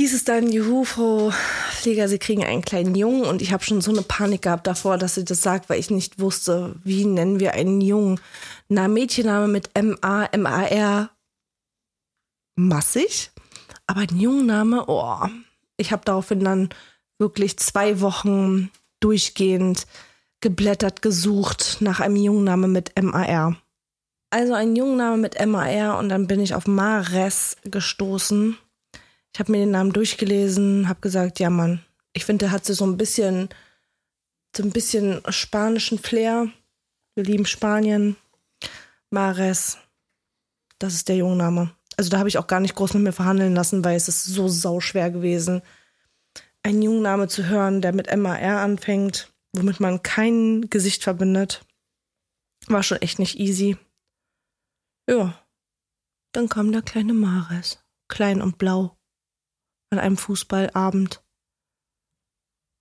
hieß 0.00 0.14
es 0.14 0.24
dann, 0.24 0.50
juhu, 0.50 0.84
Frau 0.84 1.30
Pfleger, 1.72 2.08
Sie 2.08 2.18
kriegen 2.18 2.42
einen 2.42 2.62
kleinen 2.62 2.94
Jungen. 2.94 3.24
Und 3.24 3.42
ich 3.42 3.52
habe 3.52 3.62
schon 3.62 3.82
so 3.82 3.90
eine 3.90 4.00
Panik 4.00 4.40
gehabt 4.40 4.66
davor, 4.66 4.96
dass 4.96 5.16
sie 5.16 5.26
das 5.26 5.42
sagt, 5.42 5.68
weil 5.68 5.78
ich 5.78 5.90
nicht 5.90 6.18
wusste, 6.18 6.76
wie 6.84 7.04
nennen 7.04 7.38
wir 7.38 7.52
einen 7.52 7.82
Jungen. 7.82 8.18
Na, 8.68 8.88
Mädchenname 8.88 9.46
mit 9.46 9.68
M-A, 9.74 10.24
M-A-R, 10.24 11.10
massig. 12.56 13.30
Aber 13.86 14.00
ein 14.00 14.18
Jungenname, 14.18 14.86
oh, 14.86 15.18
ich 15.76 15.92
habe 15.92 16.02
daraufhin 16.06 16.44
dann 16.44 16.70
wirklich 17.18 17.58
zwei 17.58 18.00
Wochen 18.00 18.70
durchgehend 19.00 19.86
geblättert, 20.40 21.02
gesucht 21.02 21.76
nach 21.80 22.00
einem 22.00 22.16
Jungenname 22.16 22.68
mit 22.68 22.92
MAR. 22.98 23.58
Also 24.30 24.54
ein 24.54 24.76
Jungenname 24.76 25.18
mit 25.18 25.46
MAR 25.46 25.98
und 25.98 26.08
dann 26.08 26.26
bin 26.26 26.40
ich 26.40 26.54
auf 26.54 26.66
Mares 26.66 27.58
gestoßen. 27.64 28.56
Ich 29.32 29.40
habe 29.40 29.52
mir 29.52 29.58
den 29.58 29.70
Namen 29.70 29.92
durchgelesen, 29.92 30.88
habe 30.88 31.00
gesagt, 31.00 31.38
ja 31.38 31.50
Mann, 31.50 31.84
ich 32.12 32.24
finde, 32.24 32.46
der 32.46 32.52
hat 32.52 32.64
so 32.64 32.84
ein 32.84 32.96
bisschen, 32.96 33.48
so 34.56 34.62
ein 34.62 34.70
bisschen 34.70 35.22
spanischen 35.28 35.98
Flair. 35.98 36.48
Wir 37.14 37.24
lieben 37.24 37.46
Spanien. 37.46 38.16
Mares, 39.10 39.78
das 40.78 40.94
ist 40.94 41.08
der 41.08 41.16
Jungname. 41.16 41.74
Also 41.96 42.10
da 42.10 42.18
habe 42.18 42.28
ich 42.28 42.38
auch 42.38 42.46
gar 42.46 42.60
nicht 42.60 42.74
groß 42.74 42.94
mit 42.94 43.02
mir 43.02 43.12
verhandeln 43.12 43.54
lassen, 43.54 43.84
weil 43.84 43.96
es 43.96 44.08
ist 44.08 44.24
so 44.24 44.48
sauschwer 44.48 45.10
gewesen, 45.10 45.62
einen 46.62 46.82
Jungname 46.82 47.28
zu 47.28 47.46
hören, 47.46 47.82
der 47.82 47.92
mit 47.92 48.14
MAR 48.16 48.60
anfängt, 48.60 49.32
womit 49.52 49.80
man 49.80 50.02
kein 50.02 50.68
Gesicht 50.70 51.02
verbindet. 51.02 51.64
War 52.66 52.82
schon 52.82 53.02
echt 53.02 53.18
nicht 53.18 53.38
easy. 53.38 53.76
Ja, 55.08 55.44
dann 56.32 56.48
kam 56.48 56.72
der 56.72 56.82
kleine 56.82 57.12
Mares, 57.12 57.82
klein 58.08 58.40
und 58.40 58.58
blau, 58.58 58.96
an 59.90 59.98
einem 59.98 60.16
Fußballabend 60.16 61.22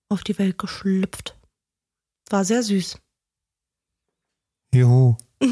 auf 0.10 0.24
die 0.24 0.38
Welt 0.38 0.58
geschlüpft. 0.58 1.38
War 2.30 2.46
sehr 2.46 2.64
süß. 2.64 3.00
Juhu. 4.74 5.18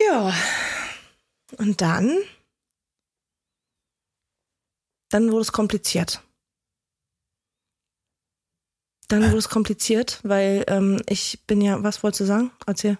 Ja. 0.00 0.32
Und 1.58 1.80
dann? 1.80 2.16
Dann 5.10 5.30
wurde 5.30 5.42
es 5.42 5.52
kompliziert. 5.52 6.22
Dann 9.08 9.24
wurde 9.24 9.38
es 9.38 9.48
kompliziert, 9.48 10.20
weil 10.22 10.64
ähm, 10.68 11.02
ich 11.08 11.40
bin 11.46 11.60
ja, 11.60 11.82
was 11.82 12.02
wolltest 12.02 12.20
du 12.20 12.24
sagen? 12.26 12.52
Erzähl. 12.66 12.96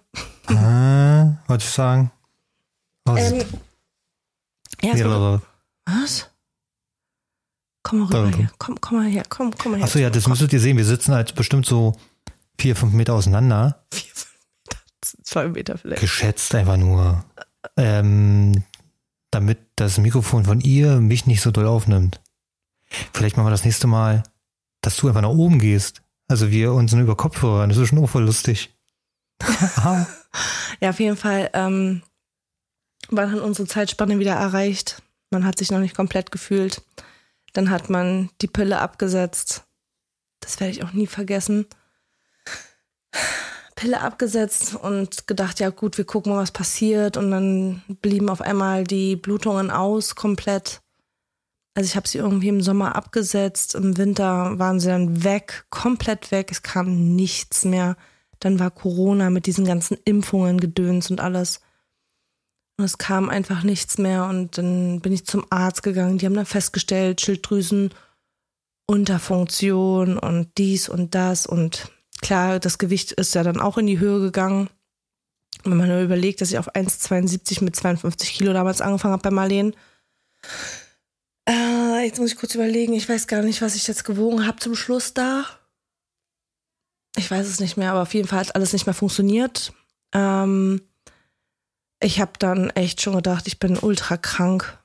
Ah, 0.47 1.37
wollte 1.47 1.65
ich 1.65 1.71
sagen. 1.71 2.11
Was? 3.05 3.33
Ähm, 3.33 3.45
ja, 4.83 4.95
es 4.95 5.05
wurde, 5.05 5.43
was? 5.91 6.31
Komm 7.83 8.01
mal 8.01 8.07
rüber 8.07 8.37
hier. 8.37 8.51
Komm, 8.59 8.81
komm 8.81 8.99
mal 8.99 9.09
her. 9.09 9.25
Komm, 9.29 9.55
komm 9.57 9.73
mal 9.73 9.79
her. 9.79 9.85
Achso, 9.85 9.99
ja, 9.99 10.11
das 10.11 10.29
müsstet 10.29 10.53
ihr 10.53 10.61
sehen. 10.61 10.77
Wir 10.77 10.85
sitzen 10.85 11.15
halt 11.15 11.35
bestimmt 11.35 11.67
so 11.67 11.97
vier, 12.59 12.77
fünf 12.77 12.93
Meter 12.93 13.15
auseinander. 13.15 13.85
Vier, 13.93 14.11
fünf 14.13 14.37
Meter. 14.67 14.79
Zwei 15.23 15.49
Meter 15.49 15.79
vielleicht. 15.79 16.01
Geschätzt 16.01 16.55
einfach 16.55 16.77
nur. 16.77 17.25
Ähm, 17.77 18.65
damit 19.31 19.59
das 19.77 19.99
Mikrofon 19.99 20.45
von 20.45 20.61
ihr 20.61 21.01
mich 21.01 21.27
nicht 21.27 21.41
so 21.41 21.51
doll 21.51 21.67
aufnimmt. 21.67 22.21
Vielleicht 23.13 23.37
machen 23.37 23.47
wir 23.47 23.51
das 23.53 23.65
nächste 23.65 23.87
Mal, 23.87 24.25
dass 24.83 24.97
du 24.97 25.09
einfach 25.09 25.23
nach 25.23 25.29
oben 25.29 25.59
gehst. 25.59 26.03
Also 26.29 26.51
wir 26.51 26.73
uns 26.73 26.93
nur 26.93 27.03
über 27.03 27.17
Kopfhörer. 27.17 27.67
Das 27.67 27.77
ist 27.77 27.89
schon 27.89 28.03
auch 28.03 28.09
voll 28.11 28.25
lustig. 28.25 28.77
Ja, 30.81 30.91
auf 30.91 31.01
jeden 31.01 31.17
Fall 31.17 31.51
ähm, 31.53 32.03
war 33.11 33.27
dann 33.27 33.41
unsere 33.41 33.69
Zeitspanne 33.69 34.19
wieder 34.19 34.35
erreicht. 34.35 35.03
Man 35.31 35.45
hat 35.45 35.59
sich 35.59 35.71
noch 35.71 35.79
nicht 35.79 35.97
komplett 35.97 36.31
gefühlt. 36.33 36.83
Dann 37.53 37.71
hat 37.71 37.89
man 37.89 38.31
die 38.41 38.49
Pille 38.49 38.79
abgesetzt. 38.81 39.65
Das 40.41 40.61
werde 40.61 40.73
ich 40.73 40.85
auch 40.85 40.93
nie 40.93 41.07
vergessen. 41.07 41.67
Pille 43.77 44.01
abgesetzt 44.01 44.75
und 44.75 45.27
gedacht, 45.27 45.59
ja 45.59 45.71
gut, 45.71 45.97
wir 45.97 46.05
gucken 46.05 46.33
mal, 46.33 46.43
was 46.43 46.53
passiert. 46.53 47.17
Und 47.17 47.31
dann 47.31 47.83
blieben 48.03 48.29
auf 48.29 48.41
einmal 48.43 48.85
die 48.85 49.17
Blutungen 49.17 49.71
aus, 49.71 50.15
komplett. 50.15 50.83
Also 51.75 51.87
ich 51.87 51.97
habe 51.97 52.09
sie 52.09 52.19
irgendwie 52.19 52.49
im 52.49 52.61
Sommer 52.61 52.97
abgesetzt, 52.97 53.75
im 53.75 53.97
Winter 53.97 54.59
waren 54.59 54.81
sie 54.81 54.89
dann 54.89 55.25
weg, 55.25 55.65
komplett 55.71 56.31
weg. 56.31 56.49
Es 56.51 56.63
kam 56.63 57.15
nichts 57.15 57.65
mehr. 57.65 57.97
Dann 58.41 58.59
war 58.59 58.71
Corona 58.71 59.31
mit 59.31 59.47
diesen 59.47 59.65
ganzen 59.65 59.97
Impfungen, 60.05 60.61
Gedöns 60.61 61.11
und 61.11 61.21
alles. 61.21 61.61
Und 62.81 62.87
es 62.87 62.97
kam 62.97 63.29
einfach 63.29 63.63
nichts 63.63 63.99
mehr. 63.99 64.25
Und 64.25 64.57
dann 64.57 65.03
bin 65.03 65.13
ich 65.13 65.27
zum 65.27 65.45
Arzt 65.51 65.83
gegangen. 65.83 66.17
Die 66.17 66.25
haben 66.25 66.33
dann 66.33 66.47
festgestellt, 66.47 67.21
Schilddrüsen 67.21 67.91
Unterfunktion 68.87 70.19
und 70.19 70.49
dies 70.57 70.89
und 70.89 71.15
das. 71.15 71.45
Und 71.45 71.93
klar, 72.23 72.59
das 72.59 72.79
Gewicht 72.79 73.13
ist 73.13 73.35
ja 73.35 73.43
dann 73.43 73.61
auch 73.61 73.77
in 73.77 73.87
die 73.87 73.99
Höhe 73.99 74.19
gegangen. 74.19 74.71
Wenn 75.63 75.77
man 75.77 75.89
nur 75.89 76.01
überlegt, 76.01 76.41
dass 76.41 76.53
ich 76.53 76.59
auf 76.59 76.75
1,72 76.75 77.63
mit 77.63 77.77
52 77.77 78.33
Kilo 78.33 78.55
damals 78.55 78.81
angefangen 78.81 79.13
habe 79.13 79.25
bei 79.25 79.31
Marleen. 79.31 79.77
Äh, 81.47 82.07
jetzt 82.07 82.19
muss 82.19 82.33
ich 82.33 82.39
kurz 82.39 82.55
überlegen. 82.55 82.95
Ich 82.95 83.11
weiß 83.11 83.27
gar 83.27 83.43
nicht, 83.43 83.61
was 83.61 83.75
ich 83.75 83.87
jetzt 83.89 84.05
gewogen 84.05 84.47
habe 84.47 84.59
zum 84.59 84.75
Schluss 84.75 85.13
da. 85.13 85.45
Ich 87.19 87.31
weiß 87.31 87.47
es 87.47 87.61
nicht 87.61 87.77
mehr, 87.77 87.91
aber 87.91 88.01
auf 88.01 88.15
jeden 88.15 88.27
Fall 88.27 88.39
hat 88.39 88.55
alles 88.55 88.73
nicht 88.73 88.87
mehr 88.87 88.95
funktioniert. 88.95 89.75
Ähm, 90.15 90.81
ich 92.01 92.21
habe 92.21 92.33
dann 92.39 92.71
echt 92.71 93.03
schon 93.03 93.15
gedacht, 93.15 93.47
ich 93.47 93.59
bin 93.59 93.79
ultra 93.79 94.17
krank. 94.17 94.79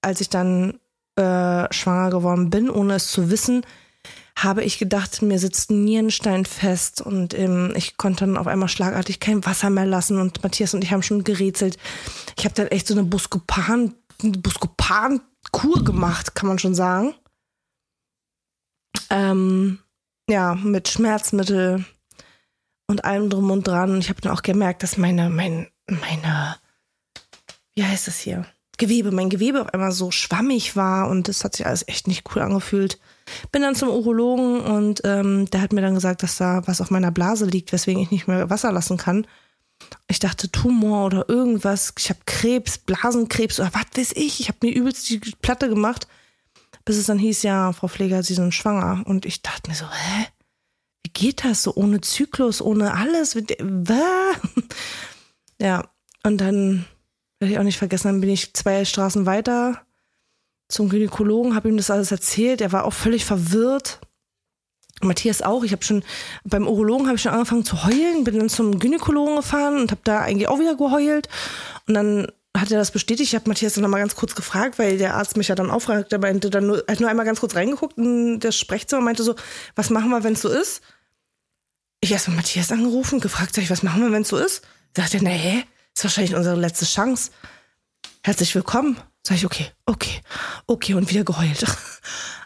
Als 0.00 0.20
ich 0.20 0.28
dann 0.28 0.80
äh, 1.16 1.72
schwanger 1.72 2.10
geworden 2.10 2.50
bin, 2.50 2.70
ohne 2.70 2.94
es 2.94 3.08
zu 3.08 3.30
wissen, 3.30 3.64
habe 4.36 4.64
ich 4.64 4.78
gedacht, 4.78 5.20
mir 5.22 5.38
sitzt 5.38 5.70
ein 5.70 5.84
Nierenstein 5.84 6.46
fest 6.46 7.02
und 7.02 7.34
ähm, 7.34 7.72
ich 7.76 7.96
konnte 7.98 8.24
dann 8.24 8.36
auf 8.36 8.46
einmal 8.46 8.68
schlagartig 8.68 9.20
kein 9.20 9.44
Wasser 9.44 9.68
mehr 9.68 9.86
lassen 9.86 10.18
und 10.18 10.42
Matthias 10.42 10.74
und 10.74 10.82
ich 10.82 10.92
haben 10.92 11.02
schon 11.02 11.24
gerätselt. 11.24 11.76
Ich 12.38 12.44
habe 12.44 12.54
dann 12.54 12.68
echt 12.68 12.86
so 12.86 12.94
eine 12.94 13.04
Buscopan, 13.04 13.94
Buscopan-Kur 14.22 15.84
gemacht, 15.84 16.34
kann 16.34 16.48
man 16.48 16.58
schon 16.58 16.74
sagen. 16.74 17.14
Ähm, 19.10 19.78
ja, 20.28 20.54
mit 20.54 20.88
Schmerzmittel 20.88 21.84
und 22.86 23.04
allem 23.04 23.28
drum 23.28 23.50
und 23.50 23.66
dran. 23.66 23.90
Und 23.90 23.98
ich 23.98 24.08
habe 24.08 24.20
dann 24.20 24.32
auch 24.32 24.42
gemerkt, 24.42 24.82
dass 24.82 24.96
meine, 24.96 25.28
mein, 25.28 25.68
meine, 25.86 26.56
wie 27.74 27.84
heißt 27.84 28.06
das 28.06 28.18
hier? 28.18 28.46
Gewebe, 28.78 29.12
mein 29.12 29.30
Gewebe 29.30 29.60
auf 29.60 29.72
einmal 29.74 29.92
so 29.92 30.10
schwammig 30.10 30.76
war 30.76 31.08
und 31.08 31.28
das 31.28 31.44
hat 31.44 31.54
sich 31.54 31.66
alles 31.66 31.86
echt 31.86 32.08
nicht 32.08 32.24
cool 32.34 32.42
angefühlt. 32.42 32.98
Bin 33.52 33.62
dann 33.62 33.76
zum 33.76 33.90
Urologen 33.90 34.60
und 34.60 35.02
ähm, 35.04 35.48
der 35.50 35.60
hat 35.60 35.72
mir 35.72 35.82
dann 35.82 35.94
gesagt, 35.94 36.22
dass 36.22 36.36
da 36.36 36.62
was 36.66 36.80
auf 36.80 36.90
meiner 36.90 37.10
Blase 37.10 37.44
liegt, 37.44 37.72
weswegen 37.72 38.02
ich 38.02 38.10
nicht 38.10 38.26
mehr 38.26 38.50
Wasser 38.50 38.72
lassen 38.72 38.96
kann. 38.96 39.26
Ich 40.08 40.18
dachte 40.18 40.50
Tumor 40.50 41.06
oder 41.06 41.28
irgendwas. 41.28 41.92
Ich 41.98 42.08
habe 42.08 42.20
Krebs, 42.26 42.78
Blasenkrebs 42.78 43.60
oder 43.60 43.72
was 43.72 43.86
weiß 43.96 44.12
ich. 44.16 44.40
Ich 44.40 44.48
habe 44.48 44.58
mir 44.62 44.72
übelst 44.72 45.08
die 45.10 45.18
Platte 45.18 45.68
gemacht, 45.68 46.08
bis 46.84 46.96
es 46.96 47.06
dann 47.06 47.18
hieß, 47.18 47.42
ja, 47.42 47.72
Frau 47.72 47.88
Pfleger, 47.88 48.22
Sie 48.22 48.34
sind 48.34 48.52
schwanger. 48.52 49.02
Und 49.06 49.26
ich 49.26 49.42
dachte 49.42 49.70
mir 49.70 49.76
so, 49.76 49.86
hä? 49.86 50.26
Wie 51.04 51.12
geht 51.12 51.44
das 51.44 51.62
so 51.62 51.74
ohne 51.74 52.00
Zyklus, 52.00 52.62
ohne 52.62 52.94
alles? 52.94 53.36
Ja, 55.62 55.88
und 56.24 56.40
dann 56.40 56.86
werde 57.38 57.52
ich 57.52 57.58
auch 57.58 57.62
nicht 57.62 57.78
vergessen, 57.78 58.08
dann 58.08 58.20
bin 58.20 58.30
ich 58.30 58.52
zwei 58.52 58.84
Straßen 58.84 59.26
weiter 59.26 59.80
zum 60.68 60.88
Gynäkologen, 60.88 61.54
habe 61.54 61.68
ihm 61.68 61.76
das 61.76 61.90
alles 61.90 62.10
erzählt. 62.10 62.60
Er 62.60 62.72
war 62.72 62.84
auch 62.84 62.92
völlig 62.92 63.24
verwirrt. 63.24 64.00
Matthias 65.02 65.40
auch. 65.40 65.62
Ich 65.62 65.72
habe 65.72 65.84
schon 65.84 66.02
beim 66.44 66.66
Urologen 66.66 67.06
habe 67.06 67.16
ich 67.16 67.22
schon 67.22 67.32
angefangen 67.32 67.64
zu 67.64 67.84
heulen, 67.84 68.24
bin 68.24 68.38
dann 68.38 68.48
zum 68.48 68.78
Gynäkologen 68.80 69.36
gefahren 69.36 69.80
und 69.80 69.90
habe 69.92 70.00
da 70.04 70.20
eigentlich 70.20 70.48
auch 70.48 70.58
wieder 70.58 70.74
geheult. 70.74 71.28
Und 71.86 71.94
dann 71.94 72.26
hat 72.56 72.70
er 72.72 72.78
das 72.78 72.90
bestätigt. 72.90 73.32
Ich 73.32 73.34
habe 73.36 73.48
Matthias 73.48 73.74
dann 73.74 73.82
noch 73.82 73.88
mal 73.90 73.98
ganz 73.98 74.16
kurz 74.16 74.34
gefragt, 74.34 74.80
weil 74.80 74.98
der 74.98 75.14
Arzt 75.14 75.36
mich 75.36 75.48
ja 75.48 75.54
dann 75.54 75.70
auffragt. 75.70 76.10
Der 76.10 76.18
meinte 76.18 76.50
dann 76.50 76.66
nur, 76.66 76.84
hat 76.88 76.98
nur 76.98 77.08
einmal 77.08 77.26
ganz 77.26 77.40
kurz 77.40 77.54
reingeguckt 77.54 77.98
in 77.98 78.40
das 78.40 78.56
Sprechzimmer 78.56 78.98
und 78.98 79.04
meinte 79.04 79.22
so, 79.22 79.36
was 79.76 79.90
machen 79.90 80.10
wir, 80.10 80.24
wenn 80.24 80.34
es 80.34 80.42
so 80.42 80.48
ist? 80.48 80.82
Ich 82.00 82.10
erst 82.10 82.28
mal 82.28 82.34
Matthias 82.34 82.72
angerufen, 82.72 83.20
gefragt, 83.20 83.54
sag 83.54 83.62
ich, 83.62 83.70
was 83.70 83.84
machen 83.84 84.02
wir, 84.02 84.10
wenn 84.10 84.22
es 84.22 84.28
so 84.28 84.36
ist? 84.36 84.62
Sagt 84.94 85.14
er, 85.14 85.22
nee, 85.22 85.64
ist 85.94 86.04
wahrscheinlich 86.04 86.34
unsere 86.34 86.56
letzte 86.56 86.84
Chance. 86.84 87.30
Herzlich 88.22 88.54
willkommen. 88.54 88.98
Sag 89.26 89.36
ich, 89.36 89.46
okay, 89.46 89.70
okay, 89.86 90.20
okay 90.66 90.94
und 90.94 91.10
wieder 91.10 91.24
geheult. 91.24 91.64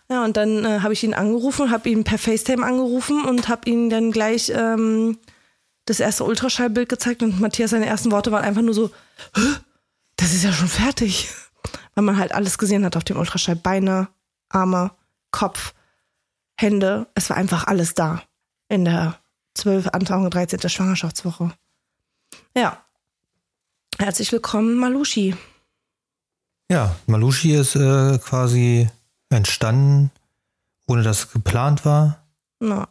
Ja, 0.09 0.25
und 0.25 0.37
dann 0.37 0.65
äh, 0.65 0.79
habe 0.83 0.93
ich 0.93 1.03
ihn 1.03 1.15
angerufen, 1.15 1.73
habe 1.73 1.89
ihn 1.89 2.05
per 2.05 2.17
FaceTime 2.17 2.65
angerufen 2.65 3.25
und 3.25 3.49
habe 3.49 3.69
ihm 3.69 3.91
dann 3.91 4.13
gleich 4.13 4.53
ähm, 4.55 5.19
das 5.85 5.99
erste 5.99 6.23
Ultraschallbild 6.23 6.89
gezeigt 6.89 7.25
und 7.25 7.41
Matthias 7.41 7.71
seine 7.71 7.87
ersten 7.87 8.13
Worte 8.13 8.31
waren 8.31 8.45
einfach 8.45 8.63
nur 8.63 8.73
so, 8.73 8.91
Hä? 9.35 9.41
das 10.15 10.33
ist 10.33 10.45
ja 10.45 10.53
schon 10.53 10.69
fertig. 10.69 11.29
Weil 11.97 12.05
man 12.05 12.19
halt 12.19 12.31
alles 12.31 12.57
gesehen 12.57 12.85
hat 12.85 12.97
auf 12.97 13.03
dem 13.03 13.17
Ultraschall. 13.17 13.57
Beine, 13.57 14.07
Arme, 14.49 14.93
Kopf, 15.33 15.75
Hände. 16.57 17.09
Es 17.17 17.29
war 17.29 17.37
einfach 17.37 17.67
alles 17.67 17.95
da 17.95 18.23
in 18.69 18.85
der 18.85 19.19
12, 19.55 19.89
Anfang 19.89 20.31
13. 20.31 20.69
Schwangerschaftswoche. 20.69 21.53
Ja. 22.57 22.83
Herzlich 23.99 24.33
willkommen, 24.33 24.77
Malushi. 24.77 25.37
Ja, 26.71 26.97
Malushi 27.07 27.55
ist 27.55 27.77
äh, 27.77 28.19
quasi 28.19 28.89
entstanden, 29.29 30.11
ohne 30.87 31.03
dass 31.03 31.19
es 31.19 31.33
geplant 31.33 31.85
war. 31.85 32.25
Ja. 32.63 32.89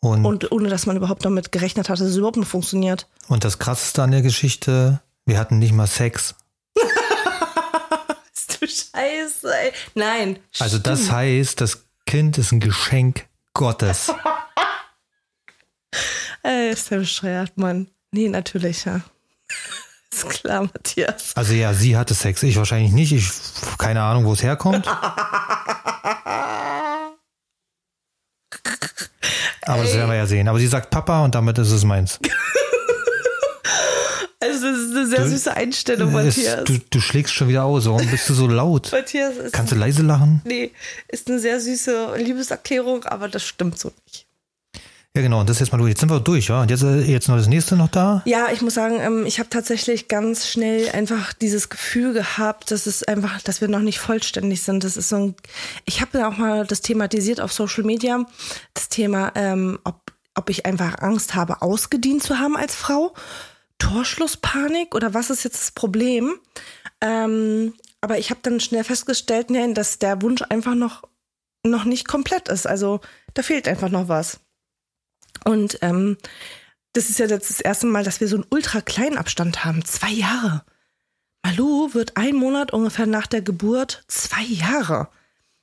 Und, 0.00 0.26
und, 0.26 0.26
Und 0.26 0.52
ohne 0.52 0.68
dass 0.68 0.84
man 0.84 0.98
überhaupt 0.98 1.24
damit 1.24 1.50
gerechnet 1.50 1.88
hat, 1.88 1.98
dass 1.98 2.06
es 2.06 2.16
überhaupt 2.16 2.36
noch 2.36 2.46
funktioniert. 2.46 3.08
das 3.30 3.58
Krasseste 3.58 4.02
an 4.02 4.10
der 4.10 4.20
Geschichte, 4.20 5.00
wir 5.24 5.38
hatten 5.38 5.58
nicht 5.58 5.72
mal 5.72 5.86
Sex. 5.86 6.34
Ist 8.34 8.60
du 8.60 8.68
Scheiße. 8.68 9.50
Ey. 9.50 9.72
Nein. 9.94 10.38
Also 10.58 10.78
das 10.78 11.10
heißt, 11.10 11.62
das 11.62 11.86
Kind 12.04 12.36
ist 12.36 12.52
ein 12.52 12.60
Geschenk 12.60 13.26
Gottes. 13.54 14.12
Ey, 16.42 16.70
ist 16.70 16.90
der 16.90 16.98
bescheuert, 16.98 17.56
Mann. 17.56 17.88
Nee, 18.16 18.28
natürlich, 18.28 18.84
ja. 18.86 19.00
Ist 20.12 20.28
klar, 20.30 20.62
Matthias. 20.62 21.32
Also 21.34 21.52
ja, 21.52 21.74
sie 21.74 21.96
hatte 21.96 22.14
Sex, 22.14 22.42
ich 22.42 22.56
wahrscheinlich 22.56 22.92
nicht. 22.92 23.12
Ich 23.12 23.28
keine 23.76 24.02
Ahnung, 24.02 24.24
wo 24.24 24.32
es 24.32 24.42
herkommt. 24.42 24.86
Aber 29.62 29.82
das 29.82 29.94
werden 29.94 30.08
wir 30.10 30.16
ja 30.16 30.26
sehen. 30.26 30.48
Aber 30.48 30.58
sie 30.58 30.66
sagt 30.68 30.90
Papa 30.90 31.24
und 31.24 31.34
damit 31.34 31.58
ist 31.58 31.70
es 31.72 31.84
meins. 31.84 32.18
Also, 34.38 34.66
das 34.70 34.78
ist 34.78 34.90
eine 34.96 35.06
sehr 35.06 35.18
Du- 35.24 35.28
süße 35.30 35.56
Einstellung, 35.56 36.12
Matthias. 36.12 36.64
du, 36.64 36.78
du 36.78 37.00
schlägst 37.00 37.34
schon 37.34 37.48
wieder 37.48 37.64
aus. 37.64 37.86
Warum 37.86 38.06
bist 38.10 38.28
du 38.28 38.34
so 38.34 38.46
laut? 38.46 38.92
Matthias 38.92 39.34
ist, 39.36 39.52
Kannst 39.52 39.72
du 39.72 39.76
leise 39.76 40.02
lachen? 40.02 40.40
nee, 40.44 40.72
ist 41.08 41.28
eine 41.28 41.40
sehr 41.40 41.58
süße 41.60 42.14
Liebeserklärung, 42.18 43.04
aber 43.04 43.28
das 43.28 43.44
stimmt 43.44 43.78
so 43.78 43.90
nicht. 44.04 44.26
Ja, 45.16 45.22
genau. 45.22 45.40
Und 45.40 45.48
das 45.48 45.60
jetzt 45.60 45.72
mal 45.72 45.78
durch. 45.78 45.88
Jetzt 45.88 46.00
sind 46.00 46.10
wir 46.10 46.20
durch, 46.20 46.48
ja. 46.48 46.60
Und 46.60 46.70
jetzt, 46.70 46.82
äh, 46.82 47.00
jetzt 47.00 47.26
noch 47.28 47.38
das 47.38 47.46
nächste 47.46 47.74
noch 47.74 47.88
da. 47.88 48.20
Ja, 48.26 48.48
ich 48.52 48.60
muss 48.60 48.74
sagen, 48.74 49.00
ähm, 49.00 49.24
ich 49.24 49.38
habe 49.38 49.48
tatsächlich 49.48 50.08
ganz 50.08 50.46
schnell 50.46 50.90
einfach 50.90 51.32
dieses 51.32 51.70
Gefühl 51.70 52.12
gehabt, 52.12 52.70
dass 52.70 52.84
es 52.84 53.02
einfach, 53.02 53.40
dass 53.40 53.62
wir 53.62 53.68
noch 53.68 53.80
nicht 53.80 53.98
vollständig 53.98 54.60
sind. 54.62 54.84
Das 54.84 54.98
ist 54.98 55.08
so 55.08 55.16
ein, 55.16 55.34
ich 55.86 56.02
habe 56.02 56.28
auch 56.28 56.36
mal 56.36 56.66
das 56.66 56.82
thematisiert 56.82 57.40
auf 57.40 57.50
Social 57.50 57.84
Media, 57.84 58.26
das 58.74 58.90
Thema, 58.90 59.32
ähm, 59.36 59.78
ob, 59.84 60.12
ob 60.34 60.50
ich 60.50 60.66
einfach 60.66 60.98
Angst 60.98 61.34
habe, 61.34 61.62
ausgedient 61.62 62.22
zu 62.22 62.38
haben 62.38 62.54
als 62.54 62.74
Frau, 62.74 63.14
Torschlusspanik 63.78 64.94
oder 64.94 65.14
was 65.14 65.30
ist 65.30 65.44
jetzt 65.44 65.62
das 65.62 65.70
Problem? 65.70 66.34
Ähm, 67.00 67.72
aber 68.02 68.18
ich 68.18 68.28
habe 68.28 68.40
dann 68.42 68.60
schnell 68.60 68.84
festgestellt, 68.84 69.48
nein, 69.48 69.72
dass 69.72 69.98
der 69.98 70.20
Wunsch 70.20 70.42
einfach 70.42 70.74
noch, 70.74 71.04
noch 71.64 71.84
nicht 71.84 72.06
komplett 72.06 72.48
ist. 72.48 72.66
Also 72.66 73.00
da 73.32 73.42
fehlt 73.42 73.66
einfach 73.66 73.88
noch 73.88 74.08
was. 74.08 74.40
Und 75.44 75.78
ähm, 75.82 76.16
das 76.92 77.10
ist 77.10 77.18
ja 77.18 77.26
jetzt 77.26 77.50
das 77.50 77.60
erste 77.60 77.86
Mal, 77.86 78.04
dass 78.04 78.20
wir 78.20 78.28
so 78.28 78.36
einen 78.36 78.46
ultra 78.50 78.80
kleinen 78.80 79.18
Abstand 79.18 79.64
haben. 79.64 79.84
Zwei 79.84 80.10
Jahre. 80.10 80.64
Malu 81.44 81.94
wird 81.94 82.16
ein 82.16 82.34
Monat 82.34 82.72
ungefähr 82.72 83.06
nach 83.06 83.26
der 83.26 83.42
Geburt 83.42 84.04
zwei 84.08 84.42
Jahre. 84.42 85.08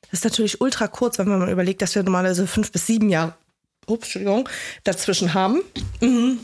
Das 0.02 0.20
ist 0.20 0.24
natürlich 0.24 0.62
ultra 0.62 0.88
kurz, 0.88 1.18
wenn 1.18 1.28
man 1.28 1.40
mal 1.40 1.50
überlegt, 1.50 1.82
dass 1.82 1.96
wir 1.96 2.04
normalerweise 2.04 2.48
fünf 2.48 2.72
bis 2.72 2.88
sieben 2.88 3.10
Jahre 3.10 3.36
ups, 3.88 4.06
Entschuldigung, 4.06 4.48
dazwischen 4.84 5.34
haben. 5.34 5.62
Mhm. 6.02 6.40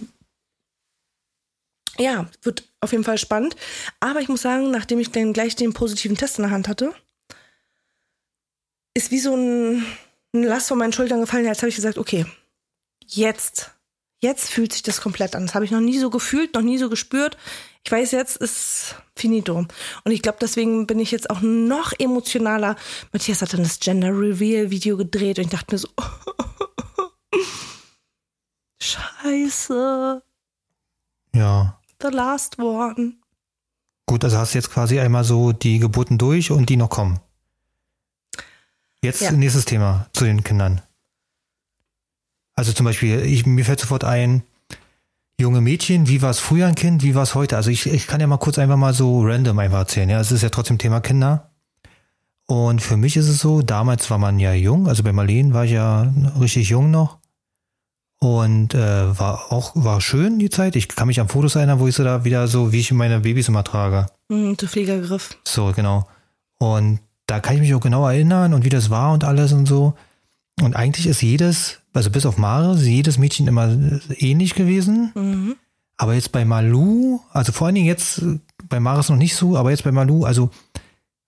Ja, 1.98 2.30
wird 2.42 2.64
auf 2.80 2.92
jeden 2.92 3.04
Fall 3.04 3.18
spannend. 3.18 3.56
Aber 4.00 4.22
ich 4.22 4.30
muss 4.30 4.42
sagen, 4.42 4.72
nachdem 4.72 5.00
ich 5.00 5.12
dann 5.12 5.34
gleich 5.34 5.56
den 5.56 5.74
positiven 5.74 6.18
Test 6.18 6.40
in 6.40 6.44
der 6.44 6.52
Hand 6.52 6.68
hatte, 6.68 6.94
ist 8.94 9.12
wie 9.12 9.20
so 9.20 9.36
ein, 9.36 9.86
ein 10.34 10.44
Last 10.44 10.70
von 10.70 10.78
meinen 10.78 10.94
Schultern 10.94 11.22
gefallen. 11.22 11.46
Jetzt 11.46 11.62
habe 11.62 11.70
ich 11.70 11.76
gesagt, 11.76 11.98
okay, 11.98 12.26
jetzt, 13.10 13.72
jetzt 14.20 14.50
fühlt 14.50 14.74
sich 14.74 14.84
das 14.84 15.02
komplett 15.02 15.36
an. 15.36 15.46
Das 15.46 15.56
habe 15.56 15.66
ich 15.66 15.72
noch 15.72 15.80
nie 15.82 15.98
so 16.00 16.10
gefühlt, 16.10 16.54
noch 16.54 16.62
nie 16.62 16.78
so 16.78 16.90
gespürt. 16.90 17.38
Ich 17.86 17.92
weiß, 17.92 18.12
jetzt 18.12 18.38
ist 18.38 18.96
finito. 19.16 19.58
Und 19.58 20.12
ich 20.12 20.22
glaube, 20.22 20.38
deswegen 20.42 20.86
bin 20.86 21.00
ich 21.00 21.12
jetzt 21.12 21.30
auch 21.30 21.42
noch 21.42 21.94
emotionaler. 21.98 22.76
Matthias 23.14 23.42
hat 23.42 23.54
dann 23.54 23.64
das 23.64 23.80
Gender 23.80 24.10
Reveal 24.10 24.70
Video 24.70 24.98
gedreht 24.98 25.40
und 25.40 25.46
ich 25.46 25.52
dachte 25.52 25.74
mir 25.74 25.80
so, 25.80 25.88
Scheiße, 28.82 30.22
Ja. 31.34 31.80
the 32.02 32.08
last 32.10 32.58
one. 32.60 33.14
Gut, 34.06 34.24
also 34.24 34.38
hast 34.38 34.54
du 34.54 34.58
jetzt 34.58 34.72
quasi 34.72 35.00
einmal 35.00 35.24
so 35.24 35.52
die 35.52 35.80
Geburten 35.80 36.18
durch 36.18 36.52
und 36.52 36.70
die 36.70 36.78
noch 36.78 36.90
kommen. 36.90 37.20
Jetzt 39.02 39.22
Ja. 39.22 39.32
nächstes 39.32 39.66
Thema 39.66 40.08
zu 40.14 40.26
den 40.26 40.44
Kindern. 40.44 40.82
Also 42.60 42.74
zum 42.74 42.86
Beispiel, 42.86 43.22
ich, 43.22 43.46
mir 43.46 43.64
fällt 43.64 43.80
sofort 43.80 44.04
ein, 44.04 44.44
junge 45.40 45.62
Mädchen, 45.62 46.10
wie 46.10 46.22
war 46.22 46.30
es 46.30 46.40
früher 46.40 46.68
ein 46.68 46.76
Kind, 46.76 47.04
wie 47.04 47.16
war 47.16 47.24
es 47.24 47.34
heute? 47.34 47.56
Also 47.56 47.70
ich, 47.70 47.86
ich 47.86 48.06
kann 48.06 48.20
ja 48.20 48.28
mal 48.28 48.36
kurz 48.36 48.60
einfach 48.60 48.76
mal 48.76 48.94
so 48.94 49.22
random 49.22 49.58
einfach 49.60 49.78
erzählen. 49.78 50.10
Ja, 50.10 50.20
es 50.20 50.34
ist 50.34 50.44
ja 50.44 50.50
trotzdem 50.50 50.78
Thema 50.78 51.00
Kinder. 51.00 51.52
Und 52.48 52.82
für 52.82 52.98
mich 52.98 53.16
ist 53.16 53.30
es 53.30 53.40
so, 53.40 53.62
damals 53.62 54.10
war 54.10 54.18
man 54.18 54.40
ja 54.40 54.52
jung, 54.52 54.90
also 54.90 55.04
bei 55.04 55.14
Marleen 55.14 55.54
war 55.54 55.64
ich 55.64 55.72
ja 55.72 56.14
richtig 56.38 56.68
jung 56.68 56.92
noch. 56.92 57.20
Und 58.20 58.74
äh, 58.74 59.18
war 59.18 59.54
auch, 59.54 59.72
war 59.76 60.02
schön 60.02 60.38
die 60.38 60.50
Zeit. 60.50 60.76
Ich 60.76 60.90
kann 60.90 61.08
mich 61.08 61.22
an 61.22 61.30
Fotos 61.30 61.56
erinnern, 61.56 61.80
wo 61.80 61.88
ich 61.88 61.96
so 61.96 62.04
da 62.04 62.26
wieder 62.26 62.50
so, 62.50 62.74
wie 62.74 62.82
ich 62.82 62.92
meine 62.92 63.22
Babys 63.22 63.48
immer 63.48 63.64
trage. 63.64 64.08
Hm, 64.30 64.58
du 64.58 64.68
Fliegergriff. 64.68 65.38
So, 65.48 65.72
genau. 65.74 66.10
Und 66.58 67.00
da 67.26 67.40
kann 67.40 67.56
ich 67.56 67.62
mich 67.62 67.74
auch 67.74 67.80
genau 67.80 68.06
erinnern 68.06 68.54
und 68.54 68.66
wie 68.66 68.70
das 68.70 68.90
war 68.90 69.14
und 69.14 69.24
alles 69.24 69.54
und 69.54 69.66
so. 69.66 69.94
Und 70.60 70.76
eigentlich 70.76 71.08
ist 71.08 71.22
jedes, 71.22 71.79
also 71.94 72.10
bis 72.10 72.26
auf 72.26 72.38
Mare, 72.38 72.76
ist 72.76 72.84
jedes 72.86 73.18
Mädchen 73.18 73.48
immer 73.48 73.70
ähnlich 74.18 74.56
gewesen. 74.56 75.12
Mhm. 75.16 75.56
Aber 75.98 76.14
jetzt 76.14 76.32
bei 76.32 76.46
Malu, 76.46 77.20
also 77.32 77.52
vor 77.52 77.68
allen 77.68 77.76
Dingen 77.76 77.88
jetzt, 77.88 78.22
bei 78.70 78.80
Mare 78.80 79.02
ist 79.02 79.10
noch 79.10 79.18
nicht 79.18 79.36
so, 79.36 79.58
aber 79.58 79.72
jetzt 79.72 79.84
bei 79.84 79.92
Malu, 79.92 80.24
also 80.24 80.50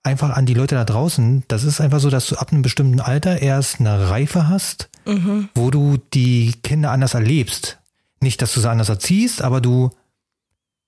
einfach 0.04 0.30
an 0.32 0.46
die 0.46 0.54
Leute 0.54 0.76
da 0.76 0.86
draußen, 0.86 1.44
das 1.48 1.64
ist 1.64 1.82
einfach 1.82 2.00
so, 2.00 2.10
dass 2.10 2.28
du 2.28 2.36
ab 2.38 2.52
einem 2.52 2.62
bestimmten 2.62 3.00
Alter 3.02 3.42
erst 3.42 3.80
eine 3.80 4.10
Reife 4.10 4.48
hast, 4.48 4.90
Mhm. 5.06 5.50
wo 5.56 5.72
du 5.72 5.98
die 6.14 6.54
Kinder 6.64 6.92
anders 6.92 7.16
erlebst. 7.16 7.80
Nicht, 8.22 8.42
dass 8.42 8.54
du 8.54 8.60
sie 8.62 8.70
anders 8.70 8.88
erziehst, 8.90 9.42
aber 9.42 9.60
du, 9.62 9.90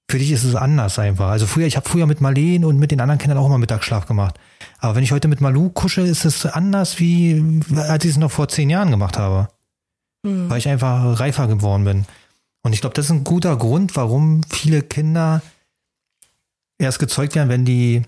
für 0.10 0.20
dich 0.20 0.32
ist 0.32 0.44
es 0.44 0.56
anders 0.56 1.00
einfach. 1.00 1.30
Also 1.30 1.48
früher, 1.48 1.66
ich 1.66 1.76
habe 1.78 1.90
früher 1.90 2.06
mit 2.06 2.22
Marleen 2.22 2.64
und 2.64 2.78
mit 2.78 2.92
den 2.92 3.02
anderen 3.02 3.18
Kindern 3.20 3.40
auch 3.40 3.48
immer 3.48 3.58
Mittagsschlaf 3.58 4.06
gemacht. 4.06 4.36
Aber 4.80 4.96
wenn 4.96 5.04
ich 5.04 5.12
heute 5.12 5.28
mit 5.28 5.42
Malu 5.42 5.70
kuschel, 5.72 6.06
ist 6.06 6.26
es 6.26 6.46
anders, 6.46 7.00
wie 7.00 7.62
als 7.76 8.06
ich 8.06 8.12
es 8.12 8.18
noch 8.18 8.32
vor 8.32 8.48
zehn 8.50 8.70
Jahren 8.70 8.92
gemacht 8.92 9.18
habe. 9.18 9.48
Mhm. 10.24 10.50
Weil 10.50 10.58
ich 10.58 10.68
einfach 10.68 11.20
reifer 11.20 11.48
geworden 11.48 11.84
bin. 11.84 12.06
Und 12.64 12.74
ich 12.74 12.82
glaube, 12.82 12.96
das 12.96 13.06
ist 13.06 13.12
ein 13.12 13.24
guter 13.24 13.58
Grund, 13.58 13.96
warum 13.96 14.42
viele 14.50 14.82
Kinder 14.82 15.42
erst 16.78 17.00
gezeugt 17.00 17.36
werden, 17.36 17.50
wenn 17.50 17.66
die, 17.66 18.04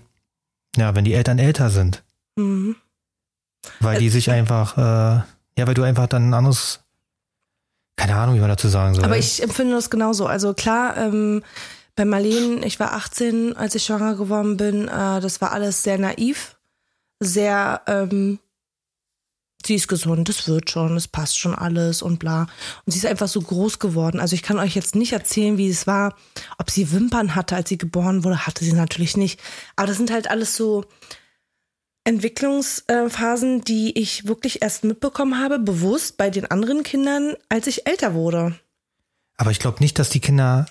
ja, 0.76 0.94
wenn 0.94 1.04
die 1.04 1.12
Eltern 1.12 1.38
älter 1.38 1.70
sind. 1.70 2.02
Mhm. 2.36 2.76
Weil 3.80 3.98
die 3.98 4.08
sich 4.08 4.30
einfach, 4.30 4.76
äh, 4.78 5.22
ja, 5.58 5.66
weil 5.66 5.74
du 5.74 5.82
einfach 5.82 6.06
dann 6.06 6.30
ein 6.30 6.34
anderes, 6.34 6.80
keine 7.96 8.16
Ahnung, 8.16 8.36
wie 8.36 8.40
man 8.40 8.48
dazu 8.48 8.68
sagen 8.68 8.94
soll. 8.94 9.04
Aber 9.04 9.18
ich 9.18 9.42
empfinde 9.42 9.74
das 9.74 9.90
genauso. 9.90 10.26
Also 10.26 10.54
klar, 10.54 10.96
ähm, 10.96 11.42
bei 11.96 12.04
Marleen, 12.04 12.62
ich 12.62 12.78
war 12.78 12.92
18, 12.92 13.56
als 13.56 13.74
ich 13.74 13.84
schwanger 13.84 14.14
geworden 14.16 14.56
bin. 14.56 14.86
Äh, 14.88 15.20
das 15.20 15.40
war 15.40 15.52
alles 15.52 15.82
sehr 15.82 15.98
naiv, 15.98 16.56
sehr, 17.20 17.82
ähm, 17.86 18.38
sie 19.66 19.74
ist 19.74 19.88
gesund, 19.88 20.28
das 20.28 20.48
wird 20.48 20.70
schon, 20.70 20.96
es 20.96 21.08
passt 21.08 21.38
schon 21.38 21.54
alles 21.54 22.02
und 22.02 22.18
bla. 22.18 22.42
Und 22.84 22.92
sie 22.92 22.98
ist 22.98 23.06
einfach 23.06 23.28
so 23.28 23.40
groß 23.40 23.78
geworden. 23.78 24.20
Also 24.20 24.34
ich 24.34 24.42
kann 24.42 24.58
euch 24.58 24.74
jetzt 24.74 24.94
nicht 24.94 25.12
erzählen, 25.12 25.58
wie 25.58 25.68
es 25.68 25.86
war, 25.86 26.16
ob 26.58 26.70
sie 26.70 26.92
Wimpern 26.92 27.34
hatte, 27.34 27.56
als 27.56 27.68
sie 27.68 27.78
geboren 27.78 28.24
wurde, 28.24 28.46
hatte 28.46 28.64
sie 28.64 28.72
natürlich 28.72 29.16
nicht. 29.16 29.40
Aber 29.76 29.86
das 29.86 29.96
sind 29.96 30.10
halt 30.10 30.30
alles 30.30 30.56
so 30.56 30.84
Entwicklungsphasen, 32.04 33.62
die 33.62 33.98
ich 33.98 34.28
wirklich 34.28 34.62
erst 34.62 34.84
mitbekommen 34.84 35.40
habe, 35.40 35.58
bewusst 35.58 36.16
bei 36.16 36.30
den 36.30 36.48
anderen 36.50 36.84
Kindern, 36.84 37.34
als 37.48 37.66
ich 37.66 37.86
älter 37.86 38.14
wurde. 38.14 38.54
Aber 39.36 39.50
ich 39.50 39.58
glaube 39.58 39.80
nicht, 39.80 39.98
dass 39.98 40.08
die 40.08 40.20
Kinder, 40.20 40.66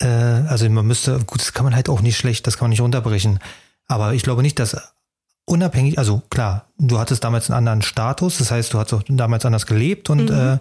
äh, 0.00 0.06
also 0.06 0.68
man 0.70 0.86
müsste, 0.86 1.18
gut, 1.26 1.40
das 1.40 1.52
kann 1.52 1.64
man 1.64 1.74
halt 1.74 1.88
auch 1.88 2.00
nicht 2.00 2.16
schlecht, 2.16 2.46
das 2.46 2.56
kann 2.56 2.66
man 2.66 2.70
nicht 2.70 2.80
runterbrechen. 2.80 3.40
Aber 3.88 4.14
ich 4.14 4.22
glaube 4.22 4.42
nicht, 4.42 4.58
dass 4.58 4.76
unabhängig, 5.48 5.98
also 5.98 6.22
klar, 6.30 6.66
du 6.78 6.98
hattest 6.98 7.24
damals 7.24 7.50
einen 7.50 7.58
anderen 7.58 7.82
Status, 7.82 8.38
das 8.38 8.50
heißt, 8.50 8.72
du 8.72 8.78
hast 8.78 8.92
auch 8.92 9.02
damals 9.08 9.44
anders 9.44 9.66
gelebt 9.66 10.10
und 10.10 10.30
äh, 10.30 10.58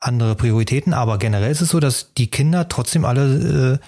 andere 0.00 0.34
Prioritäten, 0.34 0.92
aber 0.92 1.18
generell 1.18 1.50
ist 1.50 1.60
es 1.60 1.70
so, 1.70 1.80
dass 1.80 2.12
die 2.14 2.28
Kinder 2.28 2.68
trotzdem 2.68 3.04
alle 3.04 3.78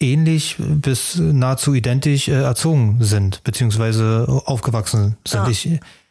äh, 0.00 0.04
ähnlich 0.04 0.56
bis 0.58 1.16
nahezu 1.16 1.74
identisch 1.74 2.28
äh, 2.28 2.42
erzogen 2.42 2.98
sind, 3.00 3.42
beziehungsweise 3.44 4.26
aufgewachsen 4.46 5.16
sind. 5.26 5.40
Ja. 5.40 5.48
Ich, 5.48 5.68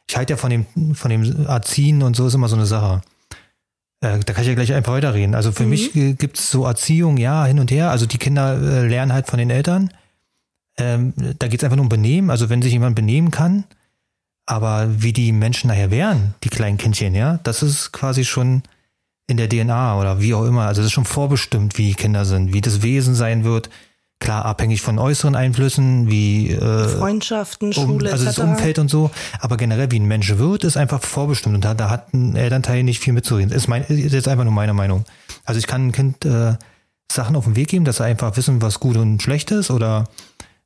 ich 0.08 0.18
halte 0.18 0.34
ja 0.34 0.38
von 0.38 0.50
dem, 0.50 0.66
von 0.94 1.10
dem 1.10 1.48
Erziehen 1.48 2.04
und 2.04 2.16
so 2.16 2.28
ist 2.28 2.34
immer 2.34 2.50
so 2.50 2.56
eine 2.56 2.66
Sache. 2.66 3.02
Äh, 4.02 4.20
da 4.20 4.34
kann 4.34 4.44
ich 4.44 4.50
ja 4.50 4.56
gleich 4.56 4.74
einfach 4.74 4.94
weiterreden. 4.94 5.36
Also 5.36 5.52
für 5.52 5.66
mich 5.66 5.96
äh, 5.96 6.14
gibt's 6.14 6.52
so 6.52 6.66
Erziehung, 6.66 7.18
ja, 7.18 7.46
hin 7.46 7.60
und 7.60 7.72
her. 7.72 7.92
Also 7.92 8.06
die 8.06 8.18
Kinder 8.18 8.54
äh, 8.62 8.88
lernen 8.88 9.14
halt 9.14 9.28
von 9.28 9.40
den 9.40 9.50
Eltern. 9.50 9.92
Ähm, 10.78 11.14
da 11.40 11.48
geht's 11.48 11.64
einfach 11.64 11.76
nur 11.76 11.84
um 11.86 11.90
Benehmen. 11.90 12.30
Also 12.30 12.50
wenn 12.50 12.62
sich 12.62 12.74
jemand 12.74 12.96
benehmen 12.96 13.32
kann, 13.32 13.64
aber 14.46 14.88
wie 14.90 15.14
die 15.14 15.32
Menschen 15.32 15.68
nachher 15.68 15.92
wären, 15.92 16.36
die 16.44 16.50
kleinen 16.50 16.78
Kindchen, 16.78 17.16
ja, 17.16 17.40
das 17.44 17.64
ist 17.64 17.92
quasi 17.92 18.24
schon 18.24 18.64
in 19.28 19.38
der 19.38 19.50
DNA 19.50 20.00
oder 20.00 20.22
wie 20.22 20.34
auch 20.34 20.46
immer. 20.46 20.64
Also 20.64 20.82
das 20.82 20.88
ist 20.88 20.94
schon 20.94 21.06
vorbestimmt, 21.06 21.78
wie 21.78 21.94
Kinder 21.94 22.26
sind, 22.26 22.54
wie 22.54 22.62
das 22.62 22.82
Wesen 22.82 23.14
sein 23.14 23.44
wird. 23.44 23.70
Klar, 24.20 24.46
abhängig 24.46 24.82
von 24.82 24.98
äußeren 24.98 25.36
Einflüssen, 25.36 26.10
wie 26.10 26.50
äh, 26.52 26.88
Freundschaften, 26.88 27.68
um, 27.68 27.74
Schule 27.74 28.12
also 28.12 28.26
das. 28.26 28.40
Umfeld 28.40 28.80
und 28.80 28.90
so. 28.90 29.12
Aber 29.40 29.58
generell, 29.58 29.92
wie 29.92 30.00
ein 30.00 30.08
Mensch 30.08 30.38
wird, 30.38 30.64
ist 30.64 30.76
einfach 30.76 31.04
vorbestimmt. 31.04 31.54
Und 31.54 31.66
da, 31.66 31.76
da 31.76 31.92
hat 31.92 32.14
ein 32.14 32.36
Elternteil 32.36 32.84
nicht 32.84 33.04
viel 33.04 33.14
mitzureden. 33.14 33.52
Ist, 33.52 33.68
mein, 33.68 33.84
ist 33.84 34.14
jetzt 34.14 34.28
einfach 34.28 34.44
nur 34.44 34.54
meine 34.54 34.74
Meinung. 34.74 35.06
Also 35.46 35.60
ich 35.60 35.68
kann 35.68 35.88
ein 35.88 35.92
Kind 35.92 36.26
äh, 36.26 36.56
Sachen 37.12 37.36
auf 37.36 37.44
den 37.44 37.56
Weg 37.56 37.68
geben, 37.68 37.86
dass 37.86 38.00
er 38.00 38.08
einfach 38.08 38.36
wissen, 38.38 38.62
was 38.62 38.80
gut 38.80 38.98
und 38.98 39.22
schlecht 39.22 39.52
ist 39.52 39.70
oder 39.70 40.06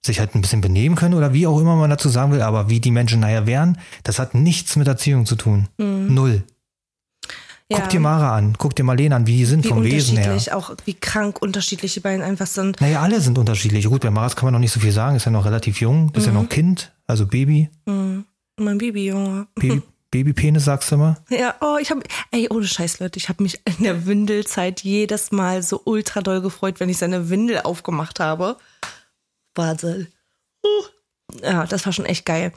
sich 0.03 0.19
halt 0.19 0.35
ein 0.35 0.41
bisschen 0.41 0.61
benehmen 0.61 0.95
können 0.95 1.13
oder 1.13 1.33
wie 1.33 1.45
auch 1.47 1.59
immer 1.59 1.75
man 1.75 1.89
dazu 1.89 2.09
sagen 2.09 2.31
will, 2.31 2.41
aber 2.41 2.69
wie 2.69 2.79
die 2.79 2.91
Menschen 2.91 3.19
nachher 3.19 3.45
wären, 3.45 3.77
das 4.03 4.19
hat 4.19 4.33
nichts 4.33 4.75
mit 4.75 4.87
Erziehung 4.87 5.25
zu 5.25 5.35
tun. 5.35 5.67
Null. 5.77 6.43
Guck 7.73 7.87
dir 7.89 8.01
Mara 8.01 8.35
an, 8.35 8.55
guck 8.57 8.75
dir 8.75 8.83
Marlene 8.83 9.15
an, 9.15 9.27
wie 9.27 9.37
die 9.37 9.45
sind 9.45 9.63
wie 9.63 9.69
vom 9.69 9.83
Wesen 9.83 10.17
her. 10.17 10.37
auch 10.51 10.75
wie 10.83 10.93
krank 10.93 11.41
unterschiedlich 11.41 11.93
die 11.93 12.01
beiden 12.01 12.21
einfach 12.21 12.47
sind. 12.47 12.81
Naja, 12.81 13.01
alle 13.01 13.21
sind 13.21 13.37
unterschiedlich. 13.37 13.85
Gut, 13.85 14.01
bei 14.01 14.11
Maras 14.11 14.35
kann 14.35 14.47
man 14.47 14.53
noch 14.53 14.59
nicht 14.59 14.73
so 14.73 14.81
viel 14.81 14.91
sagen, 14.91 15.15
ist 15.15 15.25
ja 15.25 15.31
noch 15.31 15.45
relativ 15.45 15.79
jung, 15.79 16.11
ist 16.13 16.25
ja 16.25 16.33
noch 16.33 16.49
Kind, 16.49 16.91
also 17.07 17.25
Baby. 17.25 17.69
Mein 17.85 18.77
Baby, 18.77 19.07
Junge. 19.07 19.47
Baby 19.55 19.81
Babypenis, 20.11 20.65
sagst 20.65 20.91
du 20.91 20.95
immer? 20.95 21.15
Ja, 21.29 21.55
oh, 21.61 21.77
ich 21.79 21.89
habe, 21.89 22.01
ey, 22.31 22.49
ohne 22.49 22.67
Scheiß, 22.67 22.99
Leute, 22.99 23.17
ich 23.17 23.29
habe 23.29 23.41
mich 23.41 23.61
in 23.65 23.85
der 23.85 24.05
Windelzeit 24.05 24.81
jedes 24.81 25.31
Mal 25.31 25.63
so 25.63 25.81
ultra 25.85 26.21
doll 26.21 26.41
gefreut, 26.41 26.81
wenn 26.81 26.89
ich 26.89 26.97
seine 26.97 27.29
Windel 27.29 27.61
aufgemacht 27.61 28.19
habe. 28.19 28.57
Warte. 29.55 30.07
Uh. 30.65 31.41
Ja, 31.43 31.65
das 31.65 31.85
war 31.85 31.93
schon 31.93 32.05
echt 32.05 32.25
geil. 32.25 32.51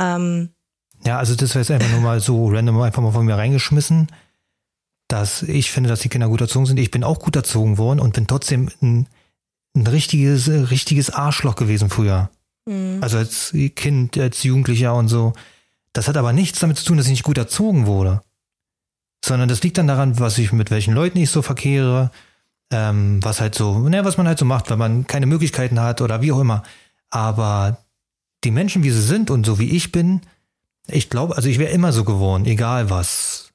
Ähm, 0.00 0.50
Ja, 1.04 1.18
also 1.18 1.34
das 1.34 1.50
wäre 1.50 1.60
jetzt 1.60 1.70
einfach 1.70 1.90
nur 1.90 2.00
mal 2.00 2.20
so 2.20 2.48
random 2.48 2.80
einfach 2.80 3.02
mal 3.02 3.12
von 3.12 3.26
mir 3.26 3.36
reingeschmissen, 3.36 4.08
dass 5.08 5.42
ich 5.42 5.70
finde, 5.70 5.90
dass 5.90 6.00
die 6.00 6.08
Kinder 6.08 6.28
gut 6.28 6.40
erzogen 6.40 6.66
sind. 6.66 6.78
Ich 6.78 6.90
bin 6.90 7.04
auch 7.04 7.18
gut 7.18 7.36
erzogen 7.36 7.76
worden 7.76 8.00
und 8.00 8.14
bin 8.14 8.26
trotzdem 8.26 8.70
ein, 8.80 9.08
ein 9.76 9.86
richtiges, 9.86 10.48
richtiges 10.48 11.10
Arschloch 11.10 11.56
gewesen 11.56 11.90
früher. 11.90 12.30
Also 13.02 13.18
als 13.18 13.54
Kind, 13.76 14.16
als 14.16 14.42
Jugendlicher 14.42 14.94
und 14.94 15.08
so. 15.08 15.34
Das 15.92 16.08
hat 16.08 16.16
aber 16.16 16.32
nichts 16.32 16.60
damit 16.60 16.78
zu 16.78 16.86
tun, 16.86 16.96
dass 16.96 17.06
ich 17.06 17.12
nicht 17.12 17.22
gut 17.22 17.36
erzogen 17.36 17.86
wurde. 17.86 18.22
Sondern 19.22 19.50
das 19.50 19.62
liegt 19.62 19.76
dann 19.76 19.86
daran, 19.86 20.18
was 20.18 20.38
ich, 20.38 20.50
mit 20.52 20.70
welchen 20.70 20.94
Leuten 20.94 21.18
ich 21.18 21.28
so 21.28 21.42
verkehre, 21.42 22.10
ähm, 22.74 23.20
was 23.22 23.40
halt 23.40 23.54
so, 23.54 23.78
ne, 23.88 24.04
was 24.04 24.16
man 24.16 24.26
halt 24.26 24.38
so 24.38 24.44
macht, 24.44 24.68
wenn 24.70 24.78
man 24.78 25.06
keine 25.06 25.26
Möglichkeiten 25.26 25.80
hat 25.80 26.00
oder 26.00 26.20
wie 26.20 26.32
auch 26.32 26.40
immer. 26.40 26.62
Aber 27.10 27.78
die 28.42 28.50
Menschen, 28.50 28.82
wie 28.82 28.90
sie 28.90 29.00
sind 29.02 29.30
und 29.30 29.46
so 29.46 29.58
wie 29.58 29.70
ich 29.70 29.92
bin, 29.92 30.20
ich 30.88 31.08
glaube, 31.08 31.36
also 31.36 31.48
ich 31.48 31.58
wäre 31.58 31.70
immer 31.70 31.92
so 31.92 32.04
geworden, 32.04 32.44
egal 32.46 32.90
was 32.90 33.50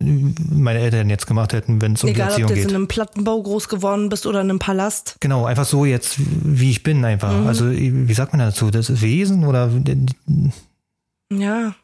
meine 0.00 0.80
Eltern 0.80 1.08
jetzt 1.10 1.26
gemacht 1.28 1.52
hätten, 1.52 1.80
wenn 1.80 1.92
es 1.92 2.02
um 2.02 2.08
die 2.08 2.14
egal, 2.14 2.26
ob 2.26 2.30
Erziehung 2.32 2.48
du 2.48 2.54
jetzt 2.54 2.62
geht. 2.64 2.70
in 2.70 2.76
einem 2.76 2.88
Plattenbau 2.88 3.40
groß 3.40 3.68
geworden 3.68 4.08
bist 4.08 4.26
oder 4.26 4.40
in 4.40 4.50
einem 4.50 4.58
Palast. 4.58 5.16
Genau, 5.20 5.44
einfach 5.44 5.64
so 5.64 5.84
jetzt, 5.84 6.16
wie 6.18 6.70
ich 6.70 6.82
bin 6.82 7.04
einfach. 7.04 7.32
Mhm. 7.32 7.46
Also, 7.46 7.70
wie 7.70 8.14
sagt 8.14 8.32
man 8.32 8.40
dazu? 8.40 8.70
Das 8.70 8.90
ist 8.90 9.00
Wesen 9.00 9.44
oder 9.44 9.70
Ja. 11.30 11.74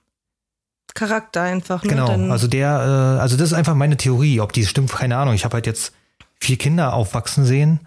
Charakter 0.94 1.42
einfach. 1.42 1.84
Ne? 1.84 1.90
genau. 1.90 2.08
Dann, 2.08 2.32
Also 2.32 2.48
der, 2.48 2.70
äh, 3.18 3.20
also 3.20 3.36
das 3.36 3.48
ist 3.48 3.52
einfach 3.52 3.74
meine 3.76 3.96
Theorie. 3.96 4.40
Ob 4.40 4.52
die 4.52 4.66
stimmt, 4.66 4.90
keine 4.90 5.16
Ahnung. 5.16 5.34
Ich 5.34 5.44
habe 5.44 5.54
halt 5.54 5.66
jetzt 5.66 5.92
vier 6.40 6.56
Kinder 6.56 6.92
aufwachsen 6.94 7.44
sehen 7.44 7.80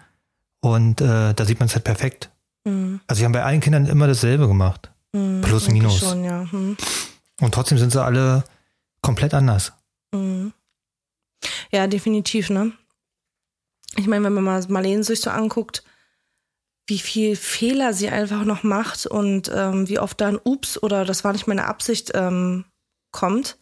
und 0.60 1.00
äh, 1.00 1.34
da 1.34 1.44
sieht 1.44 1.58
man 1.58 1.66
es 1.68 1.74
halt 1.74 1.84
perfekt. 1.84 2.30
Mhm. 2.64 3.00
Also 3.06 3.20
wir 3.20 3.24
haben 3.26 3.32
bei 3.32 3.44
allen 3.44 3.60
Kindern 3.60 3.86
immer 3.86 4.06
dasselbe 4.06 4.46
gemacht. 4.46 4.90
Mhm, 5.12 5.40
Plus, 5.42 5.68
minus. 5.68 5.98
Schon, 5.98 6.24
ja. 6.24 6.50
Hm. 6.50 6.76
Und 7.40 7.54
trotzdem 7.54 7.78
sind 7.78 7.92
sie 7.92 8.02
alle 8.02 8.44
komplett 9.02 9.34
anders. 9.34 9.72
Mhm. 10.14 10.52
Ja, 11.70 11.86
definitiv, 11.86 12.50
ne? 12.50 12.72
Ich 13.96 14.06
meine, 14.06 14.24
wenn 14.24 14.32
man 14.32 14.44
mal 14.44 14.64
Marlene 14.68 15.04
sich 15.04 15.20
so 15.20 15.30
anguckt, 15.30 15.82
wie 16.86 16.98
viel 16.98 17.36
Fehler 17.36 17.92
sie 17.92 18.08
einfach 18.08 18.44
noch 18.44 18.62
macht 18.62 19.06
und 19.06 19.50
ähm, 19.54 19.88
wie 19.88 19.98
oft 19.98 20.20
da 20.20 20.28
ein 20.28 20.40
Ups 20.42 20.82
oder 20.82 21.04
das 21.04 21.24
war 21.24 21.32
nicht 21.32 21.46
meine 21.46 21.66
Absicht 21.66 22.12
ähm, 22.14 22.64
kommt. 23.10 23.58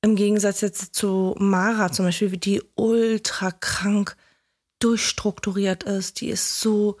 Im 0.00 0.14
Gegensatz 0.14 0.60
jetzt 0.60 0.94
zu 0.94 1.34
Mara 1.38 1.90
zum 1.90 2.06
Beispiel, 2.06 2.36
die 2.36 2.62
ultra 2.76 3.50
krank 3.50 4.16
durchstrukturiert 4.78 5.82
ist. 5.82 6.20
Die 6.20 6.28
ist 6.28 6.60
so 6.60 6.98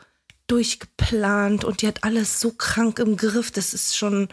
durchgeplant 0.48 1.64
und 1.64 1.82
die 1.82 1.86
hat 1.86 2.02
alles 2.04 2.40
so 2.40 2.52
krank 2.52 2.98
im 2.98 3.16
Griff. 3.16 3.50
Das 3.52 3.72
ist 3.74 3.96
schon 3.96 4.28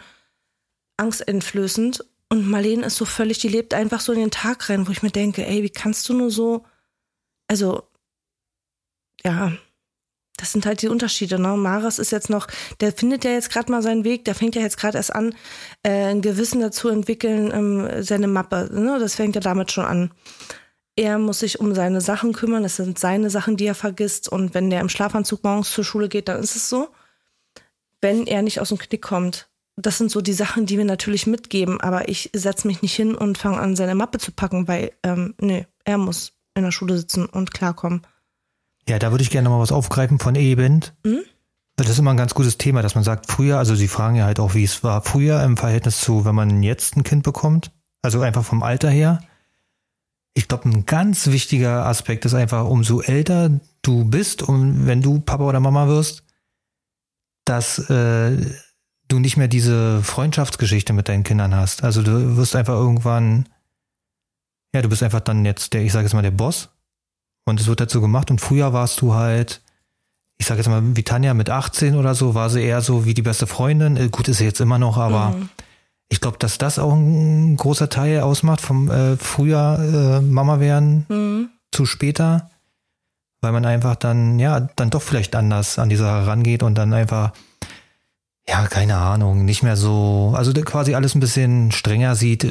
angsteinflößend. 0.96 2.04
Und 2.28 2.48
Marlene 2.48 2.86
ist 2.86 2.96
so 2.96 3.04
völlig, 3.04 3.38
die 3.38 3.48
lebt 3.48 3.72
einfach 3.72 4.00
so 4.00 4.12
in 4.12 4.18
den 4.18 4.30
Tag 4.32 4.68
rein, 4.68 4.88
wo 4.88 4.90
ich 4.90 5.02
mir 5.02 5.12
denke, 5.12 5.46
ey, 5.46 5.62
wie 5.62 5.70
kannst 5.70 6.08
du 6.08 6.14
nur 6.14 6.30
so, 6.30 6.64
also, 7.46 7.88
ja, 9.24 9.52
das 10.36 10.52
sind 10.52 10.66
halt 10.66 10.82
die 10.82 10.88
Unterschiede, 10.88 11.38
ne? 11.38 11.56
Maras 11.56 11.98
ist 11.98 12.12
jetzt 12.12 12.30
noch, 12.30 12.46
der 12.80 12.92
findet 12.92 13.24
ja 13.24 13.30
jetzt 13.30 13.50
gerade 13.50 13.70
mal 13.70 13.82
seinen 13.82 14.04
Weg, 14.04 14.24
der 14.24 14.34
fängt 14.34 14.54
ja 14.54 14.62
jetzt 14.62 14.78
gerade 14.78 14.98
erst 14.98 15.14
an, 15.14 15.34
äh, 15.82 16.10
ein 16.10 16.20
Gewissen 16.20 16.60
dazu 16.60 16.88
entwickeln, 16.88 17.50
ähm, 17.52 18.02
seine 18.02 18.28
Mappe, 18.28 18.68
ne? 18.72 18.98
Das 18.98 19.14
fängt 19.14 19.34
ja 19.34 19.40
damit 19.40 19.72
schon 19.72 19.84
an. 19.84 20.10
Er 20.96 21.18
muss 21.18 21.40
sich 21.40 21.60
um 21.60 21.74
seine 21.74 22.00
Sachen 22.00 22.32
kümmern, 22.32 22.62
das 22.62 22.76
sind 22.76 22.98
seine 22.98 23.28
Sachen, 23.28 23.56
die 23.56 23.66
er 23.66 23.74
vergisst. 23.74 24.30
Und 24.30 24.54
wenn 24.54 24.70
der 24.70 24.80
im 24.80 24.88
Schlafanzug 24.88 25.44
morgens 25.44 25.70
zur 25.70 25.84
Schule 25.84 26.08
geht, 26.08 26.28
dann 26.28 26.40
ist 26.40 26.56
es 26.56 26.70
so. 26.70 26.88
Wenn 28.00 28.26
er 28.26 28.42
nicht 28.42 28.60
aus 28.60 28.70
dem 28.70 28.78
Knick 28.78 29.02
kommt, 29.02 29.48
das 29.76 29.98
sind 29.98 30.10
so 30.10 30.22
die 30.22 30.32
Sachen, 30.32 30.64
die 30.64 30.78
wir 30.78 30.86
natürlich 30.86 31.26
mitgeben, 31.26 31.80
aber 31.80 32.08
ich 32.08 32.30
setze 32.34 32.66
mich 32.66 32.80
nicht 32.80 32.94
hin 32.94 33.14
und 33.14 33.36
fange 33.36 33.58
an, 33.58 33.76
seine 33.76 33.94
Mappe 33.94 34.18
zu 34.18 34.32
packen, 34.32 34.68
weil, 34.68 34.92
ähm, 35.02 35.34
nee, 35.38 35.66
er 35.84 35.98
muss 35.98 36.32
in 36.54 36.62
der 36.62 36.72
Schule 36.72 36.96
sitzen 36.96 37.26
und 37.26 37.52
klarkommen. 37.52 38.06
Ja, 38.88 38.98
da 38.98 39.10
würde 39.10 39.22
ich 39.22 39.30
gerne 39.30 39.48
mal 39.48 39.58
was 39.58 39.72
aufgreifen 39.72 40.18
von 40.18 40.34
eben. 40.34 40.84
Mhm. 41.04 41.22
Das 41.76 41.88
ist 41.88 41.98
immer 41.98 42.12
ein 42.12 42.16
ganz 42.16 42.34
gutes 42.34 42.56
Thema, 42.56 42.82
dass 42.82 42.94
man 42.94 43.04
sagt, 43.04 43.30
früher, 43.30 43.58
also 43.58 43.74
Sie 43.74 43.88
fragen 43.88 44.16
ja 44.16 44.24
halt 44.24 44.40
auch, 44.40 44.54
wie 44.54 44.64
es 44.64 44.82
war 44.82 45.02
früher 45.02 45.42
im 45.42 45.56
Verhältnis 45.56 46.00
zu, 46.00 46.24
wenn 46.24 46.34
man 46.34 46.62
jetzt 46.62 46.96
ein 46.96 47.02
Kind 47.02 47.22
bekommt. 47.22 47.70
Also 48.02 48.20
einfach 48.22 48.44
vom 48.44 48.62
Alter 48.62 48.88
her. 48.88 49.20
Ich 50.32 50.48
glaube, 50.48 50.68
ein 50.68 50.86
ganz 50.86 51.26
wichtiger 51.26 51.86
Aspekt 51.86 52.24
ist 52.24 52.34
einfach, 52.34 52.66
umso 52.66 53.00
älter 53.00 53.60
du 53.82 54.04
bist 54.04 54.42
und 54.42 54.86
wenn 54.86 55.02
du 55.02 55.20
Papa 55.20 55.44
oder 55.44 55.60
Mama 55.60 55.88
wirst, 55.88 56.24
dass 57.44 57.78
äh, 57.90 58.36
du 59.08 59.18
nicht 59.18 59.36
mehr 59.36 59.48
diese 59.48 60.02
Freundschaftsgeschichte 60.02 60.92
mit 60.92 61.08
deinen 61.08 61.24
Kindern 61.24 61.54
hast. 61.54 61.84
Also 61.84 62.02
du 62.02 62.36
wirst 62.36 62.56
einfach 62.56 62.74
irgendwann, 62.74 63.48
ja, 64.74 64.82
du 64.82 64.88
bist 64.88 65.02
einfach 65.02 65.20
dann 65.20 65.44
jetzt 65.44 65.72
der, 65.72 65.82
ich 65.82 65.92
sage 65.92 66.04
jetzt 66.04 66.14
mal, 66.14 66.22
der 66.22 66.30
Boss. 66.30 66.70
Und 67.46 67.60
es 67.60 67.66
wird 67.68 67.80
dazu 67.80 68.00
gemacht. 68.00 68.30
Und 68.30 68.40
früher 68.40 68.72
warst 68.72 69.00
du 69.00 69.14
halt, 69.14 69.62
ich 70.36 70.46
sage 70.46 70.58
jetzt 70.60 70.68
mal, 70.68 70.82
wie 70.96 71.02
Tanja 71.04 71.32
mit 71.32 71.48
18 71.48 71.94
oder 71.94 72.14
so, 72.14 72.34
war 72.34 72.50
sie 72.50 72.62
eher 72.62 72.82
so 72.82 73.04
wie 73.06 73.14
die 73.14 73.22
beste 73.22 73.46
Freundin. 73.46 73.96
Äh, 73.96 74.08
Gut, 74.10 74.28
ist 74.28 74.38
sie 74.38 74.44
jetzt 74.44 74.60
immer 74.60 74.78
noch, 74.78 74.98
aber 74.98 75.30
Mhm. 75.30 75.48
ich 76.08 76.20
glaube, 76.20 76.38
dass 76.38 76.58
das 76.58 76.78
auch 76.78 76.92
ein 76.92 77.56
großer 77.56 77.88
Teil 77.88 78.20
ausmacht 78.20 78.60
vom 78.60 78.90
äh, 78.90 79.16
früher 79.16 79.78
äh, 79.80 80.20
Mama 80.20 80.60
werden 80.60 81.06
Mhm. 81.08 81.48
zu 81.72 81.86
später, 81.86 82.50
weil 83.40 83.52
man 83.52 83.64
einfach 83.64 83.94
dann, 83.96 84.38
ja, 84.40 84.60
dann 84.76 84.90
doch 84.90 85.02
vielleicht 85.02 85.36
anders 85.36 85.78
an 85.78 85.88
die 85.88 85.96
Sache 85.96 86.26
rangeht 86.26 86.64
und 86.64 86.74
dann 86.74 86.92
einfach, 86.92 87.30
ja, 88.48 88.66
keine 88.66 88.96
Ahnung, 88.96 89.44
nicht 89.44 89.62
mehr 89.62 89.76
so, 89.76 90.34
also 90.36 90.52
quasi 90.52 90.94
alles 90.96 91.14
ein 91.14 91.20
bisschen 91.20 91.70
strenger 91.70 92.16
sieht. 92.16 92.44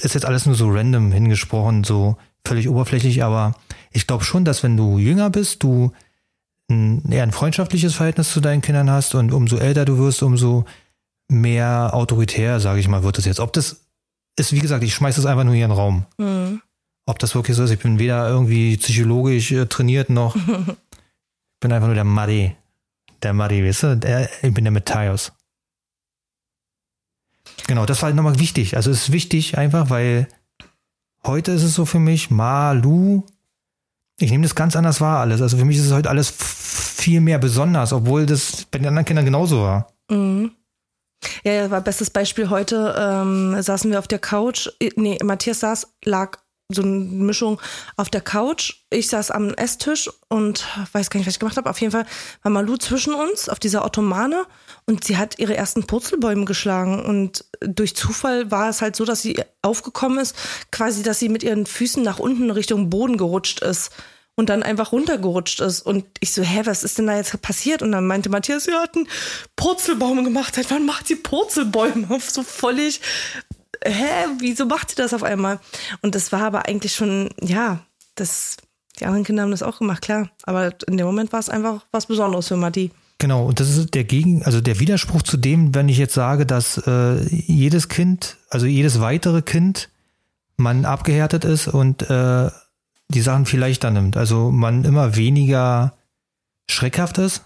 Ist 0.00 0.14
jetzt 0.14 0.26
alles 0.26 0.46
nur 0.46 0.54
so 0.54 0.70
random 0.70 1.10
hingesprochen, 1.10 1.82
so 1.82 2.16
völlig 2.46 2.68
oberflächlich, 2.68 3.24
aber 3.24 3.54
ich 3.92 4.06
glaube 4.06 4.24
schon, 4.24 4.44
dass 4.44 4.62
wenn 4.62 4.76
du 4.76 4.98
jünger 4.98 5.30
bist, 5.30 5.62
du 5.62 5.92
ein, 6.70 7.10
eher 7.10 7.22
ein 7.22 7.32
freundschaftliches 7.32 7.94
Verhältnis 7.94 8.32
zu 8.32 8.40
deinen 8.40 8.62
Kindern 8.62 8.90
hast 8.90 9.14
und 9.14 9.32
umso 9.32 9.56
älter 9.56 9.84
du 9.84 9.98
wirst, 9.98 10.22
umso 10.22 10.64
mehr 11.28 11.90
autoritär, 11.92 12.60
sage 12.60 12.80
ich 12.80 12.88
mal, 12.88 13.02
wird 13.02 13.18
es 13.18 13.24
jetzt. 13.24 13.40
Ob 13.40 13.52
das 13.52 13.84
ist, 14.38 14.52
wie 14.52 14.60
gesagt, 14.60 14.84
ich 14.84 14.94
schmeiß 14.94 15.16
das 15.16 15.26
einfach 15.26 15.44
nur 15.44 15.54
hier 15.54 15.64
in 15.64 15.70
den 15.70 15.78
Raum. 15.78 16.06
Mhm. 16.18 16.62
Ob 17.06 17.18
das 17.18 17.34
wirklich 17.34 17.56
so 17.56 17.64
ist, 17.64 17.70
ich 17.70 17.78
bin 17.78 17.98
weder 17.98 18.28
irgendwie 18.28 18.76
psychologisch 18.76 19.50
äh, 19.52 19.66
trainiert 19.66 20.10
noch. 20.10 20.36
ich 20.36 20.42
bin 21.60 21.72
einfach 21.72 21.88
nur 21.88 21.94
der 21.94 22.04
Muddy. 22.04 22.54
Der 23.22 23.32
Muddy, 23.32 23.64
weißt 23.64 23.82
du? 23.82 23.96
Der, 23.96 24.28
ich 24.42 24.54
bin 24.54 24.64
der 24.64 24.72
Matthias. 24.72 25.32
Genau, 27.66 27.86
das 27.86 28.02
war 28.02 28.06
halt 28.06 28.16
nochmal 28.16 28.38
wichtig. 28.38 28.76
Also 28.76 28.90
es 28.90 29.04
ist 29.04 29.12
wichtig 29.12 29.58
einfach, 29.58 29.90
weil 29.90 30.28
heute 31.24 31.52
ist 31.52 31.62
es 31.62 31.74
so 31.74 31.84
für 31.84 31.98
mich, 31.98 32.30
Malu, 32.30 33.24
ich 34.20 34.30
nehme 34.30 34.42
das 34.42 34.54
ganz 34.54 34.74
anders 34.76 35.00
wahr 35.00 35.20
alles. 35.20 35.40
Also 35.40 35.56
für 35.56 35.64
mich 35.64 35.78
ist 35.78 35.86
es 35.86 35.92
heute 35.92 36.10
alles 36.10 36.30
viel 36.30 37.20
mehr 37.20 37.38
besonders, 37.38 37.92
obwohl 37.92 38.26
das 38.26 38.64
bei 38.70 38.78
den 38.78 38.88
anderen 38.88 39.04
Kindern 39.04 39.24
genauso 39.24 39.62
war. 39.62 39.92
Mhm. 40.10 40.52
Ja, 41.44 41.52
ja, 41.52 41.70
war 41.70 41.80
bestes 41.80 42.10
Beispiel 42.10 42.50
heute. 42.50 42.94
Ähm, 42.98 43.60
saßen 43.60 43.90
wir 43.90 43.98
auf 43.98 44.08
der 44.08 44.18
Couch. 44.18 44.68
Nee, 44.96 45.18
Matthias 45.22 45.60
saß, 45.60 45.94
lag 46.04 46.38
so 46.70 46.82
eine 46.82 46.90
Mischung 46.90 47.58
auf 47.96 48.10
der 48.10 48.20
Couch. 48.20 48.82
Ich 48.90 49.08
saß 49.08 49.30
am 49.30 49.54
Esstisch 49.54 50.10
und 50.28 50.66
weiß 50.92 51.08
gar 51.08 51.18
nicht, 51.18 51.26
was 51.26 51.34
ich 51.34 51.40
gemacht 51.40 51.56
habe. 51.56 51.70
Auf 51.70 51.80
jeden 51.80 51.92
Fall 51.92 52.04
war 52.42 52.52
Malu 52.52 52.76
zwischen 52.76 53.14
uns 53.14 53.48
auf 53.48 53.58
dieser 53.58 53.86
Ottomane 53.86 54.44
und 54.84 55.02
sie 55.02 55.16
hat 55.16 55.38
ihre 55.38 55.56
ersten 55.56 55.86
Purzelbäume 55.86 56.44
geschlagen. 56.44 57.02
Und 57.02 57.46
durch 57.60 57.96
Zufall 57.96 58.50
war 58.50 58.68
es 58.68 58.82
halt 58.82 58.96
so, 58.96 59.06
dass 59.06 59.22
sie 59.22 59.42
aufgekommen 59.62 60.18
ist, 60.18 60.36
quasi, 60.70 61.02
dass 61.02 61.18
sie 61.18 61.30
mit 61.30 61.42
ihren 61.42 61.64
Füßen 61.64 62.02
nach 62.02 62.18
unten 62.18 62.50
Richtung 62.50 62.90
Boden 62.90 63.16
gerutscht 63.16 63.60
ist 63.60 63.90
und 64.38 64.50
dann 64.50 64.62
einfach 64.62 64.92
runtergerutscht 64.92 65.60
ist. 65.60 65.80
Und 65.80 66.04
ich 66.20 66.32
so, 66.32 66.42
hä, 66.42 66.60
was 66.64 66.84
ist 66.84 66.96
denn 66.96 67.08
da 67.08 67.16
jetzt 67.16 67.40
passiert? 67.42 67.82
Und 67.82 67.90
dann 67.90 68.06
meinte 68.06 68.28
Matthias, 68.28 68.64
sie 68.64 68.72
hat 68.72 68.94
einen 68.94 69.08
Purzelbaum 69.56 70.22
gemacht. 70.22 70.54
Seit 70.54 70.70
wann 70.70 70.86
macht 70.86 71.08
sie 71.08 71.16
Purzelbäume? 71.16 72.06
So 72.28 72.42
völlig, 72.42 73.00
hä, 73.84 74.26
wieso 74.40 74.66
macht 74.66 74.90
sie 74.90 74.96
das 74.96 75.14
auf 75.14 75.22
einmal? 75.22 75.60
Und 76.02 76.14
das 76.14 76.32
war 76.32 76.42
aber 76.42 76.66
eigentlich 76.66 76.94
schon, 76.94 77.30
ja, 77.40 77.80
das, 78.14 78.56
die 78.98 79.06
anderen 79.06 79.24
Kinder 79.24 79.42
haben 79.42 79.50
das 79.50 79.62
auch 79.62 79.78
gemacht, 79.78 80.02
klar. 80.02 80.30
Aber 80.44 80.72
in 80.86 80.96
dem 80.96 81.06
Moment 81.06 81.32
war 81.32 81.40
es 81.40 81.48
einfach 81.48 81.84
was 81.92 82.06
Besonderes 82.06 82.48
für 82.48 82.56
Matti. 82.56 82.90
Genau, 83.18 83.46
und 83.46 83.58
das 83.58 83.76
ist 83.76 83.94
der 83.94 84.04
Gegen, 84.04 84.44
also 84.44 84.60
der 84.60 84.78
Widerspruch 84.78 85.22
zu 85.22 85.36
dem, 85.36 85.74
wenn 85.74 85.88
ich 85.88 85.98
jetzt 85.98 86.14
sage, 86.14 86.46
dass 86.46 86.78
äh, 86.86 87.20
jedes 87.28 87.88
Kind, 87.88 88.36
also 88.48 88.66
jedes 88.66 89.00
weitere 89.00 89.42
Kind, 89.42 89.88
man 90.56 90.84
abgehärtet 90.84 91.44
ist 91.44 91.68
und 91.68 92.08
äh, 92.08 92.50
die 93.08 93.20
Sachen 93.20 93.46
viel 93.46 93.60
leichter 93.60 93.90
nimmt. 93.90 94.16
Also 94.16 94.50
man 94.50 94.84
immer 94.84 95.16
weniger 95.16 95.94
schreckhaft 96.70 97.18
ist, 97.18 97.42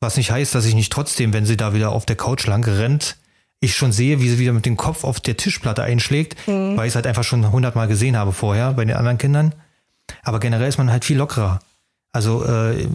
was 0.00 0.16
nicht 0.16 0.30
heißt, 0.30 0.54
dass 0.54 0.66
ich 0.66 0.74
nicht 0.74 0.92
trotzdem, 0.92 1.32
wenn 1.32 1.46
sie 1.46 1.56
da 1.56 1.72
wieder 1.72 1.90
auf 1.90 2.04
der 2.04 2.16
Couch 2.16 2.46
lang 2.46 2.64
rennt, 2.64 3.16
ich 3.60 3.74
schon 3.74 3.92
sehe, 3.92 4.20
wie 4.20 4.28
sie 4.28 4.38
wieder 4.38 4.52
mit 4.52 4.66
dem 4.66 4.76
Kopf 4.76 5.04
auf 5.04 5.20
der 5.20 5.36
Tischplatte 5.36 5.82
einschlägt, 5.82 6.36
mhm. 6.46 6.76
weil 6.76 6.86
ich 6.86 6.92
es 6.92 6.94
halt 6.94 7.06
einfach 7.06 7.24
schon 7.24 7.50
hundertmal 7.50 7.88
gesehen 7.88 8.16
habe 8.16 8.32
vorher 8.32 8.72
bei 8.72 8.84
den 8.84 8.96
anderen 8.96 9.18
Kindern. 9.18 9.54
Aber 10.22 10.40
generell 10.40 10.68
ist 10.68 10.78
man 10.78 10.90
halt 10.90 11.04
viel 11.04 11.18
lockerer. 11.18 11.60
Also 12.12 12.44
äh, 12.44 12.86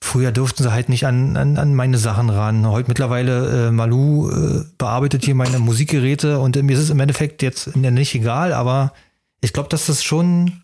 Früher 0.00 0.30
durften 0.30 0.62
sie 0.62 0.72
halt 0.72 0.88
nicht 0.88 1.06
an, 1.06 1.36
an, 1.36 1.58
an 1.58 1.74
meine 1.74 1.98
Sachen 1.98 2.30
ran. 2.30 2.66
Heute 2.66 2.88
mittlerweile, 2.88 3.68
äh, 3.68 3.70
Malu 3.72 4.30
äh, 4.30 4.64
bearbeitet 4.78 5.24
hier 5.24 5.34
meine 5.34 5.58
Musikgeräte 5.58 6.38
und 6.38 6.56
äh, 6.56 6.62
mir 6.62 6.74
ist 6.74 6.84
es 6.84 6.90
im 6.90 7.00
Endeffekt 7.00 7.42
jetzt 7.42 7.76
nicht 7.76 8.14
egal, 8.14 8.52
aber 8.52 8.92
ich 9.40 9.52
glaube, 9.52 9.68
dass 9.68 9.86
das 9.86 10.04
schon 10.04 10.62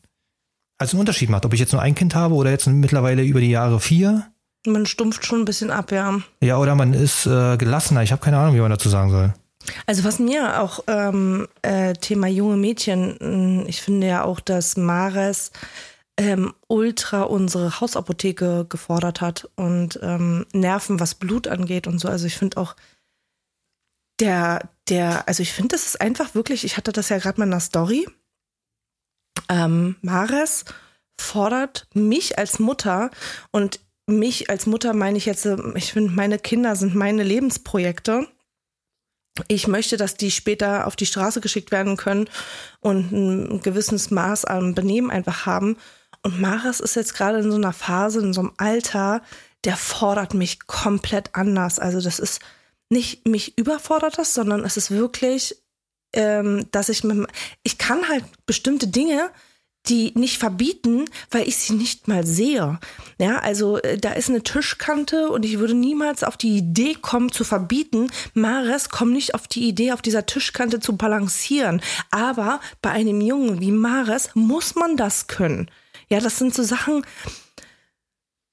als 0.79 0.93
einen 0.93 1.01
Unterschied 1.01 1.31
macht, 1.31 1.45
ob 1.45 1.53
ich 1.53 1.61
jetzt 1.61 1.73
nur 1.73 1.83
ein 1.83 1.95
Kind 1.95 2.15
habe 2.15 2.35
oder 2.35 2.51
jetzt 2.51 2.67
mittlerweile 2.67 3.23
über 3.23 3.41
die 3.41 3.51
Jahre 3.51 3.81
vier. 3.81 4.27
Man 4.67 4.87
stumpft 4.87 5.27
schon 5.27 5.41
ein 5.41 5.45
bisschen 5.45 5.71
ab, 5.71 5.93
ja. 5.93 6.21
Ja, 6.41 6.59
oder 6.59 6.75
man 6.75 6.95
ist 6.95 7.27
äh, 7.27 7.57
gelassener. 7.57 8.03
Ich 8.03 8.13
habe 8.13 8.23
keine 8.23 8.39
Ahnung, 8.39 8.55
wie 8.55 8.61
man 8.61 8.71
dazu 8.71 8.89
sagen 8.89 9.11
soll. 9.11 9.35
Also 9.87 10.05
was 10.05 10.19
mir 10.19 10.61
auch 10.61 10.85
ähm, 10.87 11.49
äh, 11.63 11.95
Thema 11.95 12.27
junge 12.27 12.57
Mädchen, 12.57 13.67
ich 13.67 13.81
finde 13.83 14.07
ja 14.07 14.25
auch, 14.25 14.41
dass 14.41 14.77
Mares 14.77 15.53
ähm, 16.17 16.55
ultra 16.69 17.23
unsere 17.23 17.81
Hausapotheke 17.81 18.67
gefordert 18.69 19.21
hat 19.21 19.49
und 19.57 19.99
ähm, 20.03 20.47
Nerven, 20.53 21.01
was 21.01 21.15
Blut 21.15 21.49
angeht 21.49 21.87
und 21.87 21.99
so. 21.99 22.09
Also 22.09 22.27
ich 22.27 22.37
finde 22.37 22.59
auch 22.59 22.77
der, 24.21 24.69
der, 24.89 25.27
also 25.27 25.43
ich 25.43 25.53
finde, 25.53 25.75
das 25.75 25.87
ist 25.87 26.01
einfach 26.01 26.35
wirklich, 26.35 26.65
ich 26.65 26.77
hatte 26.77 26.93
das 26.93 27.09
ja 27.09 27.19
gerade 27.19 27.41
mal 27.41 27.47
in 27.47 27.51
der 27.51 27.61
Story. 27.61 28.07
Ähm, 29.49 29.97
Mares 30.03 30.65
fordert 31.21 31.89
mich 31.95 32.39
als 32.39 32.59
Mutter 32.59 33.11
und 33.51 33.81
mich 34.07 34.51
als 34.51 34.67
Mutter 34.67 34.93
meine 34.93 35.19
ich 35.19 35.27
jetzt, 35.27 35.47
ich 35.75 35.93
finde, 35.93 36.13
meine 36.13 36.39
Kinder 36.39 36.77
sind 36.77 36.95
meine 36.95 37.23
Lebensprojekte. 37.23 38.29
Ich 39.49 39.67
möchte, 39.67 39.97
dass 39.97 40.17
die 40.17 40.31
später 40.31 40.87
auf 40.87 40.95
die 40.95 41.07
Straße 41.07 41.41
geschickt 41.41 41.73
werden 41.73 41.97
können 41.97 42.29
und 42.81 43.11
ein 43.11 43.61
gewisses 43.63 44.11
Maß 44.11 44.45
an 44.45 44.75
Benehmen 44.75 45.11
einfach 45.11 45.47
haben. 45.47 45.77
Und 46.23 46.41
Maris 46.41 46.81
ist 46.81 46.95
jetzt 46.95 47.15
gerade 47.15 47.39
in 47.39 47.51
so 47.51 47.57
einer 47.57 47.73
Phase, 47.73 48.21
in 48.21 48.33
so 48.33 48.43
einem 48.43 48.53
Alter, 48.59 49.23
der 49.65 49.77
fordert 49.77 50.35
mich 50.35 50.67
komplett 50.67 51.35
anders. 51.35 51.79
Also 51.79 52.01
das 52.01 52.19
ist 52.19 52.41
nicht 52.91 53.27
mich 53.27 53.59
überfordert 53.59 54.19
das, 54.19 54.35
sondern 54.35 54.65
es 54.65 54.77
ist 54.77 54.91
wirklich, 54.91 55.57
ähm, 56.13 56.67
dass 56.71 56.89
ich 56.89 57.03
mit, 57.03 57.27
ich 57.63 57.79
kann 57.79 58.09
halt 58.09 58.25
bestimmte 58.47 58.87
Dinge, 58.87 59.31
die 59.89 60.13
nicht 60.15 60.39
verbieten, 60.39 61.05
weil 61.31 61.47
ich 61.47 61.57
sie 61.57 61.75
nicht 61.75 62.09
mal 62.09 62.27
sehe. 62.27 62.79
Ja, 63.19 63.39
also 63.39 63.79
äh, 63.79 63.99
da 63.99 64.13
ist 64.13 64.31
eine 64.31 64.43
Tischkante 64.43 65.29
und 65.29 65.45
ich 65.45 65.59
würde 65.59 65.75
niemals 65.75 66.25
auf 66.25 66.37
die 66.37 66.57
Idee 66.57 66.95
kommen 66.95 67.31
zu 67.31 67.45
verbieten. 67.45 68.11
Mares 68.33 68.89
kommt 68.89 69.13
nicht 69.13 69.35
auf 69.35 69.47
die 69.47 69.69
Idee, 69.69 69.93
auf 69.93 70.03
dieser 70.03 70.27
Tischkante 70.27 70.81
zu 70.81 70.97
balancieren. 70.97 71.83
Aber 72.11 72.61
bei 72.81 72.91
einem 72.91 73.21
Jungen 73.21 73.61
wie 73.61 73.73
Mares 73.73 74.31
muss 74.35 74.75
man 74.75 74.97
das 74.97 75.27
können. 75.27 75.71
Ja, 76.09 76.21
das 76.21 76.39
sind 76.39 76.55
so 76.55 76.63
Sachen. 76.63 77.05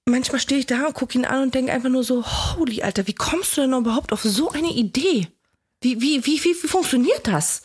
Manchmal 0.06 0.42
stehe 0.42 0.60
ich 0.60 0.66
da 0.66 0.88
und 0.88 0.96
gucke 0.96 1.18
ihn 1.18 1.26
an 1.26 1.44
und 1.44 1.56
denke 1.56 1.72
einfach 1.72 1.90
nur 1.90 2.04
so, 2.04 2.26
holy 2.26 2.82
Alter, 2.82 3.08
wie 3.08 3.14
kommst 3.14 3.56
du 3.56 3.62
denn 3.62 3.74
überhaupt 3.74 4.12
auf 4.12 4.24
so 4.24 4.50
eine 4.50 4.72
Idee? 4.72 5.28
Wie, 5.82 6.02
wie, 6.02 6.26
wie, 6.26 6.44
wie, 6.44 6.56
wie 6.62 6.68
funktioniert 6.68 7.28
das? 7.28 7.64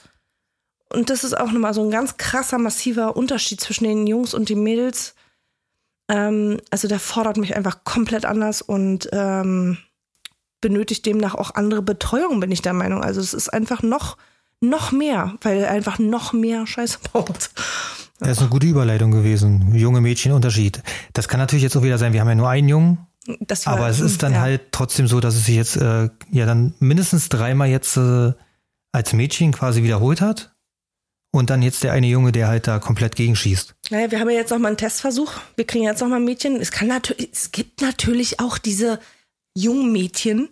Und 0.93 1.11
das 1.11 1.25
ist 1.25 1.37
auch 1.37 1.51
nochmal 1.51 1.75
so 1.75 1.83
ein 1.83 1.91
ganz 1.91 2.17
krasser, 2.17 2.59
massiver 2.59 3.17
Unterschied 3.17 3.61
zwischen 3.61 3.85
den 3.85 4.07
Jungs 4.07 4.35
und 4.35 4.49
den 4.49 4.63
Mädels. 4.63 5.15
Ähm, 6.09 6.59
also 6.71 6.89
der 6.89 7.01
fordert 7.01 7.37
mich 7.37 7.57
einfach 7.57 7.85
komplett 7.85 8.25
anders 8.25 8.63
und 8.63 9.09
ähm, 9.13 9.79
benötigt 10.61 11.05
demnach 11.07 11.35
auch 11.35 11.55
andere 11.55 11.83
Betreuung, 11.83 12.41
bin 12.41 12.53
ich 12.53 12.63
der 12.63 12.73
Meinung. 12.73 13.03
Also 13.03 13.21
es 13.21 13.35
ist 13.35 13.49
einfach 13.49 13.83
noch, 13.83 14.17
noch 14.61 14.93
mehr, 14.93 15.35
weil 15.43 15.59
er 15.59 15.71
einfach 15.71 15.99
noch 15.99 16.33
mehr 16.33 16.67
Scheiße 16.67 16.99
baut. 17.13 17.51
Das 18.19 18.31
ist 18.31 18.39
eine 18.39 18.49
gute 18.49 18.67
Überleitung 18.67 19.11
gewesen. 19.11 19.75
Junge 19.75 20.01
Mädchen 20.01 20.33
Unterschied. 20.33 20.83
Das 21.13 21.29
kann 21.29 21.39
natürlich 21.39 21.65
jetzt 21.65 21.77
auch 21.77 21.83
wieder 21.83 21.99
sein, 21.99 22.13
wir 22.13 22.21
haben 22.21 22.29
ja 22.29 22.35
nur 22.35 22.49
einen 22.49 22.69
Jungen. 22.69 22.99
Aber 23.65 23.89
es 23.89 24.01
ist 24.01 24.23
dann 24.23 24.35
ja. 24.35 24.41
halt 24.41 24.73
trotzdem 24.73 25.09
so, 25.09 25.19
dass 25.21 25.35
es 25.35 25.47
sich 25.47 25.57
jetzt 25.57 25.77
äh, 25.77 26.09
ja 26.31 26.47
dann 26.47 26.75
mindestens 26.79 27.29
dreimal 27.29 27.69
jetzt 27.69 27.97
äh, 27.97 28.33
als 28.93 29.13
Mädchen 29.13 29.53
quasi 29.53 29.83
wiederholt 29.83 30.21
hat. 30.21 30.56
Und 31.37 31.51
dann 31.51 31.63
jetzt 31.63 31.85
der 31.85 31.93
eine 31.93 32.07
Junge, 32.07 32.33
der 32.33 32.49
halt 32.49 32.67
da 32.67 32.79
komplett 32.79 33.17
gegenschießt. 33.17 33.75
Naja, 33.91 34.11
wir 34.11 34.21
haben 34.21 34.31
ja 34.31 34.37
jetzt 34.37 34.51
noch 34.51 34.59
mal 34.59 34.69
einen 34.69 34.77
Testversuch. 34.77 35.33
Wir 35.57 35.67
kriegen 35.67 35.85
jetzt 35.85 36.01
noch 36.01 36.09
mal 36.09 36.17
ein 36.17 36.25
Mädchen. 36.25 36.57
Es 36.57 36.71
kann 36.71 36.89
natürlich, 36.89 37.31
es 37.33 37.53
gibt 37.53 37.83
natürlich 37.83 38.41
auch 38.41 38.59
diese 38.59 38.99
jungen 39.55 39.93
Mädchen, 39.93 40.49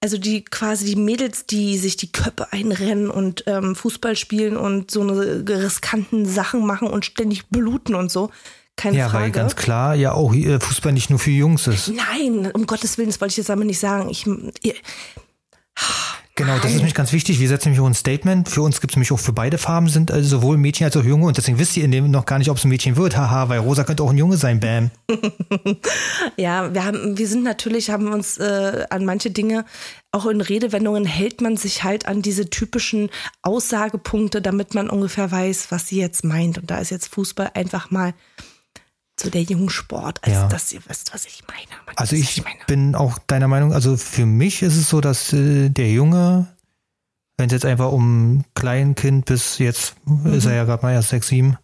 also 0.00 0.18
die 0.18 0.44
quasi 0.44 0.84
die 0.84 0.96
Mädels, 0.96 1.46
die 1.46 1.78
sich 1.78 1.96
die 1.96 2.12
Köpfe 2.12 2.52
einrennen 2.52 3.10
und 3.10 3.44
ähm, 3.46 3.74
Fußball 3.74 4.16
spielen 4.16 4.56
und 4.56 4.90
so 4.90 5.00
eine 5.00 5.44
riskanten 5.48 6.26
Sachen 6.26 6.66
machen 6.66 6.88
und 6.88 7.04
ständig 7.04 7.46
bluten 7.46 7.94
und 7.94 8.10
so. 8.10 8.30
Keine 8.76 8.98
ja, 8.98 9.08
Frage. 9.08 9.24
weil 9.24 9.30
ganz 9.30 9.56
klar 9.56 9.94
ja 9.94 10.12
auch 10.12 10.34
äh, 10.34 10.60
Fußball 10.60 10.92
nicht 10.92 11.08
nur 11.08 11.18
für 11.18 11.30
Jungs 11.30 11.66
ist. 11.66 11.88
Nein, 11.88 12.50
um 12.52 12.66
Gottes 12.66 12.98
Willen, 12.98 13.08
das 13.08 13.20
wollte 13.20 13.32
ich 13.32 13.38
jetzt 13.38 13.50
aber 13.50 13.64
nicht 13.64 13.80
sagen. 13.80 14.10
Ich, 14.10 14.26
ihr, 14.26 14.74
Genau, 16.38 16.58
das 16.58 16.70
ist 16.70 16.76
nämlich 16.76 16.94
ganz 16.94 17.14
wichtig. 17.14 17.40
Wir 17.40 17.48
setzen 17.48 17.68
nämlich 17.68 17.80
auch 17.80 17.86
ein 17.86 17.94
Statement. 17.94 18.50
Für 18.50 18.60
uns 18.60 18.82
gibt 18.82 18.92
es 18.92 18.96
nämlich 18.96 19.10
auch 19.10 19.18
für 19.18 19.32
beide 19.32 19.56
Farben 19.56 19.88
sind 19.88 20.10
also 20.10 20.28
sowohl 20.28 20.58
Mädchen 20.58 20.84
als 20.84 20.94
auch 20.94 21.02
Junge 21.02 21.24
und 21.26 21.38
deswegen 21.38 21.58
wisst 21.58 21.78
ihr 21.78 21.84
in 21.84 21.90
dem 21.90 22.10
noch 22.10 22.26
gar 22.26 22.38
nicht, 22.38 22.50
ob 22.50 22.58
es 22.58 22.64
ein 22.64 22.68
Mädchen 22.68 22.96
wird. 22.98 23.16
Haha, 23.16 23.48
weil 23.48 23.60
Rosa 23.60 23.84
könnte 23.84 24.02
auch 24.02 24.10
ein 24.10 24.18
Junge 24.18 24.36
sein. 24.36 24.60
Bam. 24.60 24.90
ja, 26.36 26.74
wir 26.74 26.84
haben, 26.84 27.16
wir 27.16 27.26
sind 27.26 27.42
natürlich, 27.42 27.88
haben 27.88 28.12
uns 28.12 28.36
äh, 28.36 28.84
an 28.90 29.06
manche 29.06 29.30
Dinge 29.30 29.64
auch 30.12 30.26
in 30.26 30.40
Redewendungen 30.40 31.04
hält 31.04 31.40
man 31.40 31.56
sich 31.56 31.84
halt 31.84 32.06
an 32.06 32.22
diese 32.22 32.48
typischen 32.48 33.10
Aussagepunkte, 33.42 34.40
damit 34.40 34.74
man 34.74 34.88
ungefähr 34.88 35.30
weiß, 35.30 35.70
was 35.70 35.88
sie 35.88 36.00
jetzt 36.00 36.24
meint. 36.24 36.58
Und 36.58 36.70
da 36.70 36.78
ist 36.78 36.90
jetzt 36.90 37.08
Fußball 37.14 37.50
einfach 37.54 37.90
mal 37.90 38.14
so 39.18 39.30
der 39.30 39.42
Jungsport, 39.42 40.22
als 40.22 40.34
ja. 40.34 40.48
dass 40.48 40.72
ihr 40.72 40.80
wisst, 40.86 41.14
was 41.14 41.24
ich 41.26 41.42
meine. 41.48 41.82
Man 41.86 41.96
also 41.96 42.16
ich, 42.16 42.38
ich 42.38 42.44
meine. 42.44 42.58
bin 42.66 42.94
auch 42.94 43.18
deiner 43.26 43.48
Meinung, 43.48 43.72
also 43.72 43.96
für 43.96 44.26
mich 44.26 44.62
ist 44.62 44.76
es 44.76 44.90
so, 44.90 45.00
dass 45.00 45.32
äh, 45.32 45.70
der 45.70 45.90
Junge, 45.90 46.46
wenn 47.36 47.46
es 47.46 47.52
jetzt 47.52 47.64
einfach 47.64 47.92
um 47.92 48.44
Kleinkind 48.54 49.24
bis 49.24 49.58
jetzt 49.58 49.96
mhm. 50.04 50.34
ist 50.34 50.44
er 50.46 50.54
ja 50.54 50.64
gerade 50.64 50.82
mal 50.82 50.92
erst 50.92 51.10
sechs, 51.10 51.28
sieben, 51.28 51.56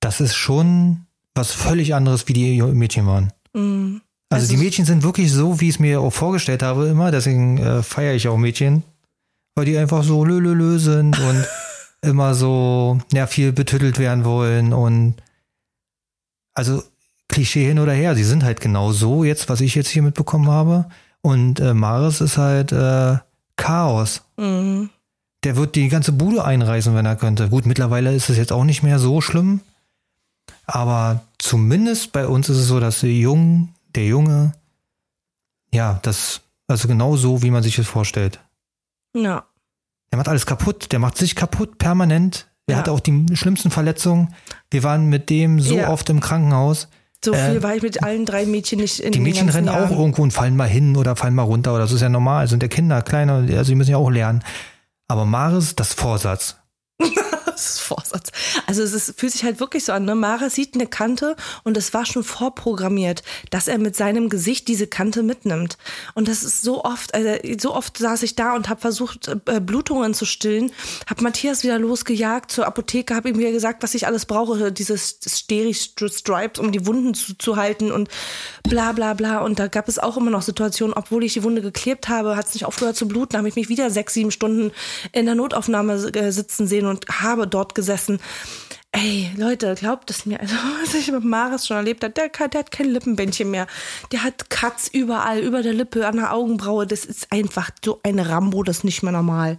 das 0.00 0.20
ist 0.20 0.36
schon 0.36 1.06
was 1.34 1.52
völlig 1.52 1.94
anderes, 1.94 2.28
wie 2.28 2.32
die 2.32 2.62
Mädchen 2.62 3.06
waren. 3.06 3.32
Mhm. 3.54 4.02
Also, 4.30 4.42
also, 4.42 4.54
die 4.54 4.62
Mädchen 4.62 4.84
sind 4.84 5.02
wirklich 5.02 5.32
so, 5.32 5.60
wie 5.60 5.68
ich 5.68 5.76
es 5.76 5.80
mir 5.80 6.00
auch 6.00 6.12
vorgestellt 6.12 6.62
habe 6.62 6.88
immer, 6.88 7.10
deswegen 7.10 7.58
äh, 7.58 7.82
feiere 7.82 8.14
ich 8.14 8.28
auch 8.28 8.36
Mädchen, 8.36 8.82
weil 9.54 9.64
die 9.64 9.78
einfach 9.78 10.04
so 10.04 10.24
lö, 10.24 10.78
sind 10.78 11.18
und 11.18 11.44
immer 12.02 12.34
so 12.34 12.98
ja, 13.12 13.26
viel 13.26 13.52
betüttelt 13.52 13.98
werden 13.98 14.24
wollen 14.24 14.72
und 14.72 15.16
also 16.58 16.82
Klischee 17.28 17.66
hin 17.66 17.78
oder 17.78 17.92
her, 17.92 18.16
sie 18.16 18.24
sind 18.24 18.42
halt 18.42 18.60
genau 18.60 18.90
so 18.90 19.22
jetzt, 19.22 19.48
was 19.48 19.60
ich 19.60 19.76
jetzt 19.76 19.88
hier 19.88 20.02
mitbekommen 20.02 20.48
habe. 20.48 20.86
Und 21.20 21.60
äh, 21.60 21.72
Maris 21.72 22.20
ist 22.20 22.36
halt 22.36 22.72
äh, 22.72 23.18
Chaos. 23.56 24.22
Mhm. 24.36 24.90
Der 25.44 25.56
wird 25.56 25.76
die 25.76 25.88
ganze 25.88 26.10
Bude 26.10 26.44
einreißen, 26.44 26.94
wenn 26.96 27.06
er 27.06 27.14
könnte. 27.14 27.48
Gut, 27.48 27.64
mittlerweile 27.64 28.12
ist 28.12 28.28
es 28.28 28.36
jetzt 28.36 28.50
auch 28.52 28.64
nicht 28.64 28.82
mehr 28.82 28.98
so 28.98 29.20
schlimm. 29.20 29.60
Aber 30.66 31.20
zumindest 31.38 32.10
bei 32.10 32.26
uns 32.26 32.48
ist 32.48 32.58
es 32.58 32.66
so, 32.66 32.80
dass 32.80 33.00
der 33.00 33.12
Jung, 33.12 33.68
der 33.94 34.06
Junge, 34.06 34.52
ja, 35.72 36.00
das, 36.02 36.40
also 36.66 36.88
genau 36.88 37.16
so, 37.16 37.42
wie 37.42 37.52
man 37.52 37.62
sich 37.62 37.76
das 37.76 37.86
vorstellt. 37.86 38.40
Ja. 39.14 39.44
Der 40.10 40.16
macht 40.16 40.28
alles 40.28 40.46
kaputt, 40.46 40.90
der 40.90 40.98
macht 40.98 41.16
sich 41.16 41.36
kaputt 41.36 41.78
permanent. 41.78 42.47
Er 42.68 42.72
ja. 42.72 42.78
hatte 42.78 42.92
auch 42.92 43.00
die 43.00 43.24
schlimmsten 43.34 43.70
Verletzungen. 43.70 44.34
Wir 44.70 44.82
waren 44.82 45.06
mit 45.06 45.30
dem 45.30 45.58
so 45.60 45.74
ja. 45.74 45.88
oft 45.88 46.08
im 46.10 46.20
Krankenhaus. 46.20 46.88
So 47.24 47.32
viel 47.32 47.56
äh, 47.56 47.62
war 47.62 47.74
ich 47.74 47.82
mit 47.82 48.02
allen 48.02 48.26
drei 48.26 48.46
Mädchen 48.46 48.78
nicht 48.78 49.00
in 49.00 49.10
Die 49.10 49.20
Mädchen 49.20 49.48
rennen 49.48 49.66
Jahren. 49.66 49.86
auch 49.86 49.98
irgendwo 49.98 50.22
und 50.22 50.32
fallen 50.32 50.54
mal 50.54 50.68
hin 50.68 50.96
oder 50.96 51.16
fallen 51.16 51.34
mal 51.34 51.42
runter. 51.42 51.72
Oder 51.72 51.82
das 51.82 51.92
ist 51.92 52.02
ja 52.02 52.10
normal. 52.10 52.46
Sind 52.46 52.62
ja 52.62 52.68
Kinder, 52.68 53.02
kleine, 53.02 53.48
also 53.56 53.72
die 53.72 53.74
müssen 53.74 53.90
ja 53.90 53.96
auch 53.96 54.10
lernen. 54.10 54.44
Aber 55.08 55.24
Maris, 55.24 55.74
das 55.74 55.94
Vorsatz. 55.94 56.56
das 57.58 57.70
ist 57.74 57.80
Vorsatz. 57.80 58.30
Also 58.66 58.82
es 58.82 58.92
ist, 58.92 59.18
fühlt 59.18 59.32
sich 59.32 59.44
halt 59.44 59.60
wirklich 59.60 59.84
so 59.84 59.92
an. 59.92 60.04
Ne? 60.04 60.14
Mara 60.14 60.50
sieht 60.50 60.74
eine 60.74 60.86
Kante 60.86 61.36
und 61.64 61.76
es 61.76 61.92
war 61.92 62.06
schon 62.06 62.24
vorprogrammiert, 62.24 63.22
dass 63.50 63.68
er 63.68 63.78
mit 63.78 63.96
seinem 63.96 64.28
Gesicht 64.28 64.68
diese 64.68 64.86
Kante 64.86 65.22
mitnimmt. 65.22 65.76
Und 66.14 66.28
das 66.28 66.42
ist 66.42 66.62
so 66.62 66.84
oft, 66.84 67.14
also 67.14 67.30
so 67.58 67.74
oft 67.74 67.98
saß 67.98 68.22
ich 68.22 68.36
da 68.36 68.54
und 68.54 68.68
habe 68.68 68.80
versucht, 68.80 69.28
äh, 69.46 69.60
Blutungen 69.60 70.14
zu 70.14 70.24
stillen, 70.24 70.72
habe 71.08 71.22
Matthias 71.22 71.64
wieder 71.64 71.78
losgejagt 71.78 72.50
zur 72.50 72.66
Apotheke, 72.66 73.14
habe 73.14 73.28
ihm 73.28 73.38
wieder 73.38 73.52
gesagt, 73.52 73.82
was 73.82 73.94
ich 73.94 74.06
alles 74.06 74.26
brauche, 74.26 74.72
dieses 74.72 75.18
Steri-Stripes, 75.26 76.60
um 76.60 76.72
die 76.72 76.86
Wunden 76.86 77.14
zuzuhalten 77.14 77.90
und 77.90 78.08
bla 78.62 78.92
bla 78.92 79.14
bla. 79.14 79.40
Und 79.40 79.58
da 79.58 79.66
gab 79.66 79.88
es 79.88 79.98
auch 79.98 80.16
immer 80.16 80.30
noch 80.30 80.42
Situationen, 80.42 80.94
obwohl 80.94 81.24
ich 81.24 81.34
die 81.34 81.42
Wunde 81.42 81.62
geklebt 81.62 82.08
habe, 82.08 82.36
hat 82.36 82.46
es 82.46 82.54
nicht 82.54 82.64
aufgehört 82.64 82.96
zu 82.96 83.08
bluten, 83.08 83.36
habe 83.36 83.48
ich 83.48 83.56
mich 83.56 83.68
wieder 83.68 83.90
sechs, 83.90 84.14
sieben 84.14 84.30
Stunden 84.30 84.72
in 85.12 85.26
der 85.26 85.34
Notaufnahme 85.34 85.94
äh, 85.94 86.30
sitzen 86.30 86.66
sehen 86.66 86.86
und 86.86 87.06
habe 87.08 87.47
dort 87.48 87.74
gesessen. 87.74 88.20
Ey, 88.92 89.30
Leute, 89.36 89.74
glaubt 89.74 90.10
es 90.10 90.24
mir. 90.26 90.38
Also, 90.40 90.54
was 90.82 90.94
ich 90.94 91.10
mit 91.12 91.24
Maris 91.24 91.66
schon 91.66 91.76
erlebt 91.76 92.02
habe, 92.04 92.14
der, 92.14 92.28
der 92.28 92.60
hat 92.60 92.70
kein 92.70 92.86
Lippenbändchen 92.90 93.50
mehr. 93.50 93.66
Der 94.12 94.22
hat 94.22 94.48
Katz 94.50 94.88
überall, 94.92 95.40
über 95.40 95.62
der 95.62 95.74
Lippe, 95.74 96.06
an 96.06 96.16
der 96.16 96.32
Augenbraue. 96.32 96.86
Das 96.86 97.04
ist 97.04 97.30
einfach 97.30 97.70
so 97.84 98.00
ein 98.02 98.18
Rambo, 98.18 98.62
das 98.62 98.78
ist 98.78 98.84
nicht 98.84 99.02
mehr 99.02 99.12
normal. 99.12 99.58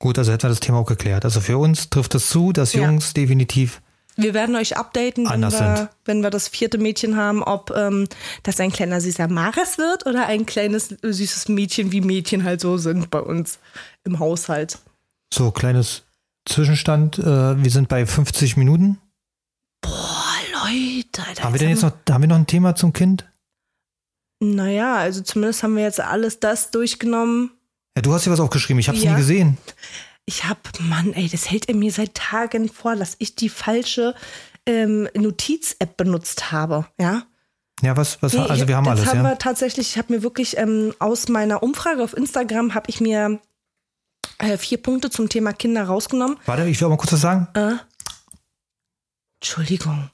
Gut, 0.00 0.16
also 0.18 0.30
hätten 0.30 0.44
wir 0.44 0.50
das 0.50 0.60
Thema 0.60 0.78
auch 0.78 0.86
geklärt. 0.86 1.24
Also 1.24 1.40
für 1.40 1.58
uns 1.58 1.90
trifft 1.90 2.14
es 2.14 2.28
zu, 2.28 2.52
dass 2.52 2.72
Ja. 2.72 2.84
Jungs 2.84 3.14
definitiv 3.14 3.82
Wir 4.16 4.34
werden 4.34 4.54
euch 4.54 4.76
updaten, 4.76 5.28
wenn 5.28 5.40
wir, 5.42 5.90
wenn 6.04 6.20
wir 6.22 6.30
das 6.30 6.46
vierte 6.48 6.78
Mädchen 6.78 7.16
haben, 7.16 7.42
ob 7.42 7.72
ähm, 7.76 8.08
das 8.44 8.60
ein 8.60 8.70
kleiner 8.70 9.00
süßer 9.00 9.26
Maris 9.28 9.78
wird 9.78 10.06
oder 10.06 10.26
ein 10.26 10.46
kleines 10.46 10.88
süßes 11.02 11.48
Mädchen, 11.48 11.90
wie 11.92 12.00
Mädchen 12.00 12.44
halt 12.44 12.60
so 12.60 12.78
sind 12.78 13.10
bei 13.10 13.20
uns 13.20 13.58
im 14.04 14.18
Haushalt. 14.20 14.78
so 15.34 15.50
kleines 15.50 16.02
Zwischenstand. 16.48 17.18
Äh, 17.18 17.62
wir 17.62 17.70
sind 17.70 17.88
bei 17.88 18.04
50 18.06 18.56
Minuten. 18.56 18.98
Boah, 19.80 20.34
Leute. 20.52 21.22
Alter, 21.26 21.44
Haben 21.44 21.54
wir 21.54 21.58
denn 21.60 21.70
jetzt 21.70 21.82
noch, 21.82 21.92
haben 22.10 22.22
wir 22.22 22.28
noch 22.28 22.36
ein 22.36 22.46
Thema 22.46 22.74
zum 22.74 22.92
Kind? 22.92 23.26
Naja, 24.40 24.96
also 24.96 25.20
zumindest 25.22 25.62
haben 25.62 25.76
wir 25.76 25.82
jetzt 25.82 26.00
alles 26.00 26.40
das 26.40 26.70
durchgenommen. 26.70 27.50
Ja, 27.96 28.02
du 28.02 28.12
hast 28.14 28.24
hier 28.24 28.32
was 28.32 28.40
aufgeschrieben. 28.40 28.78
Ich 28.80 28.88
habe 28.88 28.98
es 28.98 29.04
Ja. 29.04 29.12
nie 29.12 29.16
gesehen. 29.16 29.58
Ich 30.26 30.44
hab, 30.44 30.58
Mann, 30.80 31.12
ey, 31.14 31.28
das 31.28 31.50
hält 31.50 31.68
er 31.68 31.74
mir 31.74 31.90
seit 31.90 32.14
Tagen 32.14 32.68
vor, 32.68 32.94
dass 32.96 33.16
ich 33.18 33.34
die 33.34 33.48
falsche 33.48 34.14
ähm, 34.66 35.08
Notiz-App 35.16 35.96
benutzt 35.96 36.52
habe, 36.52 36.86
ja. 37.00 37.22
Ja, 37.80 37.96
was, 37.96 38.20
was, 38.22 38.34
Nee, 38.34 38.40
also 38.40 38.68
wir 38.68 38.76
haben 38.76 38.84
das 38.84 38.98
alles, 38.98 39.06
haben 39.08 39.18
ja. 39.24 39.30
wir 39.30 39.38
tatsächlich, 39.38 39.90
ich 39.90 39.98
habe 39.98 40.12
mir 40.12 40.22
wirklich 40.22 40.58
ähm, 40.58 40.92
aus 40.98 41.28
meiner 41.28 41.62
Umfrage 41.62 42.02
auf 42.02 42.14
Instagram 42.16 42.74
habe 42.74 42.90
ich 42.90 43.00
mir 43.00 43.40
äh, 44.38 44.56
vier 44.58 44.78
Punkte 44.82 45.10
zum 45.10 45.28
Thema 45.28 45.52
Kinder 45.52 45.84
rausgenommen. 45.84 46.36
Warte, 46.46 46.64
ich 46.68 46.80
will 46.80 46.86
auch 46.86 46.90
mal 46.90 46.96
kurz 46.96 47.12
was 47.12 47.20
sagen. 47.20 47.48
Entschuldigung, 49.40 50.10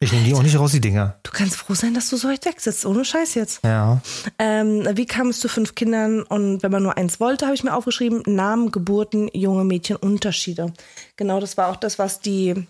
Ich 0.00 0.12
nehme 0.12 0.24
die 0.24 0.34
auch 0.34 0.42
nicht 0.42 0.58
raus, 0.58 0.72
die 0.72 0.80
Dinger. 0.80 1.18
du 1.22 1.30
kannst 1.30 1.56
froh 1.56 1.74
sein, 1.74 1.94
dass 1.94 2.08
du 2.10 2.16
so 2.16 2.28
weit 2.28 2.44
weg 2.44 2.60
sitzt, 2.60 2.84
ohne 2.86 3.04
Scheiß 3.04 3.34
jetzt. 3.34 3.64
Ja. 3.64 4.00
Ähm, 4.38 4.86
wie 4.94 5.06
kam 5.06 5.28
es 5.28 5.40
zu 5.40 5.48
fünf 5.48 5.74
Kindern 5.74 6.22
und 6.22 6.62
wenn 6.62 6.70
man 6.72 6.82
nur 6.82 6.96
eins 6.96 7.20
wollte, 7.20 7.46
habe 7.46 7.54
ich 7.54 7.64
mir 7.64 7.74
aufgeschrieben, 7.74 8.22
Namen, 8.26 8.70
Geburten, 8.72 9.28
junge 9.32 9.64
Mädchen, 9.64 9.96
Unterschiede. 9.96 10.72
Genau, 11.16 11.40
das 11.40 11.56
war 11.56 11.68
auch 11.68 11.76
das, 11.76 11.98
was 11.98 12.20
die 12.20 12.66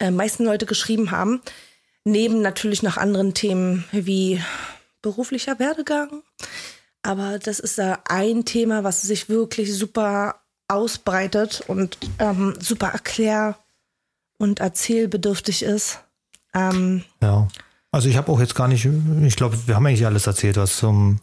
äh, 0.00 0.10
meisten 0.10 0.44
Leute 0.44 0.66
geschrieben 0.66 1.10
haben. 1.10 1.40
Neben 2.04 2.40
natürlich 2.40 2.82
noch 2.82 2.96
anderen 2.98 3.34
Themen 3.34 3.84
wie 3.90 4.40
beruflicher 5.02 5.58
Werdegang. 5.58 6.22
Aber 7.06 7.38
das 7.38 7.60
ist 7.60 7.78
da 7.78 8.00
ein 8.08 8.44
Thema, 8.44 8.84
was 8.84 9.02
sich 9.02 9.28
wirklich 9.28 9.72
super 9.76 10.42
ausbreitet 10.68 11.62
und 11.68 11.96
ähm, 12.18 12.54
super 12.60 12.88
erklär- 12.88 13.56
und 14.38 14.60
erzählbedürftig 14.60 15.62
ist. 15.62 16.00
Ähm, 16.52 17.04
Ja. 17.22 17.48
Also 17.92 18.08
ich 18.08 18.16
habe 18.16 18.30
auch 18.30 18.40
jetzt 18.40 18.54
gar 18.54 18.68
nicht, 18.68 18.84
ich 19.22 19.36
glaube, 19.36 19.56
wir 19.66 19.74
haben 19.74 19.86
eigentlich 19.86 20.04
alles 20.04 20.26
erzählt, 20.26 20.56
was 20.56 20.76
zum, 20.76 21.20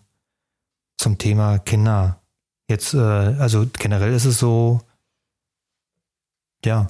zum 0.98 1.18
Thema 1.18 1.60
Kinder. 1.60 2.22
Jetzt, 2.68 2.96
äh, 2.96 2.98
also 2.98 3.68
generell 3.78 4.14
ist 4.14 4.26
es 4.26 4.40
so, 4.40 4.82
ja, 6.66 6.88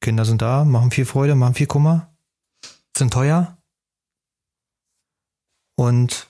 Kinder 0.00 0.24
sind 0.24 0.42
da, 0.42 0.64
machen 0.64 0.90
viel 0.90 1.06
Freude, 1.06 1.34
machen 1.34 1.54
viel 1.54 1.66
Kummer, 1.66 2.14
sind 2.96 3.12
teuer. 3.12 3.56
Und 5.76 6.28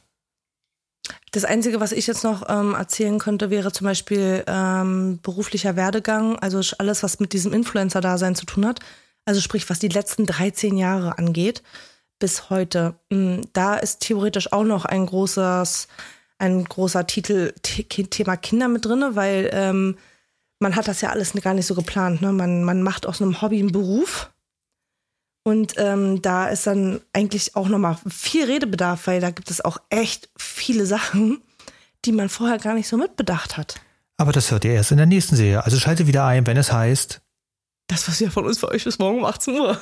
Das 1.35 1.45
Einzige, 1.45 1.81
was 1.81 1.91
ich 1.91 2.07
jetzt 2.07 2.23
noch 2.23 2.49
ähm, 2.49 2.75
erzählen 2.75 3.19
könnte, 3.19 3.51
wäre 3.51 3.73
zum 3.73 3.87
Beispiel 3.87 4.45
ähm, 4.47 5.19
beruflicher 5.21 5.75
Werdegang, 5.75 6.39
also 6.39 6.61
alles, 6.79 7.03
was 7.03 7.19
mit 7.19 7.33
diesem 7.33 7.53
Influencer-Dasein 7.53 8.37
zu 8.37 8.47
tun 8.47 8.65
hat. 8.65 8.79
Also 9.25 9.41
sprich, 9.41 9.69
was 9.69 9.81
die 9.81 9.89
letzten 9.89 10.27
13 10.27 10.77
Jahre 10.77 11.19
angeht, 11.19 11.65
bis 12.21 12.51
heute. 12.51 12.95
Mm, 13.11 13.41
Da 13.53 13.75
ist 13.75 13.99
theoretisch 13.99 14.53
auch 14.53 14.63
noch 14.63 14.85
ein 14.85 15.07
großes, 15.07 15.89
ein 16.39 16.63
großer 16.63 17.05
Titel, 17.09 17.53
The 17.67 17.83
Thema 17.83 18.37
Kinder 18.37 18.69
mit 18.69 18.85
drinne, 18.85 19.17
weil 19.17 19.51
ähm, 19.53 19.97
man 20.61 20.77
hat 20.77 20.87
das 20.87 21.01
ja 21.01 21.11
alles 21.11 21.33
gar 21.33 21.55
nicht 21.55 21.67
so 21.67 21.75
geplant. 21.75 22.23
Ne? 22.23 22.31
Man, 22.31 22.63
man 22.63 22.81
macht 22.81 23.07
aus 23.07 23.21
einem 23.21 23.43
Hobby 23.43 23.59
einen 23.59 23.73
Beruf. 23.73 24.31
Und 25.45 25.75
ähm, 25.77 26.23
da 26.23 26.49
ist 26.49 26.67
dann 26.67 27.01
eigentlich 27.13 27.55
auch 27.55 27.69
nochmal 27.69 27.97
viel 28.09 28.47
Redebedarf, 28.47 29.07
weil 29.07 29.21
da 29.21 29.31
gibt 29.31 29.51
es 29.51 29.61
auch 29.61 29.77
echt 29.91 30.29
viele 30.39 30.87
Sachen, 30.87 31.43
die 32.07 32.13
man 32.13 32.29
vorher 32.31 32.59
gar 32.59 32.75
nicht 32.75 32.89
so 32.89 32.97
mitbedacht 32.97 33.57
hat. 33.57 33.81
aber 34.17 34.33
das 34.33 34.51
hört 34.51 34.65
ihr 34.65 34.73
erst 34.73 34.91
in 34.91 34.97
der 34.97 35.07
nächsten 35.07 35.37
Serie. 35.37 35.63
Also 35.65 35.79
schalte 35.79 36.07
wieder 36.07 36.25
ein, 36.25 36.47
wenn 36.47 36.57
es 36.57 36.73
heißt, 36.73 37.21
Das, 37.89 38.09
was 38.09 38.21
ja 38.21 38.31
von 38.31 38.47
uns 38.47 38.59
für 38.59 38.69
euch 38.69 38.87
ist 38.87 38.99
morgen 38.99 39.19
um 39.19 39.25
18 39.27 39.55
Uhr. 39.61 39.79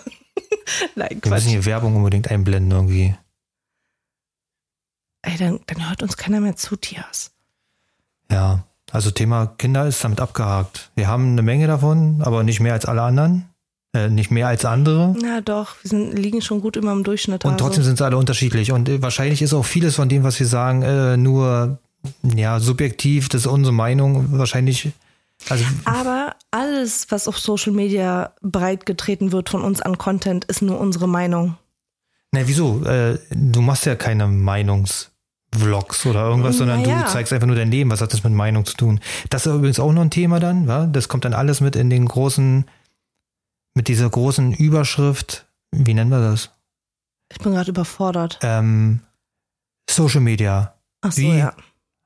Nein, 0.97 1.09
wir 1.11 1.21
Quatsch. 1.21 1.31
müssen 1.31 1.51
hier 1.51 1.65
Werbung 1.65 1.95
unbedingt 1.95 2.29
einblenden 2.29 2.73
irgendwie. 2.73 3.15
Ey, 5.23 5.37
dann, 5.39 5.61
dann 5.67 5.89
hört 5.89 6.03
uns 6.03 6.17
keiner 6.17 6.41
mehr 6.41 6.57
zu, 6.57 6.75
Tias. 6.75 7.31
Ja, 8.31 8.65
also 8.91 9.13
Thema 9.13 9.47
Kinder 9.47 9.87
ist 9.87 10.03
damit 10.03 10.21
abgehakt. 10.21 10.91
Wir 10.97 11.07
haben 11.07 11.33
eine 11.33 11.43
Menge 11.43 11.69
davon, 11.69 12.21
aber 12.23 12.43
nicht 12.43 12.59
mehr 12.59 12.73
als 12.73 12.85
alle 12.87 13.03
anderen. 13.03 13.49
Äh, 13.95 14.09
nicht 14.09 14.30
mehr 14.30 14.49
als 14.49 14.64
andere. 14.64 15.14
Na 15.22 15.43
doch, 15.43 15.74
wir 15.82 15.90
sind, 15.90 16.14
liegen 16.18 16.40
schon 16.40 16.62
gut 16.62 16.78
immer 16.78 16.93
im 16.93 17.05
Durchschnitt. 17.05 17.45
Und 17.45 17.53
also. 17.53 17.64
trotzdem 17.66 17.84
sind 17.84 17.99
sie 17.99 18.05
alle 18.05 18.16
unterschiedlich. 18.16 18.72
Und 18.72 18.88
äh, 18.88 19.03
wahrscheinlich 19.03 19.43
ist 19.43 19.53
auch 19.53 19.64
vieles 19.64 19.97
von 19.97 20.09
dem, 20.09 20.22
was 20.22 20.40
wir 20.40 20.47
sagen, 20.47 20.80
äh, 20.82 21.16
nur 21.18 21.78
ja 22.22 22.59
subjektiv. 22.59 23.28
Das 23.28 23.43
ist 23.43 23.47
unsere 23.47 23.74
Meinung. 23.74 24.38
Wahrscheinlich. 24.38 24.93
Also 25.51 25.64
Aber 25.84 26.36
alles, 26.51 27.07
was 27.11 27.28
auf 27.28 27.38
Social 27.38 27.72
Media 27.72 28.32
breitgetreten 28.40 29.30
wird 29.32 29.51
von 29.51 29.62
uns 29.62 29.82
an 29.82 29.99
Content, 29.99 30.45
ist 30.47 30.62
nur 30.62 30.80
unsere 30.80 31.07
Meinung. 31.09 31.57
na 32.30 32.47
wieso? 32.47 32.82
Äh, 32.84 33.18
du 33.30 33.61
machst 33.61 33.84
ja 33.84 33.95
keine 33.95 34.26
Meinungsvlogs 34.26 36.07
oder 36.07 36.26
irgendwas, 36.28 36.57
sondern 36.59 36.82
Naja. 36.82 37.03
du 37.03 37.09
zeigst 37.12 37.32
einfach 37.32 37.47
nur 37.47 37.57
dein 37.57 37.70
Leben. 37.70 37.90
Was 37.90 38.01
hat 38.01 38.12
das 38.12 38.24
mit 38.24 38.32
Meinung 38.32 38.64
zu 38.64 38.74
tun? 38.76 39.01
Das 39.30 39.47
ist 39.47 39.53
übrigens 39.53 39.80
auch 39.80 39.93
noch 39.93 40.03
ein 40.03 40.11
Thema 40.11 40.40
dann. 40.40 40.66
Wa? 40.66 40.86
Das 40.86 41.09
kommt 41.09 41.24
dann 41.24 41.34
alles 41.34 41.61
mit 41.61 41.76
in 41.76 41.90
den 41.90 42.07
großen, 42.07 42.64
mit 43.75 43.89
dieser 43.89 44.09
großen 44.09 44.53
Überschrift. 44.53 45.47
Wie 45.70 45.95
nennen 45.95 46.11
wir 46.11 46.20
das? 46.20 46.51
Ich 47.31 47.39
bin 47.39 47.53
gerade 47.53 47.70
überfordert. 47.70 48.39
Ähm, 48.43 49.01
Social 49.89 50.20
Media. 50.20 50.79
Ach 51.01 51.12
so, 51.12 51.23
Wie? 51.23 51.39
ja. 51.39 51.55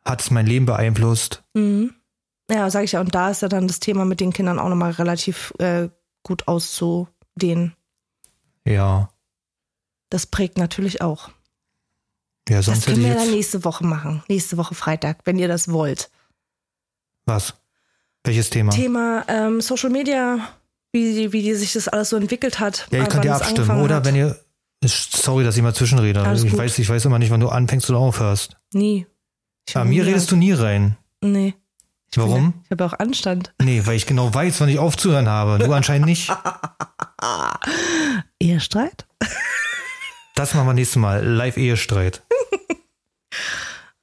Hat 0.05 0.21
es 0.23 0.31
mein 0.31 0.47
Leben 0.47 0.67
beeinflusst? 0.67 1.43
Mhm. 1.55 1.95
Ja, 2.51 2.71
sage 2.71 2.85
ich 2.85 2.93
ja. 2.93 3.01
Und 3.01 3.15
da 3.15 3.31
ist 3.31 3.43
ja 3.43 3.49
dann 3.49 3.67
das 3.67 3.81
Thema 3.81 4.05
mit 4.05 4.21
den 4.21 4.33
Kindern 4.33 4.61
auch 4.61 4.69
nochmal 4.69 4.93
relativ 4.93 5.53
äh, 5.59 5.89
gut 6.23 6.47
auszudehnen. 6.47 7.75
Ja. 8.65 9.11
Das 10.11 10.27
prägt 10.27 10.57
natürlich 10.59 11.03
auch. 11.03 11.31
Ja, 12.49 12.59
Das 12.59 12.67
sonst 12.67 12.87
hätte 12.87 13.01
können 13.01 13.07
wir 13.09 13.15
dann 13.17 13.31
nächste 13.33 13.65
Woche 13.65 13.85
machen. 13.85 14.23
Nächste 14.29 14.57
Woche 14.57 14.77
Freitag, 14.77 15.19
wenn 15.25 15.39
ihr 15.41 15.49
das 15.49 15.69
wollt. 15.73 16.11
Was? 17.25 17.55
Welches 18.23 18.51
Thema? 18.51 18.71
Thema 18.73 19.25
ähm, 19.29 19.61
Social 19.61 19.91
Media, 19.91 20.39
wie, 21.05 21.33
wie 21.33 21.43
die 21.43 21.55
sich 21.55 21.73
das 21.75 21.89
alles 21.89 22.11
so 22.11 22.17
entwickelt 22.17 22.59
hat. 22.61 22.87
ja, 22.91 22.99
ihr 22.99 23.05
könnt 23.05 23.17
wann 23.19 23.23
ja 23.25 23.37
es 23.37 23.43
abstimmen. 23.43 23.81
Oder 23.83 24.05
wenn 24.05 24.17
ihr. 24.17 24.37
Sorry, 24.85 25.43
dass 25.45 25.57
ich 25.57 25.63
mal 25.63 25.75
zwischenrede. 25.75 26.21
Alles 26.23 26.45
Ich 26.45 26.51
gut. 26.51 26.59
weiß, 26.61 26.79
ich 26.79 26.89
weiß 26.89 27.05
immer 27.07 27.19
nicht, 27.19 27.31
wann 27.31 27.41
du 27.41 27.49
anfängst 27.49 27.89
oder 27.91 27.99
aufhörst. 27.99 28.57
Nie. 28.73 29.07
Ich 29.69 29.75
Bei 29.75 29.85
mir 29.85 30.03
nie 30.05 30.09
redest 30.09 30.31
du 30.31 30.37
nie 30.37 30.53
rein. 30.53 30.97
Nee. 31.23 31.55
Ich 32.11 32.19
bin 32.19 32.23
Warum? 32.25 32.45
Ja, 32.45 32.53
ich 32.65 32.71
habe 32.71 32.85
auch 32.85 32.93
Anstand. 32.99 33.53
Nee, 33.61 33.83
weil 33.85 33.97
ich 33.97 34.07
genau 34.07 34.33
weiß, 34.33 34.61
wann 34.61 34.69
ich 34.69 34.79
aufzuhören 34.79 35.29
habe. 35.29 35.59
Du 35.65 35.73
anscheinend 35.73 36.07
nicht. 36.07 36.31
Ehestreit? 38.39 39.07
Das 40.35 40.55
machen 40.55 40.67
wir 40.69 40.75
nächstes 40.75 41.01
Mal. 41.01 41.25
Live-Ehestreit. 41.25 42.23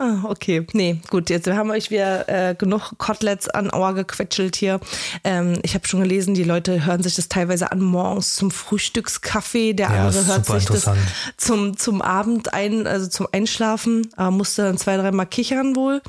Ah, 0.04 0.26
okay. 0.26 0.68
Nee, 0.74 1.00
gut, 1.10 1.30
jetzt 1.30 1.50
haben 1.50 1.68
wir 1.70 1.76
euch 1.76 1.90
wieder 1.90 2.28
äh, 2.28 2.56
genug 2.56 2.98
Koteletts 2.98 3.48
an 3.48 3.70
Ohr 3.70 3.94
gequetschelt 3.94 4.58
hier. 4.58 4.82
Ähm, 5.24 5.60
ich 5.64 5.76
habe 5.76 5.88
schon 5.88 6.02
gelesen, 6.02 6.34
die 6.34 6.44
Leute 6.44 6.86
hören 6.86 7.02
sich 7.02 7.16
das 7.16 7.30
teilweise 7.30 7.72
an 7.72 7.80
morgens 7.80 8.36
zum 8.36 8.52
Frühstückskaffee, 8.52 9.74
der 9.74 9.90
Ja, 9.90 10.08
andere 10.08 10.26
hört 10.26 10.46
sich 10.46 10.66
das 10.66 10.90
zum, 11.38 11.78
zum 11.78 12.02
Abend 12.02 12.54
ein, 12.54 12.86
also 12.86 13.08
zum 13.08 13.30
Einschlafen, 13.32 14.10
aber 14.18 14.32
musste 14.32 14.64
dann 14.64 14.78
zwei, 14.78 14.98
dreimal 14.98 15.26
kichern 15.26 15.74
wohl. 15.78 16.02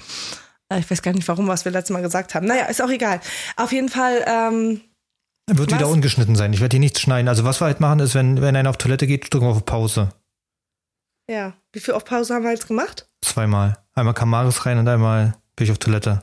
Äh, 0.73 0.81
ich 0.81 0.91
weiß 0.91 1.03
gar 1.03 1.13
nicht 1.13 1.29
warum, 1.29 1.47
was 1.47 1.65
wir 1.65 1.71
letztes 1.71 1.95
Mal 1.95 2.03
gesagt 2.03 2.35
haben. 2.35 2.47
Naja, 2.47 2.65
ist 2.65 2.83
auch 2.83 2.91
egal. 2.91 3.21
Auf 3.57 3.71
jeden 3.71 3.91
Fall, 3.91 4.25
ähm, 4.27 4.81
Wird 5.49 5.71
wieder 5.71 5.87
Was? 5.87 5.93
ungeschnitten 5.93 6.35
sein. 6.35 6.53
Ich 6.53 6.61
werde 6.61 6.75
hier 6.75 6.81
nichts 6.81 7.01
schneiden. 7.01 7.29
Also 7.29 7.45
was 7.45 7.61
wir 7.61 7.67
halt 7.67 7.79
machen, 7.79 8.01
ist, 8.01 8.17
wenn, 8.17 8.41
wenn 8.43 8.57
einer 8.57 8.71
auf 8.71 8.77
Toilette 8.79 9.07
geht, 9.07 9.33
drücken 9.33 9.47
wir 9.47 9.53
auf 9.53 9.65
Pause. 9.65 10.09
Ja. 11.31 11.53
Wie 11.73 11.79
viel 11.81 11.95
auf 11.95 12.05
Pause 12.05 12.35
haben 12.35 12.43
wir 12.43 12.51
jetzt 12.51 12.67
gemacht? 12.67 13.07
Zweimal. 13.25 13.84
Einmal 13.95 14.15
kam 14.15 14.31
Maris 14.31 14.67
rein 14.67 14.79
und 14.79 14.89
einmal 14.89 15.37
bin 15.57 15.65
ich 15.65 15.71
auf 15.71 15.79
Toilette. 15.79 16.23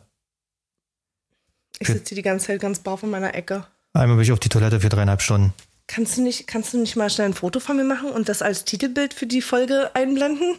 Ich 1.80 1.88
sitze 1.88 2.10
hier 2.10 2.18
die 2.18 2.22
ganze 2.22 2.48
Zeit 2.48 2.62
ganz 2.62 2.80
baff 2.80 3.04
in 3.04 3.10
meiner 3.10 3.34
Ecke. 3.34 3.66
Einmal 3.94 4.18
bin 4.18 4.24
ich 4.24 4.32
auf 4.32 4.40
die 4.40 4.50
Toilette 4.50 4.82
für 4.82 4.90
dreieinhalb 4.90 5.22
Stunden. 5.22 5.54
Kannst 5.88 6.18
du 6.18 6.22
nicht, 6.22 6.48
kannst 6.48 6.74
du 6.74 6.78
nicht 6.78 6.96
mal 6.96 7.10
schnell 7.10 7.30
ein 7.30 7.34
Foto 7.34 7.60
von 7.60 7.76
mir 7.76 7.84
machen 7.84 8.12
und 8.12 8.30
das 8.30 8.42
als 8.42 8.66
Titelbild 8.66 9.14
für 9.14 9.26
die 9.26 9.42
Folge 9.42 9.92
einblenden? 9.94 10.58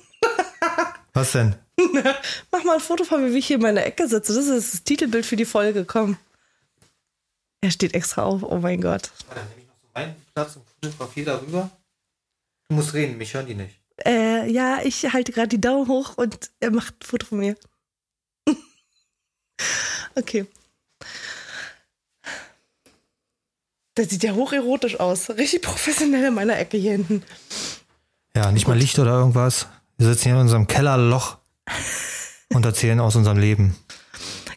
Was 1.13 1.33
denn? 1.33 1.55
Mach 2.51 2.65
mal 2.65 2.75
ein 2.75 2.81
Foto 2.81 3.05
von 3.05 3.23
mir, 3.23 3.33
wie 3.33 3.39
ich 3.39 3.47
hier 3.47 3.57
in 3.57 3.63
meiner 3.63 3.85
Ecke 3.85 4.09
sitze. 4.09 4.35
Das 4.35 4.47
ist 4.47 4.75
das 4.75 4.85
Titelbild 4.85 5.27
für 5.27 5.37
die 5.37 5.45
Folge. 5.45 5.85
Komm. 5.85 6.17
Er 7.61 7.71
steht 7.71 7.95
extra 7.95 8.25
auf. 8.25 8.43
Oh 8.43 8.59
mein 8.59 8.81
Gott. 8.81 9.11
Dann 9.29 9.49
nehme 9.49 9.61
ich 9.61 9.67
noch 9.67 9.77
so 9.81 9.89
meinen 9.95 10.17
Platz 10.35 10.57
und 10.57 10.65
fotografiere 10.83 11.27
darüber. 11.27 11.71
Du 12.69 12.75
musst 12.75 12.95
reden, 12.95 13.19
mich 13.19 13.35
hören 13.35 13.47
die 13.47 13.55
nicht. 13.55 13.82
Äh, 14.05 14.51
ja, 14.51 14.81
ich 14.83 15.13
halte 15.13 15.33
gerade 15.33 15.49
die 15.49 15.61
Daumen 15.61 15.89
hoch 15.89 16.17
und 16.17 16.51
er 16.61 16.71
macht 16.71 16.95
ein 16.95 17.07
Foto 17.07 17.27
von 17.27 17.39
mir. 17.39 17.57
okay. 20.15 20.47
Das 23.95 24.09
sieht 24.09 24.23
ja 24.23 24.33
hocherotisch 24.33 24.99
aus. 24.99 25.29
Richtig 25.31 25.63
professionell 25.63 26.25
in 26.25 26.35
meiner 26.35 26.59
Ecke 26.59 26.79
hier 26.79 26.93
hinten. 26.93 27.23
Ja, 28.35 28.51
nicht 28.51 28.67
mal 28.67 28.79
Licht 28.79 28.99
oder 28.99 29.13
irgendwas. 29.13 29.67
Wir 29.99 30.07
sitzen 30.07 30.25
hier 30.25 30.35
in 30.35 30.41
unserem 30.41 30.67
Kellerloch 30.67 31.37
und 32.55 32.65
erzählen 32.65 33.01
aus 33.01 33.17
unserem 33.17 33.39
Leben. 33.39 33.77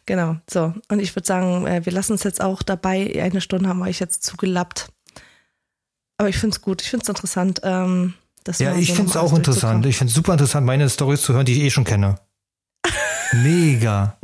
Genau, 0.05 0.37
so. 0.49 0.73
Und 0.87 0.99
ich 0.99 1.15
würde 1.15 1.27
sagen, 1.27 1.65
äh, 1.65 1.85
wir 1.85 1.91
lassen 1.91 2.13
uns 2.13 2.23
jetzt 2.23 2.39
auch 2.39 2.61
dabei. 2.61 3.21
Eine 3.21 3.41
Stunde 3.41 3.67
haben 3.67 3.79
wir 3.79 3.85
euch 3.85 3.99
jetzt 3.99 4.23
zugelappt. 4.23 4.89
Aber 6.17 6.29
ich 6.29 6.37
finde 6.37 6.55
es 6.55 6.61
gut, 6.61 6.81
ich 6.81 6.89
finde 6.89 7.03
es 7.03 7.09
interessant. 7.09 7.61
Ähm, 7.63 8.13
Ja, 8.59 8.75
ich 8.75 8.89
so 8.89 8.95
finde 8.95 9.11
es 9.11 9.17
auch 9.17 9.33
interessant. 9.33 9.85
Ich 9.85 9.97
finde 9.97 10.09
es 10.09 10.15
super 10.15 10.33
interessant, 10.33 10.65
meine 10.65 10.89
Stories 10.89 11.21
zu 11.21 11.33
hören, 11.33 11.45
die 11.45 11.53
ich 11.53 11.63
eh 11.63 11.69
schon 11.71 11.83
kenne. 11.83 12.15
Mega. 13.33 14.17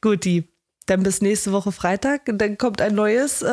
Gut, 0.00 0.24
die. 0.24 0.48
Dann 0.86 1.02
bis 1.02 1.20
nächste 1.20 1.52
Woche 1.52 1.72
Freitag. 1.72 2.22
Dann 2.26 2.58
kommt 2.58 2.80
ein 2.80 2.94
neues, 2.94 3.42
äh, 3.42 3.46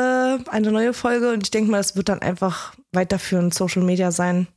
eine 0.47 0.71
neue 0.71 0.93
Folge 0.93 1.31
und 1.31 1.43
ich 1.43 1.51
denke 1.51 1.69
mal, 1.69 1.79
es 1.79 1.95
wird 1.95 2.09
dann 2.09 2.21
einfach 2.21 2.73
weiterführend 2.93 3.53
Social 3.53 3.83
Media 3.83 4.11
sein. 4.11 4.47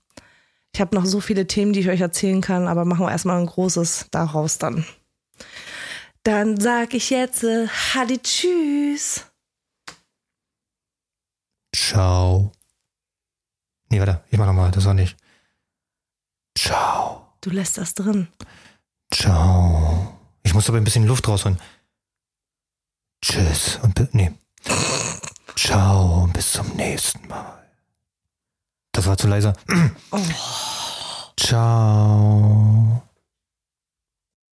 Ich 0.72 0.80
habe 0.80 0.94
noch 0.94 1.04
so 1.04 1.20
viele 1.20 1.46
Themen, 1.46 1.72
die 1.72 1.80
ich 1.80 1.88
euch 1.88 2.00
erzählen 2.00 2.40
kann, 2.40 2.68
aber 2.68 2.84
machen 2.84 3.04
wir 3.04 3.10
erstmal 3.10 3.38
ein 3.38 3.46
großes 3.46 4.06
daraus 4.10 4.58
dann. 4.58 4.86
Dann 6.22 6.60
sag 6.60 6.94
ich 6.94 7.10
jetzt 7.10 7.44
äh, 7.44 7.66
Hadi 7.66 8.18
Tschüss. 8.18 9.26
Ciao. 11.74 12.52
Nee, 13.90 13.98
warte, 13.98 14.22
ich 14.30 14.38
mach 14.38 14.46
nochmal, 14.46 14.70
das 14.70 14.84
war 14.84 14.94
nicht. 14.94 15.16
Ciao. 16.56 17.26
Du 17.40 17.50
lässt 17.50 17.76
das 17.78 17.94
drin. 17.94 18.28
Ciao. 19.12 20.16
Ich 20.42 20.54
muss 20.54 20.68
aber 20.68 20.78
ein 20.78 20.84
bisschen 20.84 21.06
Luft 21.06 21.26
rausholen. 21.28 21.60
Tschüss 23.22 23.78
und 23.82 24.14
nee. 24.14 24.32
Ciao 25.56 26.24
und 26.24 26.32
bis 26.32 26.52
zum 26.52 26.68
nächsten 26.76 27.26
Mal. 27.28 27.58
Das 28.92 29.06
war 29.06 29.16
zu 29.16 29.28
leise. 29.28 29.52
Oh. 30.10 30.18
Ciao. 31.36 33.02